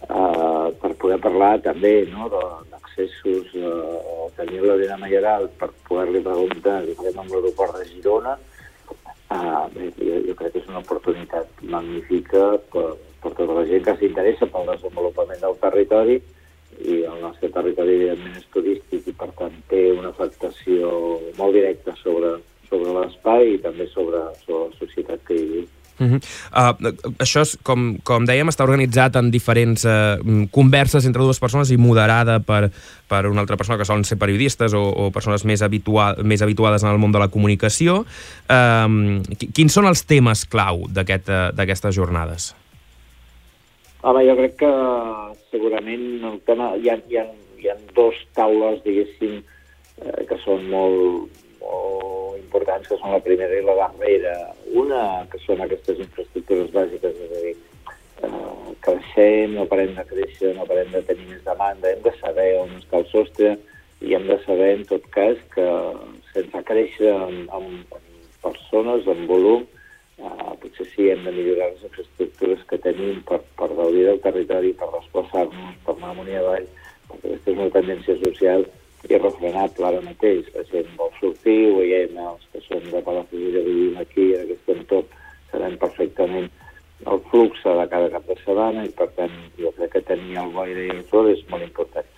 eh, 0.02 0.68
per 0.82 0.92
poder 1.00 1.18
parlar 1.22 1.54
també 1.64 1.94
no, 2.12 2.28
d'accessos 2.30 3.54
eh, 3.54 3.72
o 4.16 4.28
tenir 4.36 4.62
l'Helena 4.62 4.98
Mayoral 5.00 5.48
per 5.60 5.70
poder-li 5.88 6.24
preguntar 6.24 6.82
què 6.84 6.96
farem 7.00 7.24
amb 7.24 7.34
l'aeroport 7.34 7.80
de 7.80 7.88
Girona 7.90 8.36
eh, 8.36 9.90
jo, 9.98 10.22
jo 10.28 10.38
crec 10.38 10.54
que 10.54 10.62
és 10.62 10.70
una 10.70 10.82
oportunitat 10.84 11.62
magnífica 11.62 12.48
per, 12.72 12.88
per 13.22 13.34
tota 13.34 13.60
la 13.60 13.66
gent 13.68 13.84
que 13.86 13.96
s'interessa 14.00 14.50
pel 14.52 14.72
desenvolupament 14.74 15.42
del 15.42 15.60
territori 15.62 16.20
i 16.84 17.02
el 17.08 17.22
nostre 17.22 17.48
territori 17.52 17.94
evidentment 17.96 18.36
és 18.36 18.50
turístic 18.52 19.08
i 19.08 19.14
per 19.16 19.30
tant 19.38 19.54
té 19.70 19.82
una 19.94 20.12
afectació 20.12 20.90
molt 21.38 21.56
directa 21.56 21.94
sobre, 22.02 22.36
sobre 22.68 22.92
l'espai 22.98 23.54
i 23.54 23.62
també 23.64 23.88
sobre, 23.92 24.20
sobre 24.44 24.66
la 24.68 24.80
societat 24.80 25.24
que 25.28 25.38
hi 25.38 25.46
viu. 25.54 25.66
Uh 25.98 26.06
-huh. 26.06 26.20
uh, 26.52 26.92
això, 27.18 27.40
és, 27.40 27.56
com, 27.62 27.96
com 28.04 28.26
dèiem, 28.26 28.48
està 28.48 28.64
organitzat 28.64 29.16
en 29.16 29.30
diferents 29.30 29.84
uh, 29.84 30.20
converses 30.50 31.06
entre 31.06 31.22
dues 31.22 31.40
persones 31.40 31.70
i 31.70 31.76
moderada 31.76 32.40
per, 32.40 32.70
per 33.08 33.26
una 33.26 33.40
altra 33.40 33.56
persona 33.56 33.78
que 33.78 33.84
solen 33.84 34.04
ser 34.04 34.18
periodistes 34.18 34.74
o, 34.74 34.82
o 34.82 35.10
persones 35.10 35.44
més, 35.44 35.62
habitua 35.62 36.16
més 36.22 36.42
habituades 36.42 36.82
en 36.82 36.90
el 36.90 36.98
món 36.98 37.12
de 37.12 37.18
la 37.18 37.28
comunicació. 37.28 38.04
Uh, 38.48 39.22
quins 39.54 39.72
són 39.72 39.86
els 39.86 40.04
temes 40.04 40.44
clau 40.44 40.86
d'aquestes 40.88 41.54
aquest, 41.58 41.96
jornades? 41.96 42.54
Home, 44.06 44.22
jo 44.22 44.36
crec 44.36 44.56
que 44.60 44.72
segurament 45.50 46.22
el 46.28 46.40
tema, 46.46 46.74
hi, 46.76 46.90
ha, 46.92 46.98
hi, 47.08 47.18
ha, 47.18 47.24
hi 47.58 47.70
ha 47.72 47.76
dos 47.96 48.18
taules, 48.38 48.82
diguéssim, 48.84 49.40
eh, 50.02 50.26
que 50.28 50.38
són 50.44 50.68
molt, 50.70 51.40
molt 51.66 52.38
importants, 52.40 52.88
que 52.88 52.98
són 53.00 53.14
la 53.14 53.22
primera 53.24 53.58
i 53.58 53.64
la 53.64 53.76
darrera. 53.82 54.34
Una, 54.82 55.02
que 55.32 55.40
són 55.44 55.62
aquestes 55.64 56.00
infraestructures 56.04 56.72
bàsiques, 56.74 57.22
és 57.26 57.36
a 57.38 57.44
dir, 57.44 57.54
eh, 58.22 58.74
creixem, 58.86 59.54
no 59.58 59.68
parem 59.70 59.94
de 59.98 60.04
créixer, 60.10 60.54
no 60.56 60.66
parem 60.66 60.92
de 60.92 61.02
tenir 61.10 61.28
més 61.30 61.44
demanda, 61.44 61.92
hem 61.92 62.02
de 62.02 62.12
saber 62.20 62.50
on 62.62 62.76
està 62.80 63.02
el 63.02 63.08
sostre 63.12 63.56
i 64.00 64.14
hem 64.14 64.26
de 64.28 64.38
saber, 64.44 64.74
en 64.76 64.84
tot 64.84 65.06
cas, 65.10 65.38
que 65.54 65.66
sense 66.34 66.62
créixer 66.68 67.14
en, 67.14 67.46
en 67.58 67.72
persones, 68.42 69.08
en 69.08 69.26
volum, 69.26 69.66
Uh, 70.16 70.54
potser 70.62 70.86
sí, 70.94 71.10
hem 71.12 71.26
de 71.26 71.32
millorar 71.36 71.66
les 71.74 71.82
infraestructures 71.84 72.62
que 72.70 72.78
tenim 72.80 73.18
per, 73.28 73.36
per 73.58 73.66
gaudir 73.76 74.06
del 74.06 74.20
territori, 74.24 74.70
per 74.72 74.88
desplaçar-nos, 74.94 75.74
per 75.84 75.92
anar 75.92 76.14
amunt 76.14 76.30
i 76.32 76.38
avall, 76.40 76.64
perquè 77.10 77.34
aquesta 77.34 77.52
és 77.52 77.58
una 77.58 77.74
tendència 77.74 78.16
social 78.22 78.64
irrefrenable 79.10 79.88
ara 79.88 80.04
mateix. 80.04 80.46
La 80.54 80.64
gent 80.70 80.92
vol 80.98 81.12
sortir, 81.20 81.58
ho 81.70 81.80
veiem, 81.80 82.18
els 82.32 82.46
que 82.52 82.62
són 82.66 82.86
de 82.90 83.02
Palafrugell 83.06 83.66
vivim 83.66 83.98
aquí, 84.02 84.30
en 84.34 84.46
aquest 84.46 84.72
entorn, 84.76 85.18
sabem 85.52 85.76
perfectament 85.82 86.48
el 87.06 87.20
flux 87.30 87.60
de 87.64 87.88
cada 87.92 88.08
cap 88.10 88.24
de 88.26 88.38
setmana 88.42 88.86
i, 88.86 88.92
per 88.96 89.08
tant, 89.18 89.34
jo 89.60 89.72
crec 89.76 89.92
que 89.96 90.06
tenir 90.12 90.38
el 90.42 90.54
boire 90.54 90.86
i 90.86 90.94
el 90.94 91.04
sol 91.10 91.28
és 91.32 91.42
molt 91.50 91.66
important. 91.66 92.08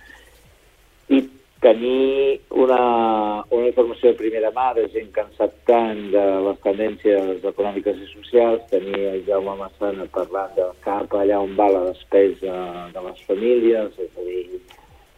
I 1.09 1.19
tenir 1.59 2.39
una, 2.55 3.43
una 3.51 3.67
informació 3.67 4.13
de 4.13 4.19
primera 4.21 4.51
mà 4.55 4.69
de 4.77 4.85
gent 4.93 5.09
que 5.15 5.25
en 5.25 5.31
sap 5.35 5.55
tant 5.67 5.99
de 6.13 6.23
les 6.45 6.61
tendències 6.63 7.43
econòmiques 7.51 7.99
i 7.99 8.07
socials, 8.13 8.63
tenir 8.71 9.01
el 9.11 9.25
Jaume 9.27 9.57
Massana 9.59 10.07
parlant 10.15 10.55
de 10.55 10.69
cap 10.85 11.15
allà 11.19 11.41
on 11.43 11.57
va 11.59 11.67
la 11.75 11.83
despesa 11.89 12.55
de 12.95 13.03
les 13.09 13.25
famílies, 13.27 13.99
és 13.99 14.15
a 14.15 14.27
dir, 14.29 14.61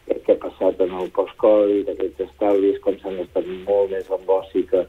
què 0.07 0.35
ha 0.35 0.41
passat 0.41 0.81
en 0.85 0.95
el 0.97 1.09
post-Covid, 1.15 1.91
aquests 1.93 2.25
estalvis, 2.27 2.79
com 2.85 2.97
s'han 3.01 3.19
gastat 3.21 3.47
molt 3.67 3.93
més 3.93 4.09
en 4.17 4.27
oci 4.37 4.63
que, 4.71 4.83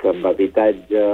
que 0.00 0.12
en 0.12 0.26
habitatge, 0.30 1.04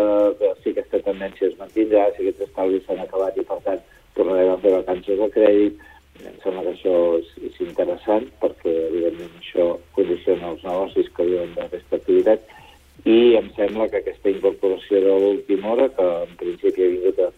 que 0.41 0.53
si 0.63 0.75
aquesta 0.75 1.03
tendència 1.07 1.49
es 1.51 1.59
mantindrà, 1.61 2.09
si 2.11 2.25
aquests 2.25 2.49
estalvis 2.49 2.87
s'han 2.87 3.03
acabat 3.05 3.39
i, 3.39 3.47
per 3.51 3.61
tant, 3.67 3.83
tornarem 4.17 4.55
a 4.55 4.61
fer 4.65 4.75
vacances 4.77 5.21
de 5.21 5.29
crèdit, 5.37 5.85
em 6.21 6.39
sembla 6.43 6.65
que 6.67 6.73
això 6.75 6.97
és, 7.19 7.29
és 7.49 7.61
interessant 7.65 8.27
perquè, 8.43 8.73
evidentment, 8.89 9.37
això 9.41 9.69
condiciona 9.97 10.51
els 10.53 10.65
negocis 10.67 11.13
que 11.17 11.29
viuen 11.29 11.55
d'aquesta 11.57 12.01
activitat. 12.01 12.57
I 13.09 13.37
em 13.39 13.47
sembla 13.57 13.87
que 13.89 14.03
aquesta 14.03 14.29
incorporació 14.29 15.01
de 15.01 15.15
l'última 15.23 15.73
hora, 15.73 15.87
que 15.97 16.09
en 16.27 16.35
principi 16.43 16.85
ha 16.85 16.91
vingut 16.97 17.23
a 17.25 17.31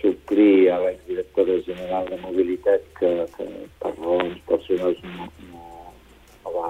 suplir 0.00 0.70
a 0.72 0.78
l'exdirectora 0.82 1.58
general 1.66 2.08
de 2.08 2.18
mobilitat 2.22 2.84
que, 2.98 3.12
que 3.36 3.46
per 3.82 3.92
raons 3.98 4.40
personals 4.48 4.98
no, 5.04 5.28
no, 5.50 5.92
no 6.44 6.54
va, 6.56 6.68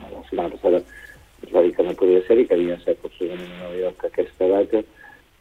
la 0.00 0.22
setmana 0.28 0.54
passada 0.54 0.80
ens 0.80 1.52
va 1.54 1.62
dir 1.66 1.74
que 1.76 1.86
no 1.86 1.96
podia 1.98 2.22
ser 2.26 2.38
i 2.38 2.46
que 2.46 2.56
havia 2.56 2.76
de 2.76 2.84
ser 2.84 2.96
possiblement 3.02 3.50
a 3.56 3.62
Nova 3.64 3.78
York 3.80 4.04
aquesta 4.06 4.48
data, 4.52 4.82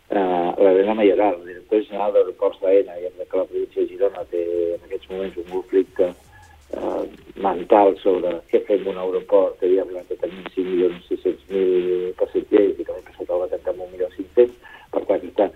eh, 0.09 0.49
l'Helena 0.63 0.95
Mayoral, 0.95 1.39
el 1.41 1.47
director 1.51 1.83
general 1.87 2.15
d'aeroports 2.15 2.61
d'AENA, 2.63 2.97
i 2.99 3.11
que 3.29 3.37
la 3.37 3.45
província 3.45 3.81
de 3.81 3.87
Girona 3.91 4.25
té 4.31 4.43
en 4.75 4.87
aquests 4.87 5.09
moments 5.11 5.37
un 5.37 5.49
conflicte 5.51 6.09
eh, 6.09 7.03
mental 7.35 7.95
sobre 8.03 8.35
què 8.51 8.63
fem 8.67 8.87
un 8.87 8.97
aeroport 9.03 9.59
que 9.59 9.67
havia 9.67 9.85
arribat 9.85 10.11
a 10.11 10.21
tenir 10.23 10.45
5.600.000 10.55 12.13
passatgers 12.19 12.79
i 12.79 12.85
que 12.85 12.93
l'any 12.93 13.07
passat 13.11 13.29
el 13.29 13.43
va 13.43 13.51
tancar 13.53 13.75
amb 13.75 13.85
1.500.000, 13.87 14.55
per 14.95 15.03
tant 15.11 15.27
està 15.29 15.51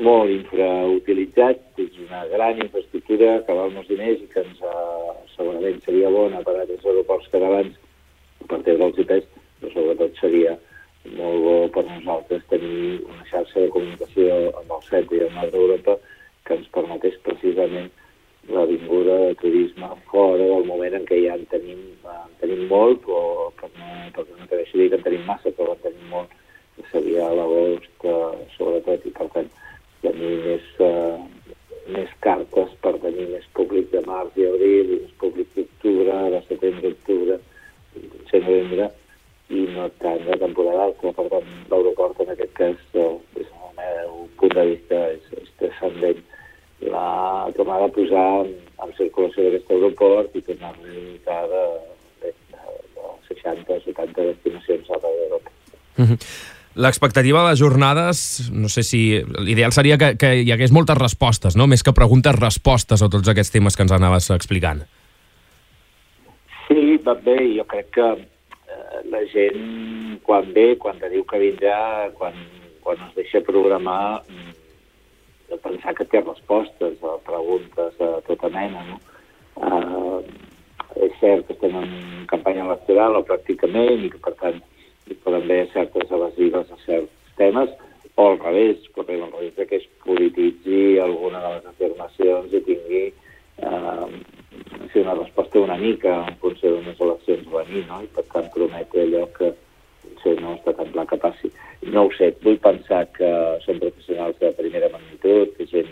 molt 0.00 0.30
infrautilitzat, 0.32 1.60
és 1.76 1.96
una 2.06 2.24
gran 2.32 2.60
infraestructura 2.64 3.42
que 3.46 3.56
val 3.56 3.72
molts 3.74 3.90
diners 3.92 4.22
i 4.22 4.28
que 4.32 4.40
ens, 4.40 4.60
eh, 4.64 5.14
segurament 5.36 5.80
seria 5.84 6.10
bona 6.10 6.40
per 6.42 6.56
a 6.56 6.62
aquests 6.62 6.86
aeroports 6.86 7.28
catalans 7.32 7.76
per 8.48 8.60
treure'ls 8.64 8.98
i 8.98 9.04
pes, 9.04 9.26
però 9.60 9.72
sobretot 9.72 10.20
seria 10.20 10.56
molt 11.18 11.42
bo 11.44 11.56
per 11.74 11.84
nosaltres 11.84 12.44
tenir 12.48 13.02
una 13.04 13.24
xarxa 13.30 13.60
de 13.60 13.72
comunicació 13.74 14.36
amb 14.60 14.70
el 14.76 14.82
centre 14.88 15.18
i 15.18 15.34
nord 15.34 15.52
d'Europa 15.52 15.96
que 16.46 16.54
ens 16.54 16.68
permetés 16.74 17.18
precisament 17.26 17.90
la 18.48 18.64
vinguda 18.66 19.16
de 19.26 19.34
turisme 19.34 19.88
fora 20.10 20.42
del 20.42 20.64
moment 20.66 20.94
en 20.94 21.04
què 21.06 21.20
ja 21.26 21.34
en 21.38 21.44
tenim, 21.50 21.82
en 22.04 22.32
tenim 22.40 22.64
molt, 22.70 23.04
o 23.06 23.52
per 23.58 23.68
no, 23.76 23.90
perquè 24.14 24.38
no 24.38 24.46
t'agreixi 24.46 24.78
dir 24.78 24.88
que 24.90 24.98
en 24.98 25.04
tenim 25.06 25.26
massa, 25.28 25.52
però 25.58 25.76
en 25.76 25.84
tenim 25.84 26.08
molt, 26.10 26.32
que 26.76 26.86
seria 26.90 27.28
l'agost, 27.36 27.92
eh, 28.02 28.46
sobretot, 28.56 29.06
i 29.06 29.14
per 29.14 29.28
tant 29.36 29.52
tenir 30.02 30.34
més, 30.46 30.66
eh, 30.78 31.16
més 31.96 32.10
cartes 32.26 32.74
per 32.84 32.94
tenir 33.04 33.28
més 33.30 33.46
públic 33.56 33.90
de 33.94 34.02
març 34.06 34.36
i 34.36 34.46
abril, 34.48 34.98
més 35.02 35.16
públic 35.22 35.48
d'octubre, 35.56 36.18
de 36.34 36.42
setembre, 36.48 36.94
octubre, 36.96 37.38
novembre, 38.52 38.90
i 39.52 39.66
no 39.74 39.88
tant 40.00 40.22
de 40.26 40.36
temporada 40.40 40.86
alta. 40.88 41.12
Per 41.16 41.26
tant, 41.32 41.48
l'aeroport 41.70 42.20
en 42.24 42.32
aquest 42.34 42.54
cas, 42.58 42.84
eh, 42.94 43.08
des 43.36 43.48
del 43.48 43.74
meu 43.80 44.28
punt 44.40 44.54
de 44.58 44.66
vista, 44.70 45.00
és, 45.16 45.26
és 45.42 45.50
transcendent 45.60 46.22
la 46.92 47.50
tornar 47.56 47.82
a 47.82 47.90
posar 47.94 48.28
en, 48.42 48.54
en 48.82 48.94
circulació 48.98 49.44
d'aquest 49.44 49.70
aeroport 49.70 50.34
i 50.34 50.42
dotar 50.48 51.42
de, 51.52 51.62
de, 52.24 52.32
de, 52.54 52.72
de 52.96 53.12
60 53.28 53.76
o 53.76 53.80
70 53.84 54.26
destinacions 54.30 54.90
a 54.90 54.98
d'Europa. 55.04 55.50
Mm 55.98 56.04
-hmm. 56.04 56.18
L'expectativa 56.74 57.42
de 57.42 57.52
les 57.52 57.60
jornades, 57.60 58.50
no 58.52 58.70
sé 58.72 58.82
si... 58.86 59.02
L'ideal 59.44 59.74
seria 59.76 59.98
que, 60.00 60.14
que 60.16 60.34
hi 60.40 60.52
hagués 60.54 60.72
moltes 60.72 60.96
respostes, 60.96 61.56
no? 61.58 61.66
Més 61.68 61.84
que 61.84 61.92
preguntes-respostes 61.92 63.04
a 63.04 63.10
tots 63.12 63.28
aquests 63.28 63.52
temes 63.52 63.76
que 63.76 63.84
ens 63.84 63.92
anaves 63.92 64.30
explicant. 64.32 64.80
Sí, 66.68 66.96
va 67.04 67.12
bé, 67.20 67.36
jo 67.58 67.66
crec 67.68 67.90
que 67.98 68.06
la 69.12 69.24
gent, 69.32 70.18
quan 70.22 70.52
ve, 70.54 70.76
quan 70.78 70.98
te 70.98 71.10
diu 71.12 71.24
que 71.28 71.40
vindrà, 71.42 72.08
quan, 72.16 72.36
quan 72.84 73.00
es 73.08 73.14
deixa 73.18 73.42
programar, 73.44 74.22
mm, 74.28 74.52
de 75.50 75.58
pensar 75.60 75.94
que 75.94 76.08
té 76.08 76.22
respostes 76.22 77.02
a 77.04 77.16
preguntes 77.26 77.98
de 77.98 78.10
tota 78.28 78.48
mena, 78.48 78.84
no? 78.88 79.00
Uh, 79.52 80.20
és 81.04 81.12
cert 81.20 81.46
que 81.46 81.52
estem 81.56 81.76
en 81.76 81.90
campanya 82.30 82.64
electoral, 82.64 83.18
o 83.18 83.26
pràcticament, 83.28 84.06
i 84.06 84.10
que, 84.12 84.20
per 84.22 84.32
tant, 84.40 84.62
hi 85.08 85.16
poden 85.24 85.42
haver 85.46 85.68
certes 85.72 86.10
evasives 86.10 86.70
a 86.70 86.78
certs 86.86 87.34
temes, 87.40 87.70
o 88.14 88.28
al 88.28 88.38
revés, 88.38 88.78
correm 88.94 89.22
al 89.24 89.32
revés 89.32 89.68
que 89.68 89.76
es 89.76 89.88
polititzi 90.04 90.98
alguna 91.00 91.40
de 91.40 91.54
les 91.56 91.66
afirmacions 91.72 92.52
i 92.52 92.60
tingui 92.66 93.04
eh, 93.08 94.06
una 94.94 95.14
resposta 95.14 95.60
una 95.60 95.76
mica 95.76 96.12
en 96.28 96.36
funció 96.36 96.70
d'unes 96.70 97.00
eleccions 97.00 97.48
venir, 97.50 97.84
no? 97.88 98.02
i 98.04 98.08
per 98.14 98.24
tant 98.32 98.48
prometre 98.54 99.02
allò 99.02 99.26
que 99.36 99.52
potser 100.02 100.34
no 100.40 100.54
està 100.56 100.74
tan 100.78 100.92
clar 100.94 101.06
que 101.10 101.18
passi. 101.22 101.50
No 101.94 102.06
ho 102.06 102.12
sé, 102.16 102.32
vull 102.44 102.60
pensar 102.62 103.06
que 103.16 103.30
són 103.64 103.80
professionals 103.82 104.38
de 104.40 104.52
primera 104.58 104.90
magnitud, 104.92 105.54
que 105.56 105.66
gent 105.70 105.90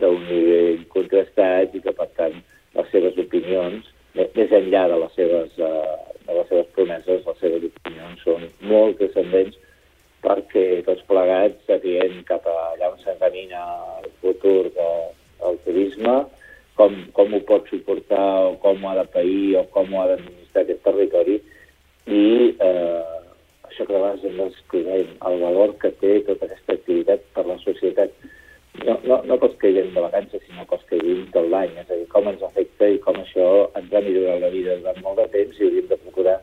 d'un 0.00 0.22
nivell 0.26 0.84
contrastat 0.94 1.74
i 1.74 1.82
que 1.84 1.94
per 1.94 2.08
tant 2.18 2.36
les 2.74 2.90
seves 2.94 3.18
opinions, 3.18 3.86
més 4.16 4.54
enllà 4.60 4.86
de 4.90 4.98
les 5.04 5.16
seves, 5.18 5.52
de 5.58 5.70
les 6.36 6.48
seves 6.48 6.70
promeses, 6.76 7.26
les 7.26 7.42
seves 7.42 7.66
opinions 7.70 8.24
són 8.26 8.46
molt 8.70 8.98
transcendents 9.00 9.58
perquè 10.24 10.64
tots 10.86 11.06
plegats 11.08 11.64
seguint 11.68 12.20
cap 12.28 12.44
allà 12.50 12.90
on 12.92 12.98
s'encamina 13.00 13.62
el 14.02 14.10
futur 14.20 14.68
de, 14.74 14.90
del 15.40 15.56
turisme, 15.64 16.16
com, 16.80 16.96
com 17.16 17.34
ho 17.34 17.40
pot 17.48 17.68
suportar 17.72 18.26
o 18.50 18.52
com 18.62 18.84
ho 18.84 18.90
ha 18.90 18.98
de 19.00 19.06
pair 19.14 19.56
o 19.60 19.64
com 19.74 19.92
ho 19.92 20.02
ha 20.02 20.10
d'administrar 20.12 20.64
aquest 20.64 20.84
territori. 20.84 21.38
I 22.10 22.24
eh, 22.52 23.16
això 23.68 23.86
que 23.86 23.96
a 23.96 24.02
vegades 24.02 24.26
hem 24.28 24.38
d'explicar, 24.40 25.00
el 25.30 25.40
valor 25.44 25.74
que 25.82 25.92
té 26.02 26.18
tota 26.28 26.48
aquesta 26.48 26.76
activitat 26.76 27.24
per 27.36 27.46
la 27.48 27.58
societat, 27.64 28.14
no, 28.78 28.98
no, 29.04 29.22
no 29.26 29.38
pels 29.42 29.56
que 29.60 29.72
vivim 29.72 29.94
de 29.94 30.04
vacances, 30.04 30.42
sinó 30.46 30.66
que 30.68 30.98
vivim 31.02 31.26
tot 31.34 31.48
l'any, 31.50 31.74
és 31.82 31.90
a 31.90 31.98
dir, 31.98 32.06
com 32.12 32.28
ens 32.30 32.42
afecta 32.46 32.88
i 32.88 33.00
com 33.02 33.18
això 33.20 33.48
ens 33.78 33.92
ha 33.92 34.02
millorat 34.04 34.40
la 34.44 34.52
vida 34.54 34.78
durant 34.80 35.02
molt 35.04 35.20
de 35.20 35.26
temps 35.34 35.58
i 35.58 35.66
hauríem 35.66 35.90
de 35.90 35.98
procurar 36.04 36.38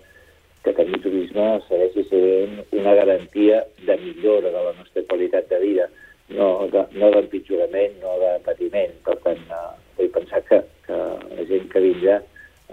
que 0.66 0.74
tenir 0.76 1.00
turisme 1.04 1.46
segueixi 1.68 2.04
sent 2.10 2.58
una 2.76 2.94
garantia 3.00 3.62
de 3.88 3.96
millora 4.04 4.52
de 4.52 4.64
la 4.68 4.74
nostra 4.80 5.04
qualitat 5.10 5.48
de 5.50 5.60
vida, 5.64 5.88
no 6.36 6.68
d'empitjorament, 6.72 7.96
de, 7.96 8.04
no 8.04 8.18
de 8.24 8.32
patiment. 8.44 8.96
Per 9.06 9.16
tant, 9.24 9.44
eh, 9.48 9.70
vull 10.00 10.12
pensar 10.18 10.44
que, 10.50 10.60
que 10.88 11.00
la 11.38 11.48
gent 11.52 11.72
que 11.72 11.84
vindrà 11.86 12.20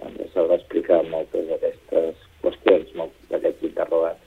ens 0.02 0.34
s'haurà 0.34 0.58
explicar 0.58 1.04
moltes 1.12 1.46
d'aquestes 1.52 2.26
qüestions, 2.42 2.94
molts 2.98 3.30
d'aquests 3.30 3.70
interrogants. 3.70 4.23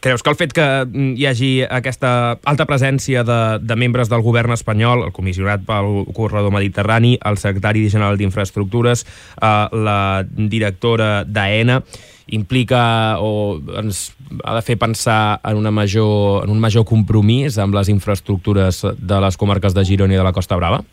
Creus 0.00 0.22
que 0.22 0.30
el 0.30 0.36
fet 0.38 0.52
que 0.54 0.64
mm, 0.86 1.14
hi 1.18 1.24
hagi 1.26 1.50
aquesta 1.66 2.10
alta 2.46 2.66
presència 2.70 3.24
de, 3.26 3.38
de 3.58 3.76
membres 3.76 4.10
del 4.10 4.22
govern 4.22 4.54
espanyol, 4.54 5.02
el 5.08 5.14
comissionat 5.14 5.64
pel 5.66 6.04
corredor 6.14 6.54
mediterrani, 6.54 7.16
el 7.26 7.38
secretari 7.42 7.88
general 7.90 8.18
d'Infraestructures, 8.20 9.02
eh, 9.02 9.50
la 9.74 10.22
directora 10.28 11.24
d'AENA, 11.26 11.80
implica 12.28 12.82
o 13.24 13.58
ens 13.80 14.12
ha 14.44 14.54
de 14.54 14.62
fer 14.62 14.76
pensar 14.78 15.40
en, 15.42 15.56
una 15.56 15.72
major, 15.72 16.44
en 16.44 16.52
un 16.52 16.60
major 16.60 16.84
compromís 16.86 17.56
amb 17.58 17.74
les 17.74 17.90
infraestructures 17.90 18.84
de 18.98 19.20
les 19.24 19.40
comarques 19.40 19.74
de 19.74 19.86
Girona 19.88 20.14
i 20.14 20.20
de 20.20 20.26
la 20.26 20.36
Costa 20.36 20.60
Brava? 20.60 20.84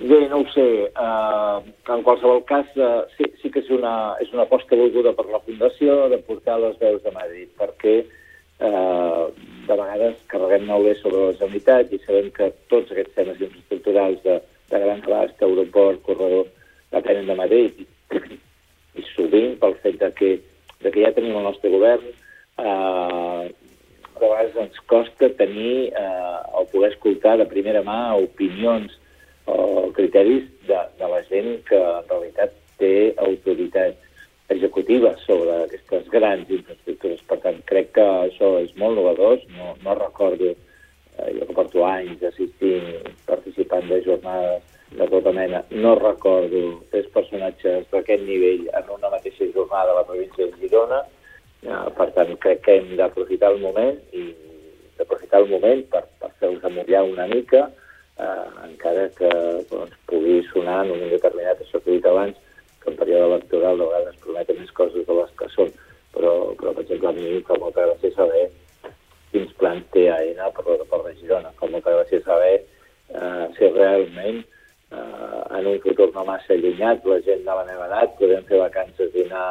Bé, 0.00 0.28
no 0.28 0.40
ho 0.40 0.46
sé. 0.54 0.66
Uh, 0.94 1.58
en 1.90 2.04
qualsevol 2.06 2.44
cas, 2.46 2.68
uh, 2.78 3.02
sí, 3.16 3.26
sí 3.42 3.50
que 3.50 3.64
és 3.64 3.70
una, 3.74 4.14
és 4.22 4.30
una 4.30 4.44
aposta 4.44 4.78
volguda 4.78 5.10
per 5.16 5.26
la 5.26 5.40
Fundació 5.42 6.04
de 6.12 6.20
portar 6.22 6.60
les 6.62 6.76
veus 6.78 7.02
de 7.02 7.12
Madrid, 7.16 7.48
perquè 7.58 7.94
uh, 8.04 9.24
de 9.66 9.78
vegades 9.80 10.20
carreguem 10.30 10.70
bé 10.84 10.94
sobre 11.00 11.24
la 11.24 11.34
Generalitat 11.40 11.90
i 11.90 11.98
sabem 12.04 12.30
que 12.36 12.52
tots 12.70 12.94
aquests 12.94 13.16
temes 13.16 13.42
infraestructurals 13.42 14.22
de, 14.22 14.36
de 14.70 14.82
gran 14.84 15.02
abast, 15.02 15.42
aeroport, 15.42 16.04
corredor, 16.06 16.46
depenen 16.94 17.26
de 17.26 17.38
Madrid 17.42 17.82
i 18.98 19.04
sovint 19.10 19.58
pel 19.58 19.74
fet 19.82 19.98
de 19.98 20.12
que, 20.14 20.30
de 20.84 20.94
que 20.94 21.02
ja 21.02 21.10
tenim 21.16 21.36
el 21.36 21.48
nostre 21.48 21.72
govern, 21.74 22.06
eh, 22.62 23.50
a 24.14 24.22
vegades 24.22 24.56
ens 24.62 24.78
costa 24.90 25.28
tenir 25.42 25.90
eh, 25.90 26.38
o 26.54 26.64
poder 26.70 26.94
escoltar 26.94 27.36
de 27.38 27.50
primera 27.50 27.82
mà 27.86 27.98
opinions 28.22 28.94
o 29.48 29.90
criteris 29.96 30.44
de, 30.68 30.78
de 30.98 31.08
la 31.08 31.22
gent 31.30 31.62
que 31.68 31.78
en 31.78 32.06
realitat 32.10 32.54
té 32.78 32.92
autoritat 33.24 33.96
executiva 34.48 35.12
sobre 35.24 35.64
aquestes 35.64 36.08
grans 36.12 36.48
infraestructures. 36.48 37.20
Per 37.28 37.38
tant, 37.44 37.60
crec 37.68 37.92
que 37.98 38.06
això 38.28 38.54
és 38.62 38.72
molt 38.80 38.96
novedós. 38.96 39.44
No, 39.56 39.74
no 39.84 39.96
recordo, 39.98 40.54
eh, 41.18 41.30
jo 41.36 41.48
que 41.48 41.56
porto 41.56 41.84
anys 41.88 42.24
assistint, 42.30 43.12
participant 43.28 43.88
de 43.90 44.00
jornades 44.06 44.64
de 44.96 45.08
tota 45.12 45.32
mena. 45.36 45.62
No 45.70 45.94
recordo 46.00 46.80
tres 46.92 47.08
personatges 47.12 47.88
d'aquest 47.92 48.24
nivell 48.24 48.68
en 48.72 48.92
una 48.96 49.12
mateixa 49.12 49.50
jornada 49.54 49.92
a 49.92 50.00
la 50.00 50.06
província 50.08 50.46
de 50.46 50.56
Girona. 50.62 51.02
Eh, 51.62 51.88
per 51.98 52.10
tant, 52.16 52.32
crec 52.40 52.64
que 52.64 52.78
hem 52.78 52.94
d'aprofitar 52.96 53.52
el 53.52 53.60
moment 53.60 53.98
i 54.16 54.30
d'aprofitar 54.96 55.42
el 55.42 55.50
moment 55.52 55.84
per, 55.92 56.06
per 56.20 56.32
fer-los 56.40 56.64
amollar 56.64 57.04
una 57.06 57.28
mica, 57.30 57.68
eh, 58.18 58.46
encara 58.66 59.08
que 59.18 59.30
doncs, 59.70 59.96
pugui 60.10 60.40
sonar 60.52 60.84
en 60.84 60.94
un 60.96 61.04
determinat, 61.10 61.60
això 61.62 61.80
que 61.80 61.92
he 61.92 61.98
dit 61.98 62.08
abans, 62.10 62.36
que 62.82 62.90
en 62.90 62.98
període 63.00 63.30
electoral 63.32 63.78
de 63.78 63.88
vegades 63.90 64.22
prometen 64.24 64.60
més 64.62 64.74
coses 64.78 65.06
de 65.06 65.18
les 65.20 65.34
que 65.38 65.50
són, 65.54 65.72
però, 66.14 66.32
però 66.60 66.74
per 66.74 66.84
exemple, 66.84 67.10
a 67.10 67.16
mi 67.16 67.42
fa 67.48 67.58
molta 67.62 67.86
gràcia 67.86 68.14
saber 68.16 68.44
quins 69.32 69.52
plans 69.60 69.88
té 69.94 70.08
AENA 70.12 70.50
per 70.56 70.64
l'aeroport 70.66 71.08
de 71.08 71.16
Girona, 71.20 71.52
fa 71.60 71.68
molta 71.70 71.94
gràcia 71.96 72.22
saber 72.24 72.54
eh, 72.58 73.44
si 73.56 73.70
realment 73.74 74.40
eh, 74.40 75.42
en 75.58 75.66
un 75.72 75.80
futur 75.84 76.08
no 76.14 76.24
massa 76.28 76.54
allunyat, 76.56 77.04
la 77.04 77.20
gent 77.26 77.44
de 77.44 77.58
la 77.60 77.66
meva 77.68 77.88
edat 77.90 78.16
podem 78.20 78.46
fer 78.48 78.62
vacances 78.64 79.14
i 79.14 79.26
anar 79.28 79.46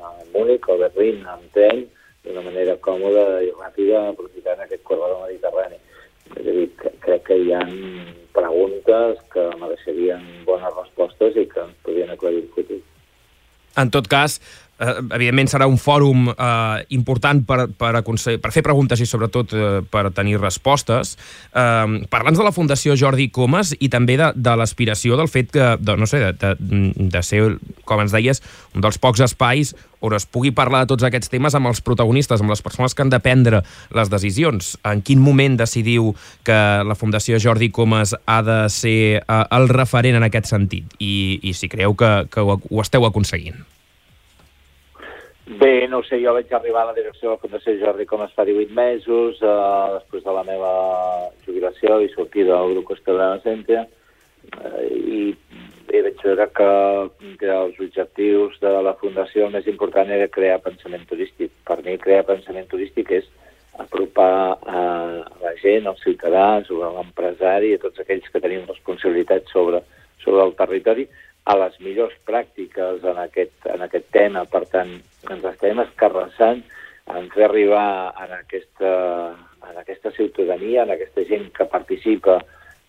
a 0.00 0.12
Múnich 0.32 0.68
o 0.72 0.78
Berlín 0.80 1.26
amb 1.28 1.44
tren 1.54 1.84
d'una 2.24 2.42
manera 2.44 2.76
còmoda 2.84 3.40
i 3.44 3.50
ràpida 3.56 4.06
aprofitant 4.10 4.60
aquest 4.64 4.82
corredor 4.88 5.26
mediterrani. 5.26 5.76
És 6.36 6.46
a 6.46 6.54
dir, 6.54 6.68
crec 7.04 7.26
que 7.26 7.38
hi 7.40 7.52
ha 7.56 7.64
preguntes 8.36 9.18
que 9.32 9.46
mereixerien 9.60 10.22
bones 10.46 10.76
respostes 10.76 11.36
i 11.36 11.46
que 11.50 11.64
ens 11.64 11.76
podrien 11.86 12.12
aclarir 12.14 12.44
el 12.44 12.50
futur. 12.54 12.80
En 13.78 13.90
tot 13.94 14.08
cas, 14.10 14.38
eh, 14.80 14.96
evidentment 15.14 15.50
serà 15.52 15.68
un 15.70 15.78
fòrum 15.80 16.30
eh, 16.32 16.86
important 16.96 17.44
per, 17.46 17.68
per, 17.76 17.92
per 18.02 18.52
fer 18.54 18.64
preguntes 18.66 19.00
i 19.00 19.08
sobretot 19.08 19.54
eh, 19.54 19.68
per 19.90 20.08
tenir 20.16 20.40
respostes. 20.40 21.16
Eh, 21.52 22.00
Parla'ns 22.10 22.40
de 22.40 22.46
la 22.46 22.54
Fundació 22.56 22.96
Jordi 22.98 23.28
Comas 23.34 23.74
i 23.78 23.90
també 23.92 24.16
de, 24.20 24.32
de 24.34 24.56
l'aspiració 24.56 25.20
del 25.20 25.30
fet 25.30 25.52
que, 25.54 25.74
de, 25.78 25.96
no 26.00 26.08
sé, 26.10 26.22
de, 26.24 26.56
de, 26.58 26.90
de 27.12 27.22
ser, 27.26 27.44
com 27.84 28.02
ens 28.02 28.16
deies, 28.16 28.42
un 28.74 28.84
dels 28.84 29.00
pocs 29.02 29.22
espais 29.28 29.74
on 30.00 30.14
es 30.16 30.24
pugui 30.24 30.50
parlar 30.56 30.82
de 30.84 30.94
tots 30.94 31.04
aquests 31.04 31.28
temes 31.28 31.54
amb 31.56 31.68
els 31.68 31.82
protagonistes, 31.84 32.40
amb 32.40 32.52
les 32.52 32.62
persones 32.64 32.94
que 32.96 33.04
han 33.04 33.12
de 33.12 33.20
prendre 33.20 33.60
les 33.96 34.12
decisions. 34.12 34.72
En 34.88 35.02
quin 35.04 35.20
moment 35.20 35.58
decidiu 35.60 36.14
que 36.46 36.60
la 36.86 36.96
Fundació 36.96 37.40
Jordi 37.42 37.68
Comas 37.68 38.14
ha 38.24 38.40
de 38.46 38.62
ser 38.72 39.00
eh, 39.20 39.42
el 39.58 39.68
referent 39.68 40.16
en 40.16 40.26
aquest 40.26 40.48
sentit? 40.54 40.96
I, 40.98 41.38
i 41.42 41.52
si 41.56 41.68
creu 41.68 41.94
que, 41.94 42.14
que 42.32 42.40
ho, 42.40 42.56
ho 42.56 42.80
esteu 42.80 43.04
aconseguint? 43.04 43.60
Bé, 45.58 45.88
no 45.88 45.98
sé, 46.06 46.20
jo 46.22 46.30
vaig 46.36 46.52
arribar 46.54 46.84
a 46.84 46.88
la 46.92 46.94
direcció 46.94 47.26
de 47.26 47.32
la 47.32 47.40
Fundació 47.42 47.72
Jordi 47.80 48.04
com 48.06 48.20
es 48.22 48.34
fa 48.36 48.44
18 48.46 48.70
mesos, 48.70 49.40
eh, 49.42 49.54
després 49.96 50.22
de 50.22 50.34
la 50.36 50.44
meva 50.46 50.74
jubilació 51.42 51.96
i 52.04 52.10
sortida 52.12 52.54
del 52.54 52.76
grup 52.76 52.86
Costa 52.92 53.16
Brava 53.16 53.40
Centre, 53.42 53.80
eh, 54.46 54.84
i, 54.86 55.22
i 55.90 56.02
vaig 56.06 56.22
veure 56.22 56.46
que, 56.54 56.68
que 57.40 57.50
els 57.50 57.80
objectius 57.82 58.60
de 58.62 58.76
la 58.86 58.94
Fundació 59.00 59.48
el 59.48 59.56
més 59.56 59.66
important 59.72 60.12
era 60.14 60.30
crear 60.30 60.60
pensament 60.62 61.02
turístic. 61.10 61.50
Per 61.66 61.80
mi, 61.82 61.96
crear 61.98 62.28
pensament 62.30 62.70
turístic 62.70 63.10
és 63.18 63.26
apropar 63.82 64.54
a 64.54 64.84
la 65.42 65.56
gent, 65.64 65.90
als 65.90 66.06
ciutadans, 66.06 66.70
a 66.70 66.92
l'empresari, 67.00 67.74
a 67.74 67.82
tots 67.82 67.98
aquells 68.04 68.30
que 68.30 68.44
tenim 68.46 68.70
responsabilitat 68.70 69.50
sobre, 69.50 69.82
sobre 70.22 70.46
el 70.46 70.54
territori, 70.62 71.10
a 71.44 71.56
les 71.56 71.78
millors 71.80 72.14
pràctiques 72.28 73.04
en 73.06 73.18
aquest, 73.22 73.54
en 73.72 73.82
aquest 73.86 74.10
tema. 74.14 74.44
Per 74.50 74.64
tant, 74.72 74.92
ens 75.30 75.46
estem 75.52 75.80
escarrassant 75.84 76.62
en 77.10 77.30
fer 77.34 77.46
arribar 77.46 78.12
en 78.22 78.34
aquesta, 78.36 78.92
en 79.70 79.80
aquesta 79.80 80.12
ciutadania, 80.16 80.84
en 80.84 80.94
aquesta 80.94 81.24
gent 81.28 81.50
que 81.56 81.66
participa 81.70 82.40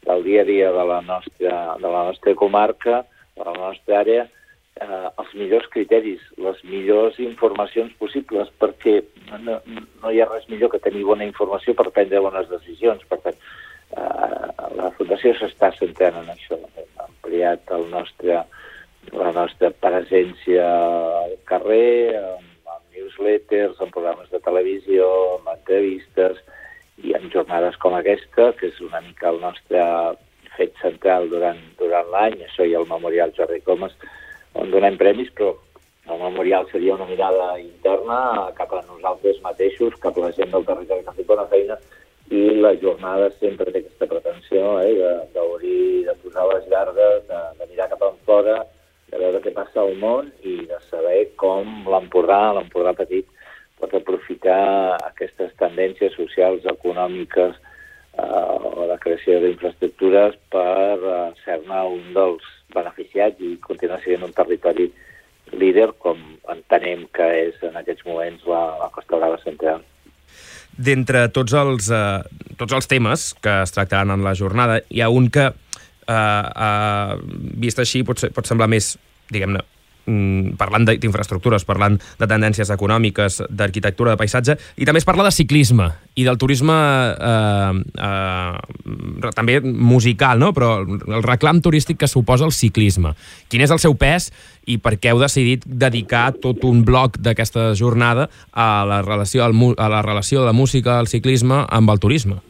del 0.06 0.24
dia 0.24 0.42
a 0.42 0.50
dia 0.50 0.72
de 0.74 0.86
la 0.86 1.02
nostra, 1.02 1.58
de 1.78 1.90
la 1.90 2.04
nostra 2.10 2.36
comarca, 2.36 3.04
de 3.38 3.46
la 3.46 3.54
nostra 3.58 4.02
àrea, 4.02 4.28
eh, 4.82 5.08
els 5.22 5.34
millors 5.38 5.68
criteris, 5.74 6.22
les 6.38 6.62
millors 6.68 7.20
informacions 7.22 7.94
possibles, 8.00 8.50
perquè 8.62 9.00
no, 9.46 9.60
no 10.02 10.12
hi 10.12 10.22
ha 10.22 10.30
res 10.30 10.48
millor 10.50 10.72
que 10.74 10.82
tenir 10.84 11.06
bona 11.08 11.28
informació 11.28 11.76
per 11.78 11.92
prendre 11.92 12.24
bones 12.24 12.50
decisions. 12.50 13.04
Per 13.10 13.22
tant, 13.26 13.38
la 13.96 14.92
Fundació 14.98 15.34
s'està 15.38 15.72
centrant 15.78 16.22
en 16.22 16.32
això. 16.34 16.58
Hem 16.78 17.04
ampliat 17.06 17.74
el 17.76 17.88
nostre, 17.92 18.42
la 19.12 19.32
nostra 19.36 19.72
presència 19.84 20.66
al 21.24 21.36
carrer, 21.50 22.18
amb, 22.22 22.50
amb 22.76 22.98
newsletters, 22.98 23.80
amb 23.80 23.94
programes 23.96 24.32
de 24.32 24.42
televisió, 24.46 25.08
amb 25.38 25.54
entrevistes 25.56 26.40
i 27.02 27.16
en 27.18 27.30
jornades 27.34 27.78
com 27.82 27.96
aquesta, 27.98 28.52
que 28.60 28.70
és 28.70 28.80
una 28.86 29.02
mica 29.02 29.32
el 29.32 29.42
nostre 29.42 29.84
fet 30.58 30.76
central 30.82 31.30
durant, 31.32 31.60
durant 31.80 32.10
l'any, 32.14 32.42
això 32.46 32.68
i 32.68 32.76
el 32.78 32.88
Memorial 32.90 33.34
Jordi 33.38 33.62
Comas, 33.66 33.96
on 34.54 34.72
donem 34.72 34.98
premis, 35.00 35.32
però 35.36 35.54
el 36.12 36.20
memorial 36.20 36.68
seria 36.72 36.96
una 36.96 37.06
mirada 37.06 37.54
interna 37.62 38.50
cap 38.58 38.74
a 38.74 38.82
nosaltres 38.84 39.40
mateixos, 39.46 39.96
cap 40.04 40.18
a 40.18 40.26
la 40.26 40.32
gent 40.36 40.52
del 40.52 40.66
territori 40.68 41.06
que 41.06 41.14
ha 41.14 41.18
fet 41.18 41.30
bona 41.30 41.46
feina, 41.52 41.78
i 42.32 42.42
la 43.02 43.18
jornada 43.18 43.32
sempre 43.40 43.72
té 43.72 43.80
aquesta 43.80 44.06
pretensió 44.06 44.80
eh, 44.82 44.94
de, 45.34 45.44
de 46.06 46.14
posar 46.22 46.46
les 46.54 46.68
llargues, 46.70 47.28
de, 47.28 47.40
de 47.60 47.68
mirar 47.70 47.90
cap 47.90 48.02
enfora, 48.06 48.66
de 49.10 49.18
veure 49.18 49.42
què 49.42 49.52
passa 49.52 49.82
al 49.82 49.96
món 49.98 50.32
i 50.44 50.68
de 50.70 50.78
saber 50.90 51.34
com 51.36 51.66
l'Empordà, 51.90 52.54
l'Empordà 52.54 52.94
petit, 52.94 53.26
pot 53.80 53.94
aprofitar 53.94 54.98
aquestes 55.08 55.52
tendències 55.58 56.14
socials, 56.14 56.66
econòmiques 56.66 57.58
eh, 57.58 58.22
o 58.22 58.88
de 58.88 58.98
creació 59.02 59.40
d'infraestructures 59.42 60.38
per 60.54 60.98
eh, 61.02 61.32
ser-ne 61.44 61.86
un 61.98 62.14
dels 62.14 62.46
beneficiats 62.74 63.42
i 63.42 63.58
continuar 63.66 64.02
sent 64.06 64.24
un 64.24 64.34
territori 64.34 64.92
líder 65.52 65.90
com 66.00 66.20
entenem 66.54 67.08
que 67.12 67.26
és 67.50 67.58
en 67.66 67.76
aquests 67.82 68.06
moments 68.06 68.46
la, 68.48 68.62
la 68.80 68.92
Costa 68.94 69.18
Brava 69.18 69.42
Central. 69.42 69.82
D'entre 70.72 71.26
tots, 71.36 71.54
els, 71.58 71.90
eh, 71.92 72.41
tots 72.62 72.78
els 72.78 72.90
temes 72.90 73.32
que 73.42 73.62
es 73.66 73.74
tractaran 73.74 74.14
en 74.14 74.26
la 74.26 74.36
jornada, 74.38 74.82
hi 74.90 75.02
ha 75.02 75.10
un 75.10 75.30
que, 75.34 75.50
eh, 75.50 76.14
eh, 76.14 77.20
vist 77.66 77.82
així, 77.82 78.06
pot, 78.06 78.22
ser, 78.22 78.32
pot 78.36 78.48
semblar 78.48 78.70
més, 78.70 78.94
diguem-ne, 79.32 79.64
mm, 80.06 80.58
parlant 80.60 80.86
d'infraestructures, 80.86 81.66
parlant 81.66 81.98
de 82.20 82.28
tendències 82.30 82.70
econòmiques, 82.74 83.42
d'arquitectura, 83.50 84.14
de 84.14 84.22
paisatge, 84.22 84.58
i 84.78 84.86
també 84.86 85.02
es 85.02 85.08
parla 85.08 85.26
de 85.26 85.32
ciclisme 85.34 85.90
i 86.16 86.26
del 86.28 86.38
turisme 86.38 86.76
eh, 86.76 87.82
eh, 87.98 89.32
també 89.34 89.60
musical, 89.62 90.38
no? 90.40 90.52
però 90.54 90.84
el 90.84 91.26
reclam 91.26 91.62
turístic 91.62 91.98
que 92.02 92.12
suposa 92.12 92.46
el 92.46 92.54
ciclisme. 92.54 93.16
Quin 93.50 93.66
és 93.66 93.74
el 93.74 93.82
seu 93.82 93.96
pes 93.96 94.30
i 94.68 94.78
per 94.78 94.98
què 95.00 95.14
heu 95.14 95.22
decidit 95.22 95.66
dedicar 95.66 96.32
tot 96.38 96.62
un 96.68 96.86
bloc 96.86 97.18
d'aquesta 97.18 97.72
jornada 97.74 98.30
a 98.54 98.86
la 98.86 99.02
relació, 99.02 99.46
a 99.48 99.90
la 99.90 100.06
relació 100.06 100.42
de 100.42 100.52
la 100.52 100.54
música, 100.54 101.00
al 101.00 101.10
ciclisme 101.10 101.66
amb 101.70 101.90
el 101.90 102.00
turisme? 102.00 102.42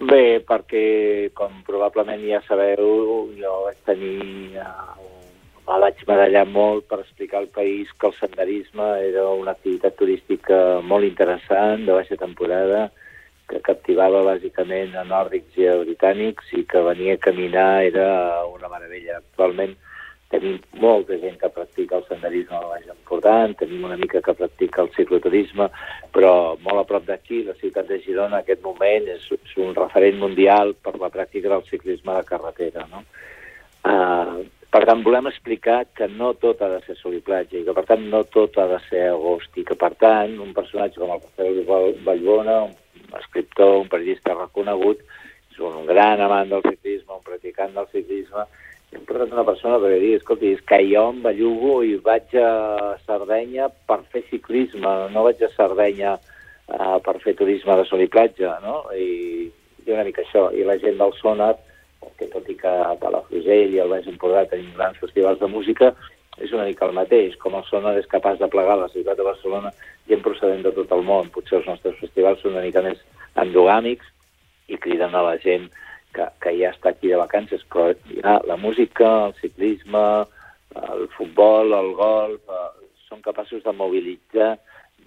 Bé, 0.00 0.40
perquè, 0.48 1.28
com 1.36 1.58
probablement 1.66 2.22
ja 2.24 2.40
sabeu, 2.46 3.28
jo 3.36 3.56
vaig 3.66 3.80
tenir... 3.84 4.56
Me 5.70 5.76
vaig 5.78 6.00
medallar 6.08 6.46
molt 6.50 6.86
per 6.90 6.96
explicar 7.02 7.38
al 7.38 7.50
país 7.54 7.90
que 8.00 8.08
el 8.08 8.14
senderisme 8.16 8.86
era 9.04 9.26
una 9.38 9.52
activitat 9.52 9.94
turística 10.00 10.56
molt 10.82 11.06
interessant, 11.06 11.84
de 11.86 11.94
baixa 11.94 12.16
temporada, 12.18 12.88
que 13.46 13.60
captivava 13.68 14.24
bàsicament 14.26 14.96
a 14.96 15.04
nòrdics 15.06 15.60
i 15.60 15.68
a 15.70 15.76
britànics 15.84 16.50
i 16.58 16.64
que 16.72 16.82
venir 16.88 17.12
a 17.12 17.20
caminar 17.28 17.84
era 17.86 18.08
una 18.48 18.72
meravella. 18.72 19.20
Actualment, 19.20 19.76
Tenim 20.30 20.60
molta 20.78 21.16
gent 21.18 21.40
que 21.40 21.50
practica 21.50 21.98
el 21.98 22.04
senderisme 22.06 22.54
a 22.54 22.68
Baix 22.68 22.86
Empordà, 22.92 23.34
tenim 23.58 23.88
una 23.88 23.98
mica 23.98 24.20
que 24.22 24.34
practica 24.38 24.84
el 24.84 24.92
cicloturisme, 24.94 25.66
però 26.14 26.54
molt 26.62 26.84
a 26.84 26.86
prop 26.86 27.08
d'aquí, 27.08 27.42
la 27.48 27.56
ciutat 27.58 27.88
de 27.88 27.98
Girona, 28.04 28.36
en 28.36 28.44
aquest 28.44 28.62
moment, 28.62 29.08
és, 29.10 29.26
és 29.34 29.56
un 29.58 29.74
referent 29.74 30.20
mundial 30.22 30.76
per 30.78 30.94
la 31.00 31.10
pràctica 31.10 31.50
del 31.50 31.66
ciclisme 31.66 32.14
de 32.14 32.28
carretera. 32.30 32.86
No? 32.92 33.02
Uh, 33.80 34.46
per 34.70 34.84
tant, 34.86 35.02
volem 35.02 35.26
explicar 35.26 35.80
que 35.98 36.06
no 36.06 36.30
tot 36.38 36.60
ha 36.62 36.68
de 36.76 36.78
ser 36.84 36.94
sol 37.00 37.16
i 37.18 37.24
platja 37.26 37.58
i 37.58 37.64
que, 37.66 37.74
per 37.74 37.82
tant, 37.88 38.04
no 38.12 38.22
tot 38.30 38.54
ha 38.62 38.68
de 38.70 38.78
ser 38.86 39.08
agost 39.10 39.58
i 39.58 39.64
que, 39.66 39.74
per 39.74 39.90
tant, 39.98 40.36
un 40.38 40.54
personatge 40.54 41.02
com 41.02 41.10
el 41.10 41.24
Rafael 41.24 41.96
Vallbona, 42.06 42.60
un 42.68 43.16
escriptor, 43.18 43.80
un 43.82 43.90
periodista 43.90 44.36
reconegut, 44.38 45.02
és 45.50 45.58
un 45.58 45.90
gran 45.90 46.22
amant 46.22 46.54
del 46.54 46.62
ciclisme, 46.68 47.18
un 47.18 47.26
practicant 47.26 47.74
del 47.74 47.90
ciclisme, 47.90 48.46
hem 48.92 49.04
portat 49.06 49.32
una 49.32 49.46
persona 49.46 49.78
per 49.78 49.92
dir, 50.02 50.16
escolti, 50.18 50.52
és 50.56 50.62
que 50.66 50.80
jo 50.88 51.06
em 51.12 51.20
bellugo 51.22 51.80
i 51.86 51.94
vaig 52.02 52.34
a 52.40 52.50
Sardenya 53.06 53.68
per 53.86 54.00
fer 54.10 54.24
ciclisme, 54.30 54.94
no 55.14 55.24
vaig 55.26 55.42
a 55.46 55.50
Sardenya 55.54 56.16
uh, 56.18 56.98
per 57.04 57.16
fer 57.22 57.36
turisme 57.38 57.76
de 57.78 57.86
sol 57.86 58.02
i 58.02 58.08
platja, 58.10 58.56
no? 58.64 58.82
I, 58.94 59.46
i 59.86 59.92
una 59.94 60.06
mica 60.06 60.24
això. 60.24 60.48
I 60.50 60.66
la 60.66 60.78
gent 60.82 60.98
del 60.98 61.14
Sonar, 61.20 61.54
que 62.18 62.26
tot 62.32 62.48
i 62.50 62.56
que 62.58 62.70
a 62.70 62.96
Palafrugell 63.00 63.76
i 63.76 63.80
al 63.80 63.92
Baix 63.92 64.08
Empordà 64.10 64.46
tenim 64.50 64.72
grans 64.76 64.98
festivals 65.02 65.38
de 65.40 65.50
música, 65.52 65.92
és 66.40 66.50
una 66.56 66.66
mica 66.66 66.88
el 66.88 66.96
mateix. 66.96 67.36
Com 67.38 67.54
el 67.58 67.66
Sonar 67.68 67.94
és 68.00 68.08
capaç 68.10 68.40
de 68.40 68.48
plegar 68.50 68.78
la 68.80 68.90
ciutat 68.90 69.20
de 69.20 69.26
Barcelona, 69.26 69.70
gent 70.10 70.24
procedent 70.24 70.64
de 70.66 70.74
tot 70.74 70.90
el 70.96 71.04
món. 71.06 71.30
Potser 71.30 71.60
els 71.60 71.70
nostres 71.70 71.98
festivals 72.00 72.42
són 72.42 72.56
una 72.56 72.64
mica 72.66 72.82
més 72.82 72.98
endogàmics 73.38 74.10
i 74.70 74.78
criden 74.82 75.14
a 75.14 75.22
la 75.26 75.36
gent 75.42 75.70
que, 76.14 76.26
que 76.42 76.54
ja 76.58 76.72
està 76.74 76.92
aquí 76.92 77.10
de 77.12 77.20
vacances, 77.20 77.62
però 77.72 77.90
ja, 78.10 78.38
la 78.48 78.56
música, 78.60 79.08
el 79.28 79.34
ciclisme, 79.40 80.06
el 80.80 81.06
futbol, 81.16 81.74
el 81.76 81.92
golf, 81.98 82.42
eh, 82.50 82.90
són 83.08 83.22
capaços 83.24 83.62
de 83.64 83.74
mobilitzar 83.74 84.54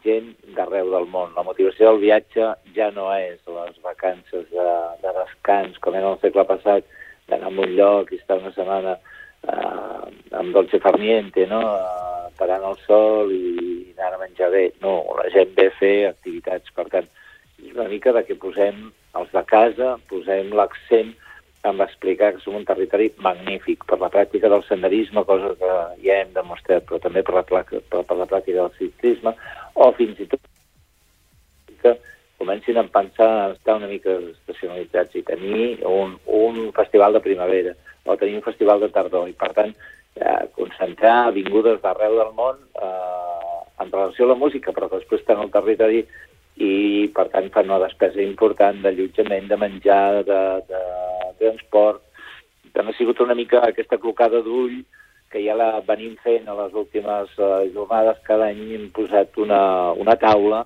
gent 0.04 0.34
d'arreu 0.58 0.91
del 0.91 1.08
món. 1.12 1.32
La 1.38 1.45
motivació 1.47 1.91
del 1.91 2.01
viatge 2.04 2.49
ja 2.76 2.89
no 2.95 3.08
és 3.16 3.39
les 3.47 3.80
vacances 3.86 4.49
de, 4.51 4.70
de 5.04 5.14
descans, 5.20 5.80
com 5.84 5.95
era 5.95 6.12
el 6.12 6.20
segle 6.24 6.45
passat, 6.49 6.88
d'anar 7.32 7.51
a 7.51 7.54
un 7.54 7.76
lloc 7.78 8.12
i 8.12 8.20
estar 8.20 8.41
una 8.41 8.51
setmana 8.56 8.97
eh, 8.97 10.10
amb 10.39 10.56
dolce 10.56 10.80
farniente, 10.84 11.47
no? 11.47 11.62
Eh, 11.78 12.34
parant 12.39 12.66
el 12.68 12.76
sol 12.84 13.32
i 13.32 13.93
anar 13.95 14.18
a 14.18 14.24
menjar 14.26 14.51
bé. 14.51 14.66
No, 14.84 14.97
la 15.20 15.30
gent 15.32 15.56
ve 15.56 15.70
a 15.70 15.78
fer 15.80 15.95
activitats. 16.10 16.76
Per 16.76 16.88
tant, 16.91 17.08
és 17.64 17.72
una 17.72 17.88
mica 17.91 18.12
de 18.16 18.26
que 18.28 18.39
posem 18.39 18.89
els 19.20 19.34
de 19.34 19.43
casa 19.49 19.97
posem 20.09 20.53
l'accent 20.57 21.14
en 21.64 21.80
explicar 21.80 22.34
que 22.34 22.41
som 22.43 22.57
un 22.59 22.66
territori 22.68 23.09
magnífic 23.24 23.86
per 23.88 23.99
la 24.01 24.09
pràctica 24.11 24.49
del 24.51 24.66
senderisme, 24.68 25.24
cosa 25.24 25.53
que 25.59 25.76
ja 26.03 26.18
hem 26.20 26.34
demostrat, 26.36 26.84
però 26.88 26.99
també 26.99 27.24
per 27.24 27.38
la, 27.38 27.43
per, 27.47 27.80
per 28.03 28.18
la 28.20 28.28
pràctica 28.28 28.66
del 28.66 28.74
ciclisme, 28.80 29.32
o 29.80 29.91
fins 29.95 30.20
i 30.20 30.28
tot 30.28 30.49
que 31.84 31.95
comencin 32.39 32.78
a 32.78 32.84
pensar 32.84 33.30
en 33.30 33.55
estar 33.55 33.78
una 33.80 33.88
mica 33.88 34.18
estacionalitzats 34.34 35.16
i 35.16 35.24
tenir 35.28 35.68
un, 35.88 36.18
un 36.26 36.59
festival 36.76 37.16
de 37.16 37.24
primavera 37.24 37.74
o 38.03 38.18
tenir 38.20 38.36
un 38.41 38.45
festival 38.45 38.84
de 38.84 38.91
tardor 38.91 39.30
i, 39.32 39.36
per 39.39 39.53
tant, 39.55 39.72
eh, 40.20 40.41
concentrar 40.57 41.32
vingudes 41.36 41.80
d'arreu 41.84 42.20
del 42.20 42.34
món 42.36 42.59
eh, 42.59 43.61
en 43.84 43.91
relació 43.91 44.28
a 44.28 44.34
la 44.34 44.39
música, 44.39 44.76
però 44.76 44.89
que 44.89 44.99
després 44.99 45.24
estan 45.24 45.39
al 45.39 45.53
territori 45.53 46.03
i 46.62 47.10
per 47.16 47.28
tant 47.34 47.49
fan 47.54 47.70
una 47.72 47.82
despesa 47.82 48.22
important 48.22 48.82
d'allotjament, 48.84 49.47
de 49.49 49.58
menjar, 49.58 50.24
de, 50.28 50.41
de, 50.70 50.82
de 51.24 51.32
transport. 51.41 52.04
També 52.74 52.93
ha 52.93 52.97
sigut 52.97 53.22
una 53.22 53.38
mica 53.38 53.64
aquesta 53.66 53.97
clocada 54.01 54.41
d'ull 54.45 54.84
que 55.34 55.41
ja 55.41 55.56
la 55.58 55.82
venim 55.86 56.14
fent 56.22 56.45
a 56.47 56.56
les 56.60 56.76
últimes 56.78 57.34
uh, 57.41 57.66
jornades. 57.74 58.22
Cada 58.28 58.51
any 58.54 58.76
hem 58.76 58.89
posat 58.93 59.38
una, 59.41 59.64
una 59.97 60.16
taula 60.22 60.64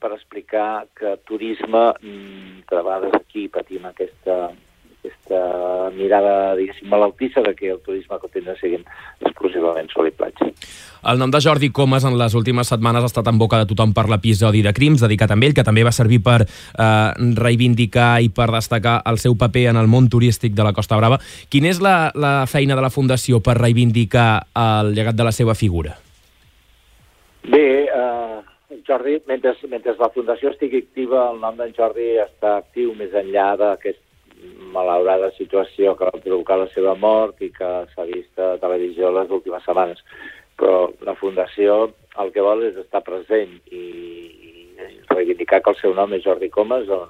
per 0.00 0.14
explicar 0.14 0.86
que 0.96 1.18
turisme, 1.28 1.90
mm, 2.00 2.64
de 2.70 2.76
vegades 2.80 3.16
aquí 3.18 3.48
patim 3.52 3.84
aquesta, 3.88 4.52
aquesta 5.00 5.90
mirada, 5.96 6.54
diguéssim, 6.56 6.88
malaltissa 6.88 7.40
de 7.42 7.54
que 7.54 7.70
el 7.72 7.80
turisme 7.80 8.18
continua 8.20 8.54
sent 8.60 8.84
exclusivament 9.24 9.88
sol 9.92 10.08
i 10.10 10.12
platja. 10.12 10.50
El 11.10 11.18
nom 11.18 11.30
de 11.32 11.40
Jordi 11.40 11.70
Comas 11.72 12.04
en 12.04 12.18
les 12.20 12.34
últimes 12.36 12.68
setmanes 12.68 13.02
ha 13.02 13.08
estat 13.08 13.28
en 13.30 13.38
boca 13.40 13.58
de 13.58 13.68
tothom 13.70 13.94
per 13.96 14.04
l'episodi 14.10 14.60
de 14.62 14.74
Crims 14.76 15.00
dedicat 15.00 15.32
a 15.32 15.38
ell, 15.40 15.54
que 15.56 15.64
també 15.64 15.84
va 15.86 15.94
servir 15.96 16.20
per 16.22 16.42
eh, 16.44 17.10
reivindicar 17.40 18.20
i 18.20 18.28
per 18.28 18.50
destacar 18.52 19.00
el 19.08 19.18
seu 19.18 19.36
paper 19.40 19.70
en 19.72 19.80
el 19.80 19.88
món 19.88 20.10
turístic 20.12 20.52
de 20.52 20.66
la 20.66 20.74
Costa 20.76 21.00
Brava. 21.00 21.18
Quina 21.48 21.72
és 21.72 21.80
la, 21.80 22.12
la 22.14 22.44
feina 22.46 22.76
de 22.76 22.84
la 22.84 22.92
Fundació 22.92 23.40
per 23.40 23.56
reivindicar 23.56 24.44
el 24.52 24.92
llegat 24.94 25.16
de 25.16 25.24
la 25.24 25.32
seva 25.32 25.54
figura? 25.54 25.96
Bé, 27.48 27.88
eh, 27.88 28.80
Jordi, 28.86 29.16
mentre, 29.26 29.56
mentre 29.70 29.96
la 29.96 30.12
Fundació 30.12 30.52
estigui 30.52 30.84
activa, 30.84 31.30
el 31.32 31.40
nom 31.40 31.56
d'en 31.56 31.72
Jordi 31.72 32.18
està 32.20 32.58
actiu 32.58 32.92
més 32.98 33.16
enllà 33.16 33.54
d'aquest 33.56 34.02
malaurada 34.74 35.30
situació 35.36 35.94
que 35.96 36.08
va 36.08 36.22
provocar 36.24 36.58
la 36.60 36.68
seva 36.74 36.94
mort 36.94 37.40
i 37.42 37.50
que 37.54 37.70
s'ha 37.94 38.06
vist 38.08 38.38
a 38.38 38.56
televisió 38.62 39.10
les 39.14 39.30
últimes 39.30 39.64
setmanes. 39.66 40.02
Però 40.60 40.90
la 41.06 41.16
Fundació 41.18 41.90
el 42.20 42.32
que 42.34 42.44
vol 42.44 42.64
és 42.68 42.76
estar 42.80 43.02
present 43.06 43.56
i, 43.72 43.80
i 43.80 44.86
reivindicar 45.10 45.62
que 45.62 45.74
el 45.74 45.80
seu 45.80 45.94
nom 45.96 46.12
és 46.16 46.24
Jordi 46.24 46.50
Comas 46.52 46.88
en, 46.88 47.08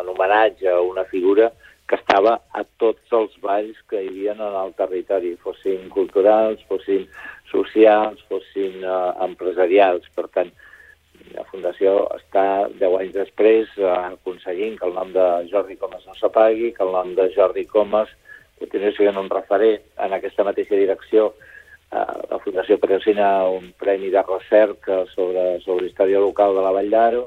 en 0.00 0.12
homenatge 0.12 0.70
a 0.70 0.80
una 0.84 1.04
figura 1.10 1.50
que 1.90 1.98
estava 1.98 2.36
a 2.54 2.62
tots 2.78 3.14
els 3.18 3.32
balls 3.42 3.78
que 3.90 3.98
hi 3.98 4.08
havia 4.08 4.34
en 4.36 4.42
el 4.46 4.74
territori, 4.78 5.32
fossin 5.42 5.88
culturals, 5.90 6.60
fossin 6.70 7.08
socials, 7.50 8.20
fossin 8.30 8.84
uh, 8.84 9.10
empresarials. 9.26 10.06
Per 10.14 10.28
tant, 10.36 10.52
la 11.36 11.44
Fundació 11.50 11.92
està 12.16 12.44
10 12.80 12.96
anys 13.00 13.14
després 13.16 13.70
eh, 13.78 13.86
aconseguint 13.90 14.78
que 14.78 14.88
el 14.88 14.96
nom 14.96 15.12
de 15.14 15.26
Jordi 15.50 15.76
Comas 15.80 16.06
no 16.06 16.16
s'apagui, 16.18 16.72
que 16.76 16.84
el 16.86 16.92
nom 16.94 17.14
de 17.18 17.28
Jordi 17.34 17.66
Comas 17.70 18.10
continuï 18.60 18.92
sent 18.96 19.18
un 19.20 19.30
referent 19.32 19.82
en 20.04 20.16
aquesta 20.16 20.44
mateixa 20.46 20.78
direcció. 20.78 21.30
Eh, 21.90 22.06
la 22.30 22.40
Fundació 22.44 22.78
patrocina 22.82 23.30
un 23.50 23.70
premi 23.78 24.10
de 24.14 24.22
recerca 24.26 25.04
sobre, 25.14 25.60
sobre 25.66 25.88
història 25.88 26.22
local 26.22 26.56
de 26.56 26.64
la 26.66 26.74
Vall 26.76 26.90
d'Aro 26.92 27.26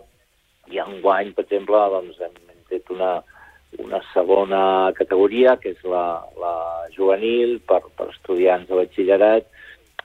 i 0.71 0.79
enguany, 0.79 1.33
per 1.35 1.47
exemple, 1.47 1.79
doncs, 1.95 2.19
hem 2.23 2.37
fet 2.71 2.91
una, 2.93 3.17
una 3.83 3.99
segona 4.13 4.91
categoria, 4.97 5.57
que 5.59 5.73
és 5.75 5.83
la, 5.87 6.23
la 6.39 6.55
juvenil, 6.95 7.59
per, 7.67 7.81
per 7.97 8.11
estudiants 8.13 8.69
de 8.69 8.79
batxillerat, 8.79 9.49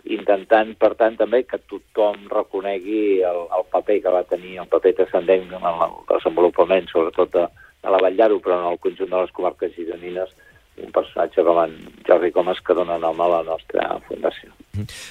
intentant, 0.05 0.75
per 0.79 0.95
tant, 0.99 1.17
també 1.19 1.43
que 1.45 1.61
tothom 1.71 2.29
reconegui 2.33 3.23
el, 3.27 3.41
el 3.59 3.65
paper 3.73 4.01
que 4.05 4.13
va 4.15 4.27
tenir, 4.29 4.59
el 4.63 4.71
paper 4.71 4.95
transcendent 5.01 5.49
en 5.59 5.65
el 5.71 5.97
desenvolupament, 6.11 6.89
sobretot 6.93 7.33
de, 7.35 7.47
de 7.83 7.95
la 7.95 8.03
Vall 8.03 8.23
però 8.43 8.61
en 8.61 8.71
el 8.73 8.79
conjunt 8.83 9.11
de 9.11 9.25
les 9.25 9.35
comarques 9.35 9.75
gironines, 9.75 10.31
un 10.79 10.93
personatge 10.95 11.43
com 11.43 11.59
en 11.65 11.75
Jordi 12.07 12.31
Comas 12.31 12.61
que 12.63 12.77
dona 12.77 13.01
nom 13.03 13.19
a 13.21 13.29
la 13.33 13.43
nostra 13.43 13.89
fundació. 14.07 14.53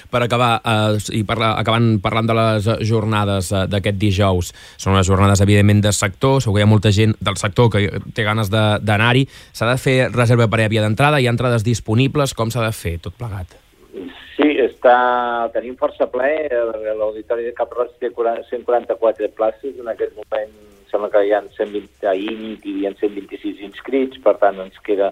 Per 0.08 0.22
acabar, 0.24 0.62
eh, 0.64 0.96
i 1.18 1.22
parla, 1.28 1.52
acabant 1.60 1.98
parlant 2.00 2.30
de 2.30 2.36
les 2.38 2.68
jornades 2.88 3.52
eh, 3.52 3.66
d'aquest 3.68 4.00
dijous, 4.00 4.54
són 4.80 4.96
unes 4.96 5.08
jornades 5.10 5.44
evidentment 5.44 5.84
de 5.84 5.92
sector, 5.92 6.40
segur 6.40 6.56
que 6.56 6.64
hi 6.64 6.66
ha 6.66 6.72
molta 6.72 6.94
gent 6.94 7.14
del 7.20 7.36
sector 7.36 7.68
que 7.74 7.84
té 8.16 8.24
ganes 8.24 8.48
d'anar-hi. 8.48 9.28
S'ha 9.52 9.68
de 9.68 9.76
fer 9.76 9.98
reserva 10.08 10.48
prèvia 10.48 10.84
d'entrada, 10.84 11.20
hi 11.20 11.28
ha 11.28 11.36
entrades 11.36 11.66
disponibles, 11.66 12.32
com 12.32 12.48
s'ha 12.48 12.64
de 12.64 12.72
fer 12.72 12.96
tot 13.04 13.20
plegat? 13.20 13.67
Sí, 14.36 14.48
està, 14.62 14.96
tenim 15.54 15.76
força 15.80 16.06
ple. 16.10 16.30
L'Auditori 16.98 17.46
de 17.48 17.54
Cap 17.56 17.72
Roig 17.76 17.94
té 18.00 18.10
144 18.12 19.30
places. 19.36 19.78
En 19.78 19.88
aquest 19.92 20.14
moment 20.16 20.52
sembla 20.90 21.10
que 21.12 21.24
hi 21.26 21.32
ha 21.32 21.42
120, 21.56 22.06
ahir 22.08 22.34
hi 22.34 22.52
havia 22.56 22.92
126 23.00 23.64
inscrits, 23.66 24.20
per 24.24 24.36
tant 24.40 24.60
ens 24.64 24.78
queda, 24.84 25.10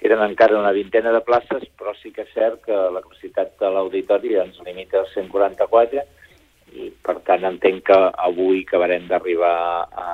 queden 0.00 0.22
encara 0.24 0.58
una 0.58 0.72
vintena 0.72 1.12
de 1.12 1.20
places, 1.26 1.66
però 1.76 1.92
sí 1.98 2.12
que 2.14 2.24
és 2.24 2.32
cert 2.34 2.62
que 2.64 2.72
la 2.94 3.02
capacitat 3.04 3.52
de 3.60 3.70
l'auditori 3.74 4.38
ens 4.40 4.60
limita 4.64 5.02
a 5.02 5.10
144 5.12 6.06
i 6.80 6.88
per 7.04 7.18
tant 7.26 7.44
entenc 7.48 7.82
que 7.90 7.98
avui 8.24 8.62
acabarem 8.62 9.08
d'arribar 9.10 9.56
a, 9.90 10.08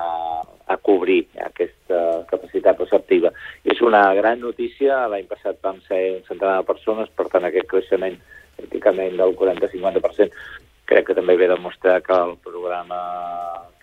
a 0.73 0.77
cobrir 0.83 1.21
aquesta 1.45 2.25
capacitat 2.31 2.81
receptiva. 2.81 3.31
És 3.77 3.81
una 3.85 4.07
gran 4.17 4.39
notícia, 4.41 5.03
l'any 5.05 5.27
passat 5.29 5.59
vam 5.61 5.75
ser 5.85 5.99
un 6.15 6.23
centenar 6.25 6.55
de 6.63 6.65
persones, 6.65 7.11
per 7.13 7.27
tant 7.29 7.43
aquest 7.45 7.67
creixement 7.69 8.15
pràcticament 8.57 9.19
del 9.19 9.35
40-50% 9.37 10.33
crec 10.89 11.05
que 11.05 11.15
també 11.19 11.35
ve 11.37 11.49
demostrar 11.51 11.99
que 12.01 12.17
el 12.17 12.33
programa 12.41 12.97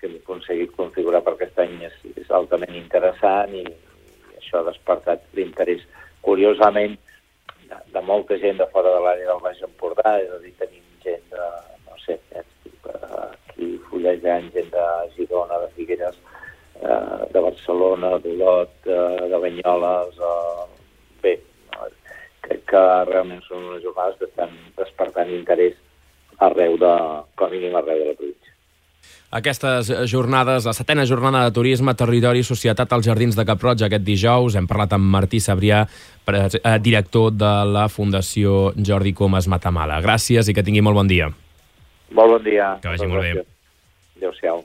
que 0.01 0.09
hem 0.09 0.17
aconseguit 0.19 0.75
configurar 0.75 1.21
per 1.23 1.37
aquest 1.37 1.63
any 1.63 1.77
és, 1.87 1.95
és 2.19 2.35
altament 2.41 2.75
interessant 2.75 3.55
i, 3.55 3.63
això 4.41 4.65
ha 4.65 4.67
despertat 4.73 5.23
l'interès, 5.39 5.87
curiosament, 6.27 6.99
de, 7.71 7.79
de 7.95 8.05
molta 8.11 8.41
gent 8.43 8.59
de 8.59 8.67
fora 8.75 8.97
de 8.97 9.07
l'àrea 9.07 9.31
del 9.31 9.47
Baix 9.47 9.63
Empordà, 9.63 10.17
és 10.25 10.35
a 10.35 10.43
dir, 10.43 10.57
tenim 10.59 10.83
gent 11.07 11.23
de, 11.31 11.51
no 11.87 12.03
sé, 12.03 12.19
aquí 12.35 13.77
fullejant, 13.87 14.51
gent 14.59 14.75
de 14.75 14.89
Girona, 15.15 15.63
de 15.69 15.71
Figueres, 15.79 16.19
eh, 16.85 17.33
de 17.33 17.41
Barcelona, 17.41 18.15
d'Olot, 18.23 18.77
eh, 18.87 19.29
de 19.33 19.43
Banyoles, 19.47 20.21
eh, 20.31 20.65
bé, 21.25 21.35
crec 22.45 22.65
que 22.71 22.85
realment 23.11 23.43
són 23.49 23.65
unes 23.73 23.83
jornades 23.83 24.21
que 24.21 24.29
estan 24.31 24.53
despertant 24.77 25.33
interès 25.33 25.77
arreu 26.45 26.77
de, 26.81 26.95
com 27.39 27.49
a 27.49 27.53
mínim 27.53 27.77
arreu 27.79 28.03
de 28.03 28.11
la 28.11 28.19
província. 28.19 28.53
Aquestes 29.35 29.89
jornades, 30.07 30.63
la 30.69 30.73
setena 30.77 31.03
jornada 31.11 31.49
de 31.49 31.55
turisme, 31.57 31.97
territori 31.99 32.45
i 32.45 32.47
societat 32.47 32.93
als 32.95 33.09
Jardins 33.09 33.35
de 33.35 33.45
Cap 33.49 33.63
Roig 33.67 33.83
aquest 33.83 34.05
dijous. 34.07 34.55
Hem 34.55 34.69
parlat 34.71 34.95
amb 34.95 35.11
Martí 35.11 35.41
Sabrià, 35.43 35.83
eh, 36.31 36.79
director 36.79 37.33
de 37.35 37.55
la 37.67 37.89
Fundació 37.89 38.73
Jordi 38.79 39.13
Comas 39.13 39.49
Matamala. 39.51 40.01
Gràcies 40.01 40.49
i 40.49 40.55
que 40.55 40.63
tingui 40.63 40.87
molt 40.87 40.95
bon 40.95 41.11
dia. 41.11 41.33
Molt 42.15 42.31
bon 42.31 42.45
dia. 42.45 42.79
Que 42.81 42.95
vagi 42.95 43.11
molt 43.11 43.23
bé. 43.23 43.45
Adéu-siau. 44.17 44.63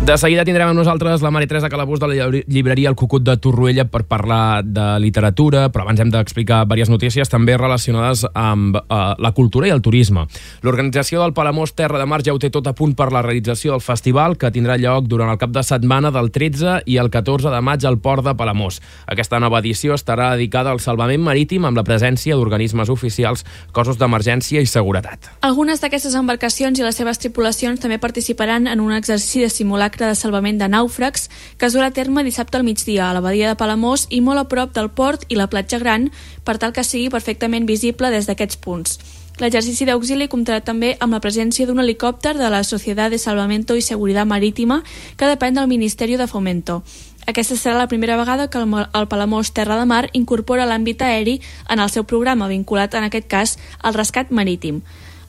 De 0.00 0.14
seguida 0.16 0.46
tindrem 0.48 0.70
amb 0.70 0.78
nosaltres 0.78 1.20
la 1.20 1.28
Mari 1.30 1.44
Teresa 1.46 1.68
Calabús 1.68 2.00
de 2.00 2.08
la 2.08 2.28
llibreria 2.48 2.88
El 2.88 2.96
Cucut 2.96 3.20
de 3.22 3.34
Torroella 3.36 3.84
per 3.84 4.06
parlar 4.08 4.64
de 4.64 4.84
literatura, 4.98 5.66
però 5.68 5.84
abans 5.84 6.00
hem 6.00 6.08
d'explicar 6.10 6.62
diverses 6.64 6.88
notícies 6.88 7.28
també 7.28 7.52
relacionades 7.60 8.24
amb 8.32 8.78
uh, 8.80 9.12
la 9.20 9.32
cultura 9.36 9.68
i 9.68 9.74
el 9.74 9.82
turisme. 9.84 10.24
L'organització 10.64 11.20
del 11.20 11.34
Palamós 11.36 11.74
Terra 11.76 12.00
de 12.00 12.06
Mar 12.08 12.22
ja 12.24 12.32
ho 12.32 12.40
té 12.40 12.48
tot 12.50 12.66
a 12.66 12.72
punt 12.72 12.94
per 12.96 13.10
la 13.12 13.20
realització 13.22 13.76
del 13.76 13.84
festival 13.84 14.38
que 14.40 14.50
tindrà 14.50 14.78
lloc 14.80 15.04
durant 15.04 15.30
el 15.34 15.38
cap 15.38 15.52
de 15.52 15.62
setmana 15.68 16.10
del 16.10 16.32
13 16.32 16.80
i 16.88 16.96
el 16.96 17.12
14 17.12 17.52
de 17.52 17.60
maig 17.60 17.84
al 17.84 18.00
port 18.00 18.24
de 18.24 18.34
Palamós. 18.34 18.80
Aquesta 19.04 19.38
nova 19.38 19.60
edició 19.60 19.92
estarà 19.94 20.32
dedicada 20.32 20.72
al 20.72 20.80
salvament 20.80 21.20
marítim 21.28 21.68
amb 21.68 21.76
la 21.76 21.84
presència 21.84 22.40
d'organismes 22.40 22.88
oficials, 22.88 23.44
cossos 23.76 24.00
d'emergència 24.00 24.64
i 24.64 24.66
seguretat. 24.66 25.28
Algunes 25.44 25.84
d'aquestes 25.84 26.16
embarcacions 26.16 26.80
i 26.80 26.88
les 26.88 26.96
seves 26.96 27.20
tripulacions 27.20 27.84
també 27.84 28.00
participaran 28.00 28.66
en 28.66 28.80
un 28.80 28.96
exercici 28.96 29.44
de 29.44 29.52
simulacre 29.90 30.06
de 30.06 30.14
salvament 30.14 30.58
de 30.58 30.68
nàufrags 30.68 31.28
que 31.58 31.66
es 31.66 31.74
durà 31.74 31.88
a 31.88 31.90
terme 31.90 32.22
dissabte 32.22 32.56
al 32.56 32.64
migdia 32.64 33.10
a 33.10 33.14
la 33.14 33.20
badia 33.20 33.48
de 33.48 33.56
Palamós 33.56 34.06
i 34.10 34.20
molt 34.20 34.38
a 34.38 34.48
prop 34.48 34.72
del 34.72 34.90
port 34.90 35.24
i 35.28 35.36
la 35.36 35.48
platja 35.48 35.78
gran 35.78 36.10
per 36.44 36.58
tal 36.58 36.72
que 36.72 36.84
sigui 36.84 37.10
perfectament 37.10 37.66
visible 37.66 38.10
des 38.10 38.26
d'aquests 38.26 38.56
punts. 38.56 38.98
L'exercici 39.40 39.86
d'auxili 39.86 40.28
comptarà 40.28 40.60
també 40.60 40.96
amb 41.00 41.12
la 41.12 41.20
presència 41.20 41.66
d'un 41.66 41.80
helicòpter 41.80 42.36
de 42.36 42.50
la 42.50 42.62
Societat 42.62 43.10
de 43.10 43.18
Salvamento 43.18 43.74
i 43.74 43.82
Seguretat 43.82 44.26
Marítima 44.26 44.82
que 45.16 45.26
depèn 45.26 45.54
del 45.54 45.66
Ministeri 45.66 46.16
de 46.16 46.26
Fomento. 46.26 46.82
Aquesta 47.26 47.56
serà 47.56 47.78
la 47.78 47.88
primera 47.88 48.16
vegada 48.16 48.48
que 48.48 48.58
el 48.58 49.08
Palamós 49.08 49.52
Terra 49.52 49.78
de 49.78 49.86
Mar 49.86 50.08
incorpora 50.12 50.66
l'àmbit 50.66 51.02
aeri 51.02 51.40
en 51.68 51.80
el 51.80 51.90
seu 51.90 52.04
programa, 52.04 52.48
vinculat 52.48 52.94
en 52.94 53.04
aquest 53.04 53.28
cas 53.28 53.58
al 53.82 53.94
rescat 53.94 54.30
marítim. 54.30 54.82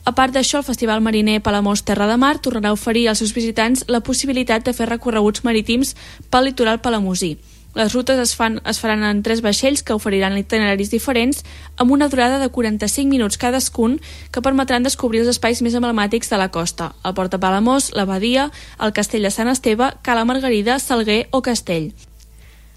A 0.04 0.10
part 0.18 0.34
d'això, 0.34 0.58
el 0.58 0.66
Festival 0.66 1.00
Mariner 1.00 1.38
Palamós 1.38 1.84
Terra 1.86 2.08
de 2.10 2.16
Mar 2.18 2.40
tornarà 2.42 2.72
a 2.72 2.74
oferir 2.74 3.04
als 3.08 3.20
seus 3.22 3.30
visitants 3.36 3.84
la 3.86 4.00
possibilitat 4.02 4.64
de 4.66 4.74
fer 4.74 4.88
recorreguts 4.90 5.44
marítims 5.46 5.94
pel 6.28 6.48
litoral 6.48 6.80
palamosí. 6.82 7.36
Les 7.78 7.94
rutes 7.94 8.18
es, 8.18 8.34
fan, 8.36 8.58
es 8.68 8.82
faran 8.82 9.06
en 9.06 9.22
tres 9.22 9.40
vaixells 9.46 9.84
que 9.86 9.94
oferiran 9.94 10.36
itineraris 10.36 10.90
diferents 10.90 11.40
amb 11.78 11.94
una 11.94 12.10
durada 12.10 12.42
de 12.42 12.50
45 12.50 13.08
minuts 13.08 13.38
cadascun 13.38 14.00
que 14.34 14.42
permetran 14.42 14.82
descobrir 14.82 15.22
els 15.22 15.30
espais 15.30 15.62
més 15.62 15.78
emblemàtics 15.78 16.34
de 16.34 16.40
la 16.42 16.50
costa, 16.50 16.92
el 17.06 17.14
Port 17.14 17.32
de 17.32 17.38
Palamós, 17.38 17.92
la 17.94 18.04
Badia, 18.04 18.50
el 18.82 18.92
Castell 18.92 19.22
de 19.22 19.30
Sant 19.30 19.54
Esteve, 19.54 19.94
Cala 20.02 20.26
Margarida, 20.26 20.80
Salguer 20.82 21.28
o 21.30 21.46
Castell. 21.46 21.92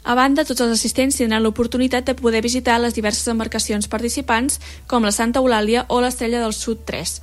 A 0.06 0.14
banda, 0.14 0.44
tots 0.46 0.62
els 0.62 0.76
assistents 0.76 1.16
tindran 1.18 1.42
l'oportunitat 1.42 2.06
de 2.06 2.14
poder 2.14 2.44
visitar 2.46 2.76
les 2.78 2.94
diverses 2.94 3.26
embarcacions 3.32 3.88
participants, 3.90 4.60
com 4.86 5.02
la 5.02 5.12
Santa 5.12 5.42
Eulàlia 5.42 5.88
o 5.90 5.98
l'Estrella 5.98 6.44
del 6.44 6.54
Sud 6.54 6.84
3. 6.86 7.14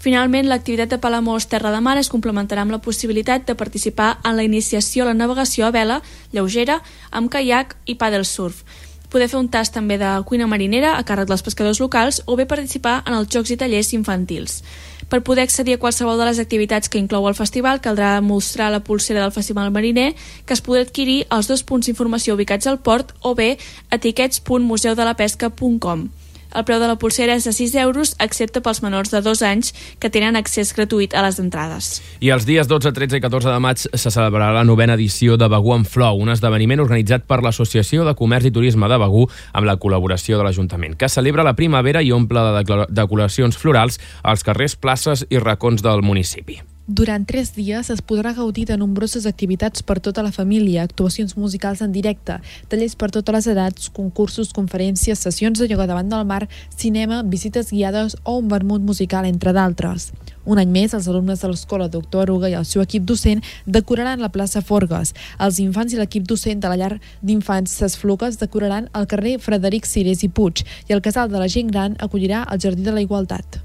Finalment, 0.00 0.48
l'activitat 0.48 0.88
de 0.88 0.98
Palamós 0.98 1.44
Terra 1.46 1.70
de 1.70 1.82
Mar 1.84 1.98
es 2.00 2.08
complementarà 2.08 2.64
amb 2.64 2.72
la 2.72 2.80
possibilitat 2.80 3.44
de 3.46 3.54
participar 3.54 4.16
en 4.24 4.38
la 4.40 4.46
iniciació 4.48 5.04
a 5.04 5.10
la 5.10 5.18
navegació 5.18 5.66
a 5.66 5.70
vela 5.76 6.00
lleugera 6.32 6.80
amb 7.10 7.28
caiac 7.30 7.76
i 7.84 7.98
paddle 8.00 8.24
surf. 8.24 8.64
Poder 9.12 9.28
fer 9.28 9.38
un 9.38 9.50
tast 9.52 9.76
també 9.76 9.98
de 10.00 10.10
cuina 10.24 10.48
marinera 10.48 10.96
a 10.96 11.04
càrrec 11.04 11.28
dels 11.28 11.44
pescadors 11.44 11.84
locals 11.84 12.22
o 12.24 12.34
bé 12.40 12.48
participar 12.48 13.02
en 13.04 13.12
els 13.12 13.28
jocs 13.28 13.52
i 13.52 13.60
tallers 13.60 13.92
infantils. 13.92 14.62
Per 15.08 15.22
poder 15.22 15.42
accedir 15.44 15.74
a 15.74 15.78
qualsevol 15.82 16.18
de 16.18 16.24
les 16.28 16.38
activitats 16.38 16.88
que 16.88 16.98
inclou 17.02 17.28
el 17.28 17.34
festival, 17.34 17.80
caldrà 17.84 18.20
mostrar 18.22 18.70
la 18.72 18.84
pulsera 18.84 19.22
del 19.22 19.32
Festival 19.32 19.70
Mariner, 19.70 20.14
que 20.46 20.54
es 20.54 20.62
podrà 20.62 20.82
adquirir 20.86 21.26
als 21.28 21.48
dos 21.50 21.62
punts 21.62 21.86
d'informació 21.86 22.34
ubicats 22.38 22.66
al 22.66 22.78
port 22.78 23.12
o 23.20 23.34
bé 23.34 23.58
etiquets.museudelapesca.com. 23.90 26.08
El 26.52 26.64
preu 26.68 26.80
de 26.82 26.88
la 26.90 26.98
pulsera 27.00 27.36
és 27.38 27.46
de 27.48 27.52
6 27.56 27.74
euros, 27.82 28.14
excepte 28.20 28.60
pels 28.64 28.82
menors 28.84 29.12
de 29.12 29.22
2 29.24 29.42
anys 29.48 29.72
que 30.02 30.10
tenen 30.12 30.36
accés 30.36 30.72
gratuït 30.76 31.14
a 31.16 31.22
les 31.24 31.38
entrades. 31.40 32.00
I 32.20 32.32
els 32.34 32.46
dies 32.48 32.68
12, 32.68 32.92
13 32.92 33.20
i 33.20 33.24
14 33.24 33.52
de 33.52 33.60
maig 33.62 33.84
se 33.86 34.12
celebrarà 34.12 34.52
la 34.58 34.66
novena 34.68 34.96
edició 34.98 35.38
de 35.40 35.48
Begú 35.52 35.74
en 35.76 35.86
Flor, 35.88 36.18
un 36.20 36.32
esdeveniment 36.32 36.84
organitzat 36.84 37.24
per 37.28 37.42
l'Associació 37.44 38.06
de 38.08 38.16
Comerç 38.18 38.50
i 38.50 38.54
Turisme 38.54 38.90
de 38.90 39.00
Begú 39.00 39.28
amb 39.52 39.68
la 39.68 39.78
col·laboració 39.80 40.40
de 40.40 40.48
l'Ajuntament, 40.48 40.98
que 40.98 41.12
celebra 41.12 41.46
la 41.46 41.56
primavera 41.58 42.02
i 42.02 42.12
omple 42.12 42.44
de 42.48 42.84
decoracions 42.90 43.56
florals 43.56 44.00
als 44.22 44.44
carrers, 44.44 44.76
places 44.76 45.26
i 45.30 45.40
racons 45.40 45.82
del 45.84 46.04
municipi. 46.04 46.60
Durant 46.92 47.22
tres 47.24 47.54
dies 47.56 47.88
es 47.88 48.00
podrà 48.04 48.34
gaudir 48.36 48.66
de 48.68 48.76
nombroses 48.76 49.24
activitats 49.24 49.80
per 49.80 49.94
tota 50.04 50.20
la 50.20 50.32
família, 50.34 50.82
actuacions 50.82 51.38
musicals 51.40 51.80
en 51.80 51.94
directe, 51.94 52.34
tallers 52.68 52.96
per 53.00 53.08
totes 53.14 53.32
les 53.32 53.48
edats, 53.54 53.86
concursos, 53.96 54.50
conferències, 54.52 55.22
sessions 55.24 55.62
de 55.62 55.70
ioga 55.70 55.86
davant 55.88 56.10
del 56.12 56.26
mar, 56.28 56.50
cinema, 56.76 57.22
visites 57.22 57.72
guiades 57.72 58.18
o 58.24 58.36
un 58.42 58.52
vermut 58.52 58.84
musical, 58.84 59.24
entre 59.24 59.56
d'altres. 59.56 60.10
Un 60.44 60.60
any 60.60 60.68
més, 60.68 60.92
els 60.92 61.08
alumnes 61.08 61.40
de 61.40 61.48
l'Escola 61.54 61.88
Doctor 61.88 62.26
Aruga 62.26 62.52
i 62.52 62.58
el 62.60 62.68
seu 62.68 62.84
equip 62.84 63.08
docent 63.08 63.40
decoraran 63.64 64.20
la 64.20 64.34
plaça 64.36 64.60
Forgues. 64.60 65.16
Els 65.40 65.64
infants 65.64 65.96
i 65.96 66.02
l'equip 66.02 66.28
docent 66.28 66.60
de 66.60 66.68
la 66.68 66.76
llar 66.76 66.92
d'infants 67.22 67.80
Ses 67.80 67.96
Fluques 67.96 68.36
decoraran 68.36 68.92
el 68.92 69.08
carrer 69.08 69.38
Frederic 69.40 69.88
Cirés 69.88 70.28
i 70.28 70.28
Puig 70.28 70.66
i 70.90 70.92
el 70.92 71.00
casal 71.00 71.32
de 71.32 71.40
la 71.40 71.48
gent 71.48 71.72
gran 71.72 71.96
acollirà 72.04 72.44
el 72.52 72.60
Jardí 72.60 72.84
de 72.84 73.00
la 73.00 73.08
Igualtat. 73.08 73.62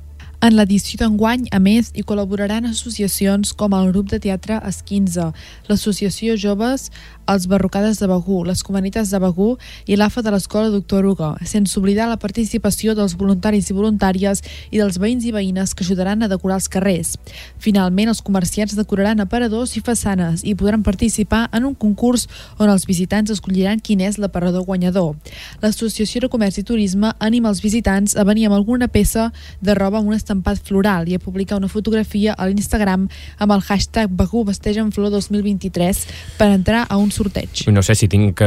En 0.47 0.55
l'edició 0.55 0.95
d'enguany, 1.01 1.49
a 1.51 1.59
més, 1.59 1.89
hi 1.91 2.05
col·laboraran 2.07 2.69
associacions 2.69 3.49
com 3.59 3.73
el 3.75 3.89
grup 3.91 4.07
de 4.13 4.19
teatre 4.23 4.61
Esquinze, 4.69 5.25
l'associació 5.67 6.37
Joves 6.39 6.85
els 7.27 7.47
Barrocades 7.51 7.99
de 7.99 8.07
Begú, 8.07 8.43
les 8.47 8.63
Comunitats 8.63 9.11
de 9.11 9.19
Begú 9.19 9.57
i 9.85 9.97
l'AFA 9.97 10.21
de 10.23 10.31
l'Escola 10.31 10.69
Doctor 10.71 11.05
Hugo, 11.05 11.33
sense 11.43 11.75
oblidar 11.79 12.07
la 12.07 12.19
participació 12.21 12.95
dels 12.95 13.17
voluntaris 13.19 13.67
i 13.67 13.75
voluntàries 13.75 14.41
i 14.71 14.79
dels 14.79 14.97
veïns 15.03 15.25
i 15.27 15.33
veïnes 15.35 15.73
que 15.75 15.83
ajudaran 15.83 16.23
a 16.23 16.29
decorar 16.31 16.61
els 16.61 16.69
carrers. 16.71 17.17
Finalment, 17.59 18.07
els 18.13 18.23
comerciants 18.23 18.77
decoraran 18.77 19.19
aparadors 19.19 19.75
i 19.75 19.83
façanes 19.83 20.45
i 20.47 20.55
podran 20.55 20.85
participar 20.87 21.49
en 21.51 21.67
un 21.67 21.75
concurs 21.75 22.27
on 22.57 22.71
els 22.71 22.87
visitants 22.87 23.33
escolliran 23.35 23.83
quin 23.83 24.01
és 24.07 24.15
l'aparador 24.17 24.63
guanyador. 24.63 25.17
L'Associació 25.61 26.23
de 26.23 26.31
Comerç 26.31 26.61
i 26.61 26.65
Turisme 26.67 27.11
anima 27.19 27.51
els 27.51 27.61
visitants 27.61 28.15
a 28.15 28.23
venir 28.23 28.47
amb 28.47 28.55
alguna 28.55 28.87
peça 28.87 29.33
de 29.59 29.75
roba 29.75 29.99
amb 29.99 30.07
un 30.07 30.15
estampat 30.38 30.61
floral 30.63 31.07
i 31.09 31.15
a 31.15 31.19
publicar 31.19 31.57
una 31.57 31.67
fotografia 31.67 32.33
a 32.33 32.47
l'Instagram 32.47 33.07
amb 33.39 33.51
el 33.51 33.61
hashtag 33.61 34.09
Begú 34.09 34.45
Vesteja 34.45 34.81
en 34.81 34.91
Flor 34.91 35.09
2023 35.11 36.05
per 36.38 36.51
entrar 36.53 36.85
a 36.89 36.97
un 36.97 37.11
sorteig. 37.11 37.67
No 37.71 37.81
sé 37.81 37.95
si 37.95 38.07
tinc 38.07 38.38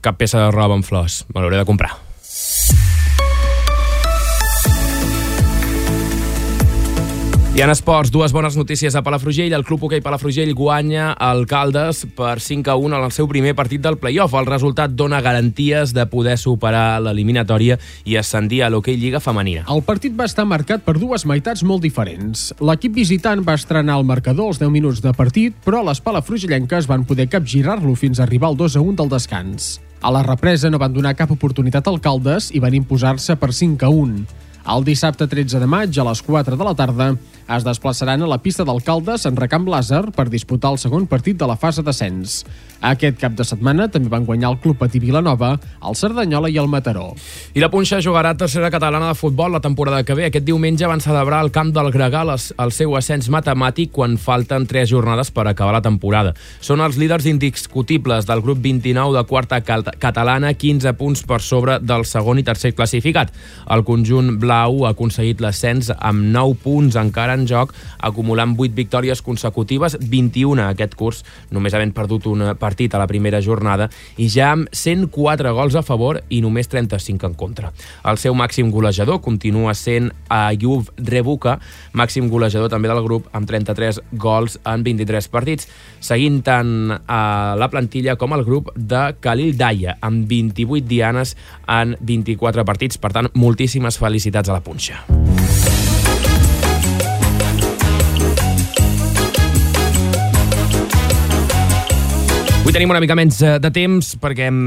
cap 0.00 0.18
peça 0.18 0.38
de 0.38 0.50
roba 0.52 0.74
amb 0.74 0.84
flors. 0.84 1.24
Me 1.34 1.40
l'hauré 1.40 1.56
de 1.56 1.64
comprar. 1.64 1.96
I 7.58 7.62
en 7.64 7.72
esports, 7.72 8.12
dues 8.14 8.30
bones 8.30 8.54
notícies 8.54 8.94
a 8.94 9.00
Palafrugell. 9.02 9.50
El 9.52 9.64
Club 9.66 9.82
Hoquei 9.82 9.98
Palafrugell 9.98 10.52
guanya 10.54 11.08
el 11.18 11.40
Caldes 11.50 12.04
per 12.14 12.38
5 12.38 12.70
a 12.70 12.76
1 12.78 12.94
en 13.00 13.06
el 13.08 13.10
seu 13.10 13.26
primer 13.26 13.56
partit 13.58 13.82
del 13.82 13.98
playoff. 13.98 14.36
El 14.38 14.46
resultat 14.46 14.94
dona 14.94 15.18
garanties 15.18 15.90
de 15.90 16.04
poder 16.06 16.36
superar 16.38 17.00
l'eliminatòria 17.02 17.74
i 18.06 18.14
ascendir 18.14 18.62
a 18.62 18.70
l'Hoquei 18.70 18.94
Lliga 18.94 19.18
Femenina. 19.18 19.64
El 19.74 19.82
partit 19.82 20.14
va 20.14 20.30
estar 20.30 20.46
marcat 20.46 20.86
per 20.86 21.00
dues 21.02 21.26
meitats 21.26 21.66
molt 21.66 21.82
diferents. 21.82 22.52
L'equip 22.62 22.94
visitant 22.94 23.42
va 23.42 23.58
estrenar 23.58 23.98
el 23.98 24.06
marcador 24.06 24.52
als 24.52 24.62
10 24.62 24.70
minuts 24.70 25.02
de 25.02 25.10
partit, 25.10 25.58
però 25.66 25.82
les 25.82 25.98
palafrugellenques 25.98 26.86
van 26.86 27.10
poder 27.10 27.26
capgirar-lo 27.26 27.98
fins 27.98 28.20
a 28.20 28.28
arribar 28.28 28.52
al 28.52 28.60
2 28.62 28.78
a 28.78 28.84
1 28.86 29.00
del 29.02 29.10
descans. 29.18 29.80
A 29.98 30.14
la 30.14 30.22
represa 30.22 30.70
no 30.70 30.78
van 30.78 30.94
donar 30.94 31.18
cap 31.18 31.34
oportunitat 31.34 31.90
al 31.90 31.98
Caldes 31.98 32.52
i 32.54 32.62
van 32.62 32.78
imposar-se 32.78 33.34
per 33.34 33.50
5 33.50 33.82
a 33.82 33.90
1. 33.90 34.46
El 34.68 34.84
dissabte 34.84 35.26
13 35.26 35.58
de 35.62 35.66
maig, 35.66 35.96
a 35.96 36.04
les 36.04 36.20
4 36.22 36.56
de 36.60 36.64
la 36.64 36.74
tarda, 36.76 37.14
es 37.48 37.64
desplaçaran 37.64 38.22
a 38.22 38.28
la 38.28 38.38
pista 38.44 38.64
d'alcaldes 38.68 39.24
en 39.24 39.36
Recamp 39.40 39.68
Làser 39.72 40.10
per 40.12 40.28
disputar 40.28 40.74
el 40.74 40.80
segon 40.80 41.06
partit 41.08 41.38
de 41.40 41.46
la 41.48 41.56
fase 41.56 41.80
d'ascens. 41.82 42.42
Aquest 42.84 43.16
cap 43.18 43.32
de 43.34 43.42
setmana 43.42 43.88
també 43.90 44.10
van 44.12 44.26
guanyar 44.26 44.52
el 44.52 44.58
Club 44.62 44.76
Patí 44.78 45.00
Vilanova, 45.02 45.56
el 45.82 45.96
Cerdanyola 45.98 46.50
i 46.52 46.58
el 46.60 46.68
Mataró. 46.70 47.08
I 47.56 47.62
la 47.64 47.70
Punxa 47.72 47.98
jugarà 48.04 48.36
tercera 48.38 48.70
catalana 48.70 49.08
de 49.08 49.16
futbol 49.18 49.50
la 49.50 49.62
temporada 49.64 50.04
que 50.04 50.14
ve. 50.14 50.28
Aquest 50.28 50.44
diumenge 50.46 50.86
van 50.86 51.02
celebrar 51.02 51.40
al 51.40 51.50
camp 51.50 51.72
del 51.74 51.90
Gregal 51.90 52.30
el 52.30 52.72
seu 52.76 52.94
ascens 53.00 53.30
matemàtic 53.32 53.90
quan 53.96 54.18
falten 54.20 54.68
tres 54.68 54.92
jornades 54.92 55.32
per 55.34 55.48
acabar 55.48 55.72
la 55.74 55.82
temporada. 55.82 56.34
Són 56.60 56.84
els 56.84 57.00
líders 57.00 57.26
indiscutibles 57.26 58.28
del 58.28 58.44
grup 58.44 58.60
29 58.62 59.16
de 59.16 59.24
quarta 59.26 59.62
catalana, 59.64 60.52
15 60.54 60.94
punts 61.00 61.24
per 61.26 61.40
sobre 61.42 61.80
del 61.80 62.04
segon 62.06 62.38
i 62.38 62.46
tercer 62.46 62.74
classificat. 62.76 63.32
El 63.66 63.82
conjunt 63.88 64.36
blau 64.38 64.84
ha 64.84 64.92
aconseguit 64.94 65.40
l'ascens 65.42 65.90
amb 65.98 66.28
9 66.30 66.60
punts 66.62 67.00
encara 67.00 67.37
en 67.38 67.46
joc, 67.48 67.72
acumulant 67.98 68.56
8 68.58 68.74
victòries 68.76 69.22
consecutives, 69.22 69.96
21 70.02 70.66
aquest 70.68 70.96
curs, 70.98 71.24
només 71.54 71.74
havent 71.74 71.94
perdut 71.96 72.26
un 72.30 72.44
partit 72.58 72.94
a 72.94 73.00
la 73.00 73.08
primera 73.10 73.40
jornada, 73.44 73.88
i 74.16 74.28
ja 74.32 74.52
amb 74.52 74.68
104 74.74 75.54
gols 75.56 75.78
a 75.78 75.84
favor 75.86 76.20
i 76.28 76.42
només 76.44 76.68
35 76.68 77.30
en 77.30 77.38
contra. 77.38 77.72
El 78.04 78.18
seu 78.18 78.34
màxim 78.36 78.72
golejador 78.74 79.22
continua 79.24 79.74
sent 79.78 80.10
Ayub 80.28 80.90
Rebuka, 80.98 81.58
màxim 81.92 82.28
golejador 82.28 82.70
també 82.72 82.90
del 82.90 83.02
grup, 83.06 83.28
amb 83.32 83.48
33 83.48 84.02
gols 84.12 84.58
en 84.64 84.84
23 84.86 85.30
partits, 85.32 85.68
seguint 86.00 86.42
tant 86.46 86.98
a 87.06 87.56
la 87.58 87.70
plantilla 87.72 88.16
com 88.20 88.34
el 88.36 88.44
grup 88.46 88.72
de 88.76 89.14
Khalil 89.20 89.56
Daya, 89.58 89.98
amb 90.00 90.28
28 90.28 90.86
dianes 90.88 91.36
en 91.66 91.96
24 92.00 92.64
partits. 92.68 92.98
Per 92.98 93.12
tant, 93.14 93.30
moltíssimes 93.34 94.00
felicitats 94.00 94.48
a 94.48 94.58
la 94.58 94.64
punxa. 94.64 95.04
Avui 102.68 102.74
tenim 102.76 102.90
una 102.92 103.00
mica 103.00 103.14
menys 103.16 103.38
eh, 103.40 103.54
de 103.64 103.68
temps 103.72 104.10
perquè 104.20 104.50
hem 104.50 104.58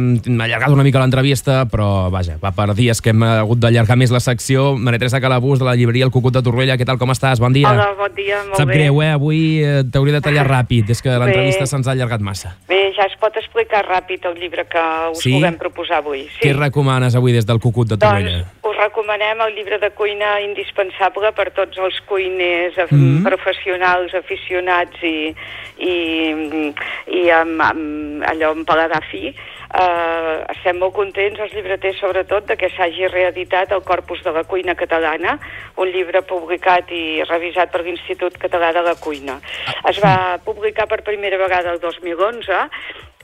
allargat 0.42 0.74
una 0.74 0.82
mica 0.82 0.98
l'entrevista, 0.98 1.60
però 1.70 2.08
vaja, 2.10 2.34
va 2.42 2.50
per 2.50 2.72
dies 2.74 2.98
que 2.98 3.12
hem 3.14 3.22
hagut 3.28 3.60
d'allargar 3.62 3.94
més 4.02 4.10
la 4.10 4.18
secció. 4.18 4.72
Maria 4.74 4.98
Teresa 5.04 5.20
Calabús, 5.22 5.60
de 5.62 5.68
la 5.68 5.76
llibreria 5.78 6.08
El 6.08 6.10
Cucut 6.16 6.34
de 6.34 6.42
Torrella, 6.42 6.80
què 6.82 6.88
tal, 6.90 6.98
com 6.98 7.14
estàs? 7.14 7.38
Bon 7.38 7.54
dia. 7.54 7.70
Hola, 7.70 7.92
bon 8.00 8.16
dia, 8.18 8.40
molt 8.48 8.58
Sap 8.58 8.72
bé. 8.72 8.80
greu, 8.80 9.04
eh? 9.06 9.12
Avui 9.20 9.42
eh, 9.62 9.84
t'hauria 9.86 10.16
de 10.18 10.22
tallar 10.26 10.48
ràpid, 10.56 10.90
és 10.96 11.04
que 11.06 11.14
l'entrevista 11.14 11.68
se'ns 11.70 11.86
ha 11.86 11.94
allargat 11.94 12.26
massa. 12.26 12.56
Bé, 12.72 12.80
ja 12.98 13.06
es 13.06 13.14
pot 13.22 13.38
explicar 13.38 13.84
ràpid 13.86 14.26
el 14.32 14.40
llibre 14.42 14.66
que 14.66 14.82
us 15.12 15.22
Sí? 15.22 15.36
volem 15.38 15.62
proposar 15.62 16.02
avui. 16.02 16.24
Sí. 16.40 16.48
Què 16.48 16.56
recomanes 16.58 17.14
avui 17.14 17.38
des 17.38 17.46
del 17.46 17.62
Cucut 17.62 17.94
de 17.94 18.00
Torrella? 18.02 18.40
Doncs 18.40 18.61
us 18.64 18.78
recomanem 18.78 19.40
el 19.42 19.56
llibre 19.56 19.80
de 19.82 19.90
cuina 19.98 20.36
indispensable 20.42 21.32
per 21.34 21.50
tots 21.52 21.78
els 21.78 22.00
cuiners 22.06 22.78
af- 22.78 22.92
Mhm. 22.92 23.24
professionals, 23.26 24.14
aficionats 24.14 25.02
i, 25.02 25.34
i, 25.78 26.74
i 27.08 27.30
amb, 27.32 27.62
amb 27.62 28.24
allò 28.24 28.52
amb 28.52 28.68
paladar 28.68 29.02
fi. 29.10 29.34
Uh, 29.72 30.44
estem 30.52 30.78
molt 30.78 30.94
contents, 30.94 31.40
els 31.40 31.54
llibreters, 31.54 31.98
sobretot, 31.98 32.46
de 32.46 32.58
que 32.58 32.70
s'hagi 32.70 33.08
reeditat 33.08 33.72
el 33.72 33.82
Corpus 33.88 34.22
de 34.24 34.32
la 34.36 34.44
Cuina 34.44 34.76
Catalana, 34.76 35.40
un 35.78 35.88
llibre 35.88 36.22
publicat 36.28 36.92
i 36.92 37.24
revisat 37.24 37.72
per 37.72 37.82
l'Institut 37.86 38.38
Català 38.38 38.74
de 38.74 38.82
la 38.82 38.96
Cuina. 38.96 39.40
Es 39.88 39.98
va 40.04 40.38
publicar 40.44 40.88
per 40.88 41.02
primera 41.04 41.38
vegada 41.38 41.72
el 41.72 41.80
2011 41.80 42.68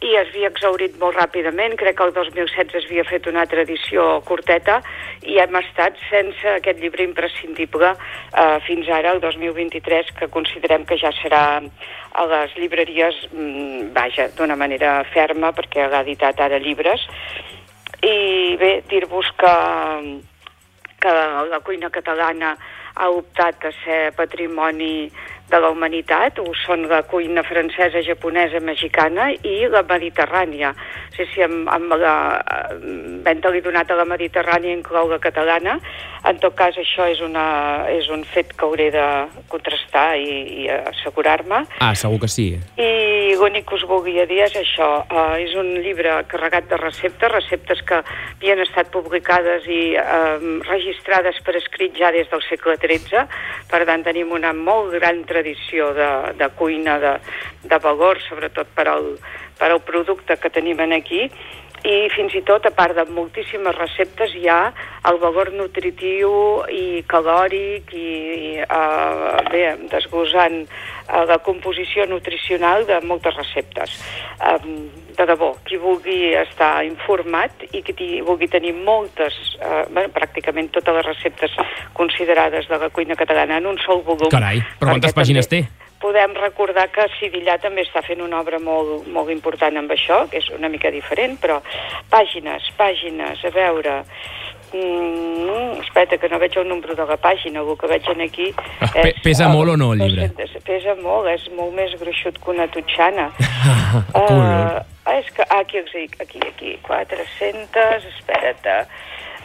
i 0.02 0.14
es 0.20 0.30
havia 0.30 0.50
exaurit 0.52 0.98
molt 1.02 1.18
ràpidament. 1.18 1.76
Crec 1.80 1.98
que 1.98 2.06
el 2.06 2.14
2016 2.14 2.76
es 2.80 2.86
havia 2.90 3.06
fet 3.08 3.28
una 3.30 3.42
altra 3.46 3.64
edició 3.64 4.06
curteta 4.28 4.80
i 5.26 5.40
hem 5.42 5.58
estat 5.62 5.98
sense 6.10 6.54
aquest 6.54 6.82
llibre 6.82 7.06
imprescindible 7.08 7.94
eh, 7.94 8.58
fins 8.68 8.90
ara, 8.94 9.16
el 9.16 9.22
2023, 9.24 10.14
que 10.20 10.30
considerem 10.34 10.86
que 10.86 11.00
ja 11.02 11.12
serà 11.22 11.44
a 11.58 12.26
les 12.34 12.56
llibreries, 12.58 13.20
mm, 13.32 13.92
vaja, 13.98 14.30
d'una 14.38 14.56
manera 14.56 15.02
ferma, 15.14 15.52
perquè 15.54 15.90
l'ha 15.90 16.04
editat 16.06 16.40
ara 16.46 16.62
llibres. 16.62 17.04
I 18.06 18.58
bé, 18.62 18.72
dir-vos 18.90 19.32
que, 19.38 19.54
que 21.02 21.14
la 21.50 21.62
cuina 21.66 21.90
catalana 21.90 22.54
ha 22.98 23.10
optat 23.14 23.66
a 23.66 23.72
ser 23.84 24.12
patrimoni 24.18 25.10
de 25.50 25.60
la 25.64 25.70
humanitat, 25.72 26.42
ho 26.44 26.52
són 26.66 26.86
la 26.92 27.02
cuina 27.08 27.44
francesa, 27.48 28.02
japonesa, 28.04 28.60
mexicana 28.60 29.30
i 29.32 29.62
la 29.72 29.84
mediterrània. 29.88 30.74
Sí, 31.16 31.26
sí, 31.32 31.44
amb, 31.46 31.70
amb 31.72 31.96
la 31.98 32.16
venda-li 33.26 33.62
donat 33.64 33.92
a 33.92 33.98
la 33.98 34.06
mediterrània 34.08 34.76
inclou 34.76 35.08
la 35.10 35.22
catalana. 35.24 35.78
En 36.28 36.42
tot 36.44 36.56
cas, 36.60 36.76
això 36.76 37.08
és, 37.08 37.22
una, 37.24 37.88
és 37.94 38.10
un 38.12 38.26
fet 38.28 38.52
que 38.58 38.68
hauré 38.68 38.90
de 38.92 39.06
contrastar 39.48 40.18
i, 40.20 40.66
i 40.66 40.68
assegurar-me. 40.76 41.64
Ah, 41.80 41.94
segur 41.96 42.20
que 42.26 42.32
sí. 42.32 42.50
I 42.76 43.36
l'únic 43.40 43.68
que 43.70 43.78
us 43.78 43.86
volia 43.88 44.28
dir 44.28 44.42
és 44.44 44.58
això, 44.60 44.90
uh, 45.08 45.38
és 45.40 45.56
un 45.56 45.72
llibre 45.86 46.18
carregat 46.28 46.68
de 46.68 46.82
receptes, 46.82 47.32
receptes 47.32 47.84
que 47.88 48.02
havien 48.02 48.60
estat 48.66 48.92
publicades 48.92 49.68
i 49.72 49.96
uh, 49.96 50.36
registrades 50.68 51.40
per 51.46 51.56
escrit 51.62 51.96
ja 51.98 52.12
des 52.12 52.28
del 52.32 52.44
segle 52.50 52.76
XIII, 52.82 53.24
per 53.72 53.84
tant 53.88 54.04
tenim 54.04 54.36
una 54.36 54.52
molt 54.54 54.92
gran 54.98 55.24
tradició 55.24 55.37
de, 55.94 56.10
de 56.38 56.50
cuina 56.56 56.98
de, 57.00 57.14
de 57.64 57.80
valor, 57.84 58.20
sobretot 58.28 58.68
per 58.76 58.88
al, 58.92 59.18
per 59.60 59.72
al 59.72 59.82
producte 59.82 60.38
que 60.38 60.50
tenim 60.50 60.80
aquí, 60.94 61.28
i 61.86 62.10
fins 62.10 62.34
i 62.36 62.42
tot, 62.46 62.66
a 62.66 62.74
part 62.74 62.96
de 62.98 63.06
moltíssimes 63.14 63.76
receptes, 63.78 64.34
hi 64.36 64.48
ha 64.50 64.72
el 65.08 65.20
valor 65.22 65.52
nutritiu 65.54 66.32
i 66.74 67.04
calòric 67.08 67.94
i, 67.94 68.08
i 68.48 68.52
uh, 68.66 69.38
bé, 69.52 69.66
desglossant 69.92 70.64
uh, 70.66 71.24
la 71.30 71.38
composició 71.46 72.08
nutricional 72.10 72.88
de 72.90 73.00
moltes 73.06 73.38
receptes. 73.38 73.98
Um, 74.42 74.88
de 75.18 75.26
debò, 75.26 75.54
qui 75.66 75.80
vulgui 75.82 76.34
estar 76.38 76.84
informat 76.86 77.66
i 77.72 77.82
qui 77.86 78.22
vulgui 78.26 78.50
tenir 78.52 78.76
moltes, 78.78 79.38
uh, 79.58 79.86
bueno, 79.90 80.12
pràcticament 80.14 80.70
totes 80.76 81.00
les 81.00 81.10
receptes 81.10 81.58
considerades 81.98 82.70
de 82.70 82.78
la 82.78 82.90
cuina 82.94 83.18
catalana 83.18 83.58
en 83.58 83.74
un 83.74 83.82
sol 83.86 84.04
volum. 84.06 84.30
Carai, 84.34 84.62
però 84.78 84.98
quantes 84.98 85.18
pàgines 85.18 85.50
també 85.50 85.66
té? 85.66 85.87
Podem 86.02 86.34
recordar 86.38 86.88
que 86.94 87.08
Sidillà 87.18 87.58
també 87.62 87.82
està 87.88 88.04
fent 88.06 88.22
una 88.22 88.40
obra 88.44 88.60
molt, 88.62 89.08
molt 89.10 89.32
important 89.34 89.78
amb 89.80 89.92
això, 89.96 90.24
que 90.30 90.38
és 90.38 90.50
una 90.54 90.70
mica 90.70 90.92
diferent, 90.94 91.38
però 91.42 91.62
pàgines, 92.12 92.70
pàgines, 92.78 93.44
a 93.46 93.54
veure... 93.56 94.04
Mm, 94.74 95.80
espera, 95.80 96.18
que 96.20 96.28
no 96.28 96.38
veig 96.42 96.58
el 96.60 96.68
número 96.68 96.94
de 96.94 97.06
la 97.08 97.16
pàgina, 97.18 97.62
el 97.64 97.78
que 97.80 97.88
veig 97.88 98.10
aquí... 98.26 98.50
Ah, 98.82 98.90
pe- 98.92 99.14
pesa 99.24 99.48
molt 99.48 99.72
o 99.74 99.78
no, 99.80 99.94
el 99.96 100.02
llibre? 100.04 100.28
200, 100.36 100.64
Pesa 100.68 100.96
molt, 101.00 101.30
és 101.32 101.46
molt 101.56 101.72
més 101.74 101.94
gruixut 102.00 102.36
que 102.44 102.52
una 102.52 102.68
tutxana. 102.68 103.30
Cool. 104.12 104.40
Uh, 104.42 104.84
és 105.14 105.30
que, 105.32 105.44
ah, 105.48 105.62
aquí, 105.62 105.80
aquí, 105.80 106.04
aquí, 106.20 106.40
aquí, 106.50 106.72
400, 106.84 108.04
espera't, 108.18 108.68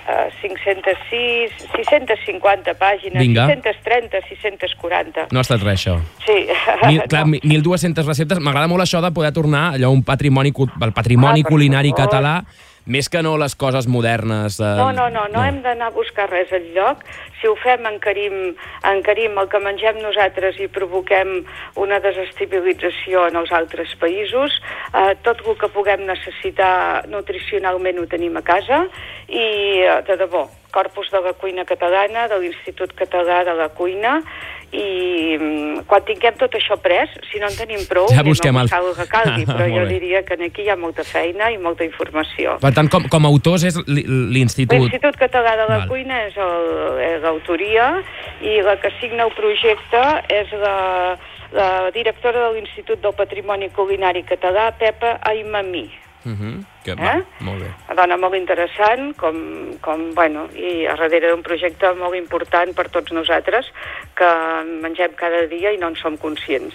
uh, 0.09 0.29
506, 0.41 1.53
650 1.77 2.75
pàgines, 2.79 3.19
Vinga. 3.23 3.47
630, 3.47 4.21
640. 4.29 5.27
No 5.33 5.39
ha 5.41 5.47
estat 5.47 5.63
res, 5.63 5.81
això. 5.87 5.99
Sí. 6.27 6.39
Mil, 6.89 7.03
clar, 7.11 7.27
No. 7.27 7.39
1.200 7.43 8.07
receptes. 8.07 8.41
M'agrada 8.41 8.69
molt 8.69 8.83
això 8.85 9.01
de 9.05 9.11
poder 9.15 9.33
tornar 9.33 9.75
allò 9.77 9.91
un 9.93 10.03
patrimoni, 10.03 10.53
el 10.83 10.93
patrimoni 10.93 11.43
Ah, 11.45 11.49
culinari 11.49 11.91
favor. 11.91 12.05
català, 12.07 12.35
més 12.87 13.09
que 13.09 13.23
no 13.23 13.37
les 13.39 13.55
coses 13.55 13.87
modernes. 13.87 14.59
Eh, 14.61 14.71
No, 14.79 14.91
no, 14.93 15.09
no, 15.11 15.27
no 15.33 15.45
hem 15.45 15.63
d'anar 15.63 15.91
a 15.91 15.95
buscar 15.95 16.29
res 16.31 16.53
al 16.53 16.67
lloc. 16.75 17.05
Si 17.41 17.49
ho 17.49 17.55
fem 17.63 17.87
encarim, 17.87 18.55
encarim 18.87 19.39
el 19.39 19.49
que 19.49 19.61
mengem 19.63 20.01
nosaltres 20.03 20.59
i 20.63 20.69
provoquem 20.69 21.45
una 21.77 21.99
desestabilització 22.01 23.29
en 23.29 23.37
els 23.37 23.53
altres 23.53 23.95
països. 24.01 24.59
Eh, 24.95 25.15
tot 25.23 25.43
el 25.47 25.59
que 25.59 25.69
puguem 25.69 26.07
necessitar 26.07 27.07
nutricionalment 27.09 27.99
ho 27.99 28.07
tenim 28.07 28.37
a 28.37 28.43
casa 28.43 28.87
i, 29.29 29.47
eh, 29.83 30.03
de 30.07 30.17
debò, 30.17 30.49
Corpus 30.73 31.11
de 31.13 31.21
la 31.21 31.33
Cuina 31.35 31.65
Catalana, 31.69 32.27
de 32.33 32.39
l'Institut 32.41 32.95
Català 32.97 33.43
de 33.45 33.55
la 33.59 33.69
Cuina, 33.77 34.23
i 34.73 35.37
mm, 35.37 35.83
quan 35.87 36.01
tinguem 36.09 36.33
tot 36.41 36.55
això 36.57 36.79
pres, 36.81 37.11
si 37.29 37.39
no 37.43 37.51
en 37.51 37.57
tenim 37.59 37.83
prou, 37.91 38.07
Ja 38.09 38.23
que 38.25 38.31
busquem 38.31 38.57
no 38.57 38.63
el- 38.65 38.71
cal 38.73 38.87
que 38.97 39.05
calgui, 39.11 39.45
però 39.53 39.67
jo 39.69 39.85
diria 39.91 40.23
que 40.25 40.39
aquí 40.47 40.65
hi 40.65 40.71
ha 40.73 40.77
molta 40.81 41.05
feina 41.05 41.51
i 41.53 41.59
molta 41.61 41.85
informació. 41.85 42.57
Per 42.63 42.73
tant, 42.73 42.89
com, 42.89 43.05
com 43.13 43.29
a 43.29 43.29
autors 43.29 43.67
és 43.69 43.77
l'I- 43.87 44.07
l'Institut. 44.09 44.79
L'Institut 44.81 45.21
Català 45.21 45.53
de 45.61 45.67
la 45.69 45.79
Val. 45.83 45.89
Cuina 45.93 46.23
és 46.31 46.41
l'autoria 47.23 47.91
i 48.41 48.61
la 48.65 48.79
que 48.81 48.91
signa 49.01 49.27
el 49.29 49.35
projecte 49.37 50.01
és 50.33 50.51
la, 50.57 51.19
la 51.53 51.69
directora 51.93 52.49
de 52.49 52.55
l'Institut 52.57 53.03
del 53.05 53.13
Patrimoni 53.13 53.69
Culinari 53.77 54.25
Català, 54.25 54.71
Pepa 54.79 55.19
Aimamí. 55.29 55.91
Uh 56.25 56.33
-huh. 56.33 56.65
que, 56.85 56.93
Eh? 56.93 57.23
molt 57.41 57.61
bé. 57.63 57.71
Una 57.89 57.95
dona 58.03 58.17
molt 58.17 58.35
interessant, 58.35 59.17
com, 59.17 59.77
com, 59.81 60.15
bueno, 60.15 60.49
i 60.55 60.87
a 60.87 60.97
darrere 60.97 61.31
d'un 61.31 61.43
projecte 61.43 61.93
molt 61.95 62.15
important 62.15 62.75
per 62.75 62.89
tots 62.89 63.13
nosaltres, 63.13 63.67
que 64.15 64.31
mengem 64.65 65.15
cada 65.17 65.47
dia 65.47 65.73
i 65.73 65.79
no 65.79 65.89
en 65.89 65.97
som 65.97 66.17
conscients. 66.17 66.75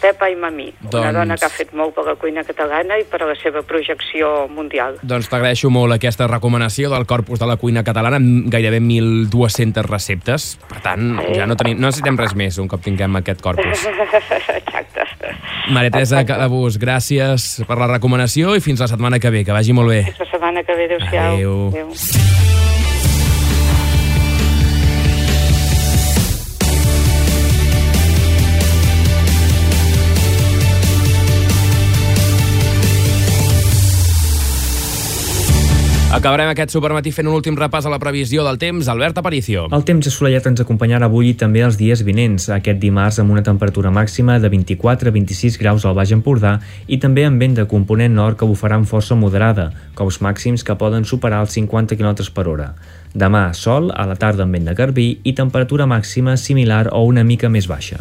Pepa 0.00 0.26
Aimamí, 0.26 0.68
una 0.82 0.90
Doncs- 0.90 1.14
dona 1.14 1.36
que 1.36 1.46
ha 1.46 1.50
fet 1.52 1.72
molt 1.74 1.94
per 1.96 2.04
la 2.06 2.14
cuina 2.20 2.44
catalana 2.46 2.98
i 3.00 3.04
per 3.08 3.22
a 3.22 3.26
la 3.30 3.34
seva 3.38 3.62
projecció 3.66 4.48
mundial. 4.48 4.98
Doncs 5.02 5.28
t'agraeixo 5.28 5.70
molt 5.70 5.96
aquesta 5.96 6.28
recomanació 6.30 6.90
del 6.92 7.06
Corpus 7.06 7.40
de 7.40 7.46
la 7.50 7.56
Cuina 7.56 7.82
Catalana 7.84 8.16
amb 8.20 8.48
gairebé 8.52 8.80
1.200 8.80 9.84
receptes. 9.88 10.48
Per 10.68 10.80
tant, 10.84 11.18
ja 11.34 11.46
no, 11.46 11.56
tenim, 11.58 11.78
no 11.80 11.88
necessitem 11.90 12.18
res 12.20 12.34
més 12.38 12.58
un 12.58 12.68
cop 12.70 12.82
tinguem 12.84 13.18
aquest 13.20 13.42
corpus. 13.44 13.86
Exacte. 14.60 15.34
Maria 15.74 15.90
Teresa 15.90 16.24
Calabús, 16.28 16.78
gràcies 16.80 17.48
per 17.68 17.78
la 17.78 17.90
recomanació 17.90 18.54
i 18.56 18.64
fins 18.64 18.80
la 18.80 18.88
setmana 18.90 19.18
que 19.18 19.30
ve. 19.34 19.44
Que 19.44 19.52
vagi 19.56 19.76
molt 19.76 19.92
bé. 19.92 20.02
Fins 20.10 20.24
la 20.24 20.30
setmana 20.32 20.64
que 20.64 20.74
ve. 20.78 20.88
Adéu-siau. 20.88 21.34
Adéu. 21.34 21.56
Adéu. 21.68 22.37
Acabarem 36.08 36.48
aquest 36.48 36.72
supermatí 36.72 37.10
fent 37.12 37.28
un 37.28 37.34
últim 37.36 37.56
repàs 37.60 37.84
a 37.84 37.90
la 37.92 37.98
previsió 38.00 38.40
del 38.46 38.56
temps. 38.56 38.86
Albert 38.88 39.18
Aparicio. 39.20 39.66
El 39.76 39.84
temps 39.84 40.08
assolellat 40.08 40.46
ens 40.48 40.62
acompanyarà 40.64 41.04
avui 41.04 41.28
i 41.28 41.36
també 41.36 41.60
els 41.66 41.76
dies 41.76 42.00
vinents, 42.00 42.46
aquest 42.54 42.80
dimarts 42.80 43.20
amb 43.20 43.34
una 43.34 43.44
temperatura 43.44 43.92
màxima 43.92 44.38
de 44.40 44.48
24 44.48 45.12
a 45.12 45.16
26 45.18 45.60
graus 45.60 45.84
al 45.84 45.98
Baix 45.98 46.16
Empordà 46.16 46.54
i 46.88 46.96
també 46.96 47.26
amb 47.28 47.44
vent 47.44 47.60
de 47.60 47.68
component 47.68 48.16
nord 48.16 48.40
que 48.40 48.48
bufarà 48.48 48.80
amb 48.80 48.88
força 48.88 49.20
moderada, 49.20 49.68
cops 50.00 50.22
màxims 50.24 50.64
que 50.64 50.80
poden 50.80 51.04
superar 51.04 51.44
els 51.44 51.52
50 51.60 52.00
km 52.00 52.32
per 52.32 52.48
hora. 52.48 52.70
Demà, 53.12 53.50
sol, 53.52 53.92
a 53.92 54.08
la 54.08 54.16
tarda 54.16 54.48
amb 54.48 54.56
vent 54.56 54.72
de 54.72 54.80
garbí 54.80 55.10
i 55.28 55.36
temperatura 55.36 55.84
màxima 55.84 56.40
similar 56.40 56.86
o 56.88 57.04
una 57.04 57.20
mica 57.20 57.52
més 57.52 57.68
baixa. 57.68 58.00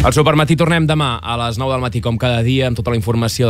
Al 0.00 0.14
supermatí 0.16 0.54
tornem 0.56 0.86
demà 0.88 1.18
a 1.20 1.34
les 1.36 1.58
9 1.60 1.74
del 1.74 1.82
matí, 1.84 2.00
com 2.00 2.16
cada 2.16 2.38
dia, 2.40 2.70
amb 2.70 2.78
tota 2.78 2.88
la 2.88 2.96
informació 2.96 3.48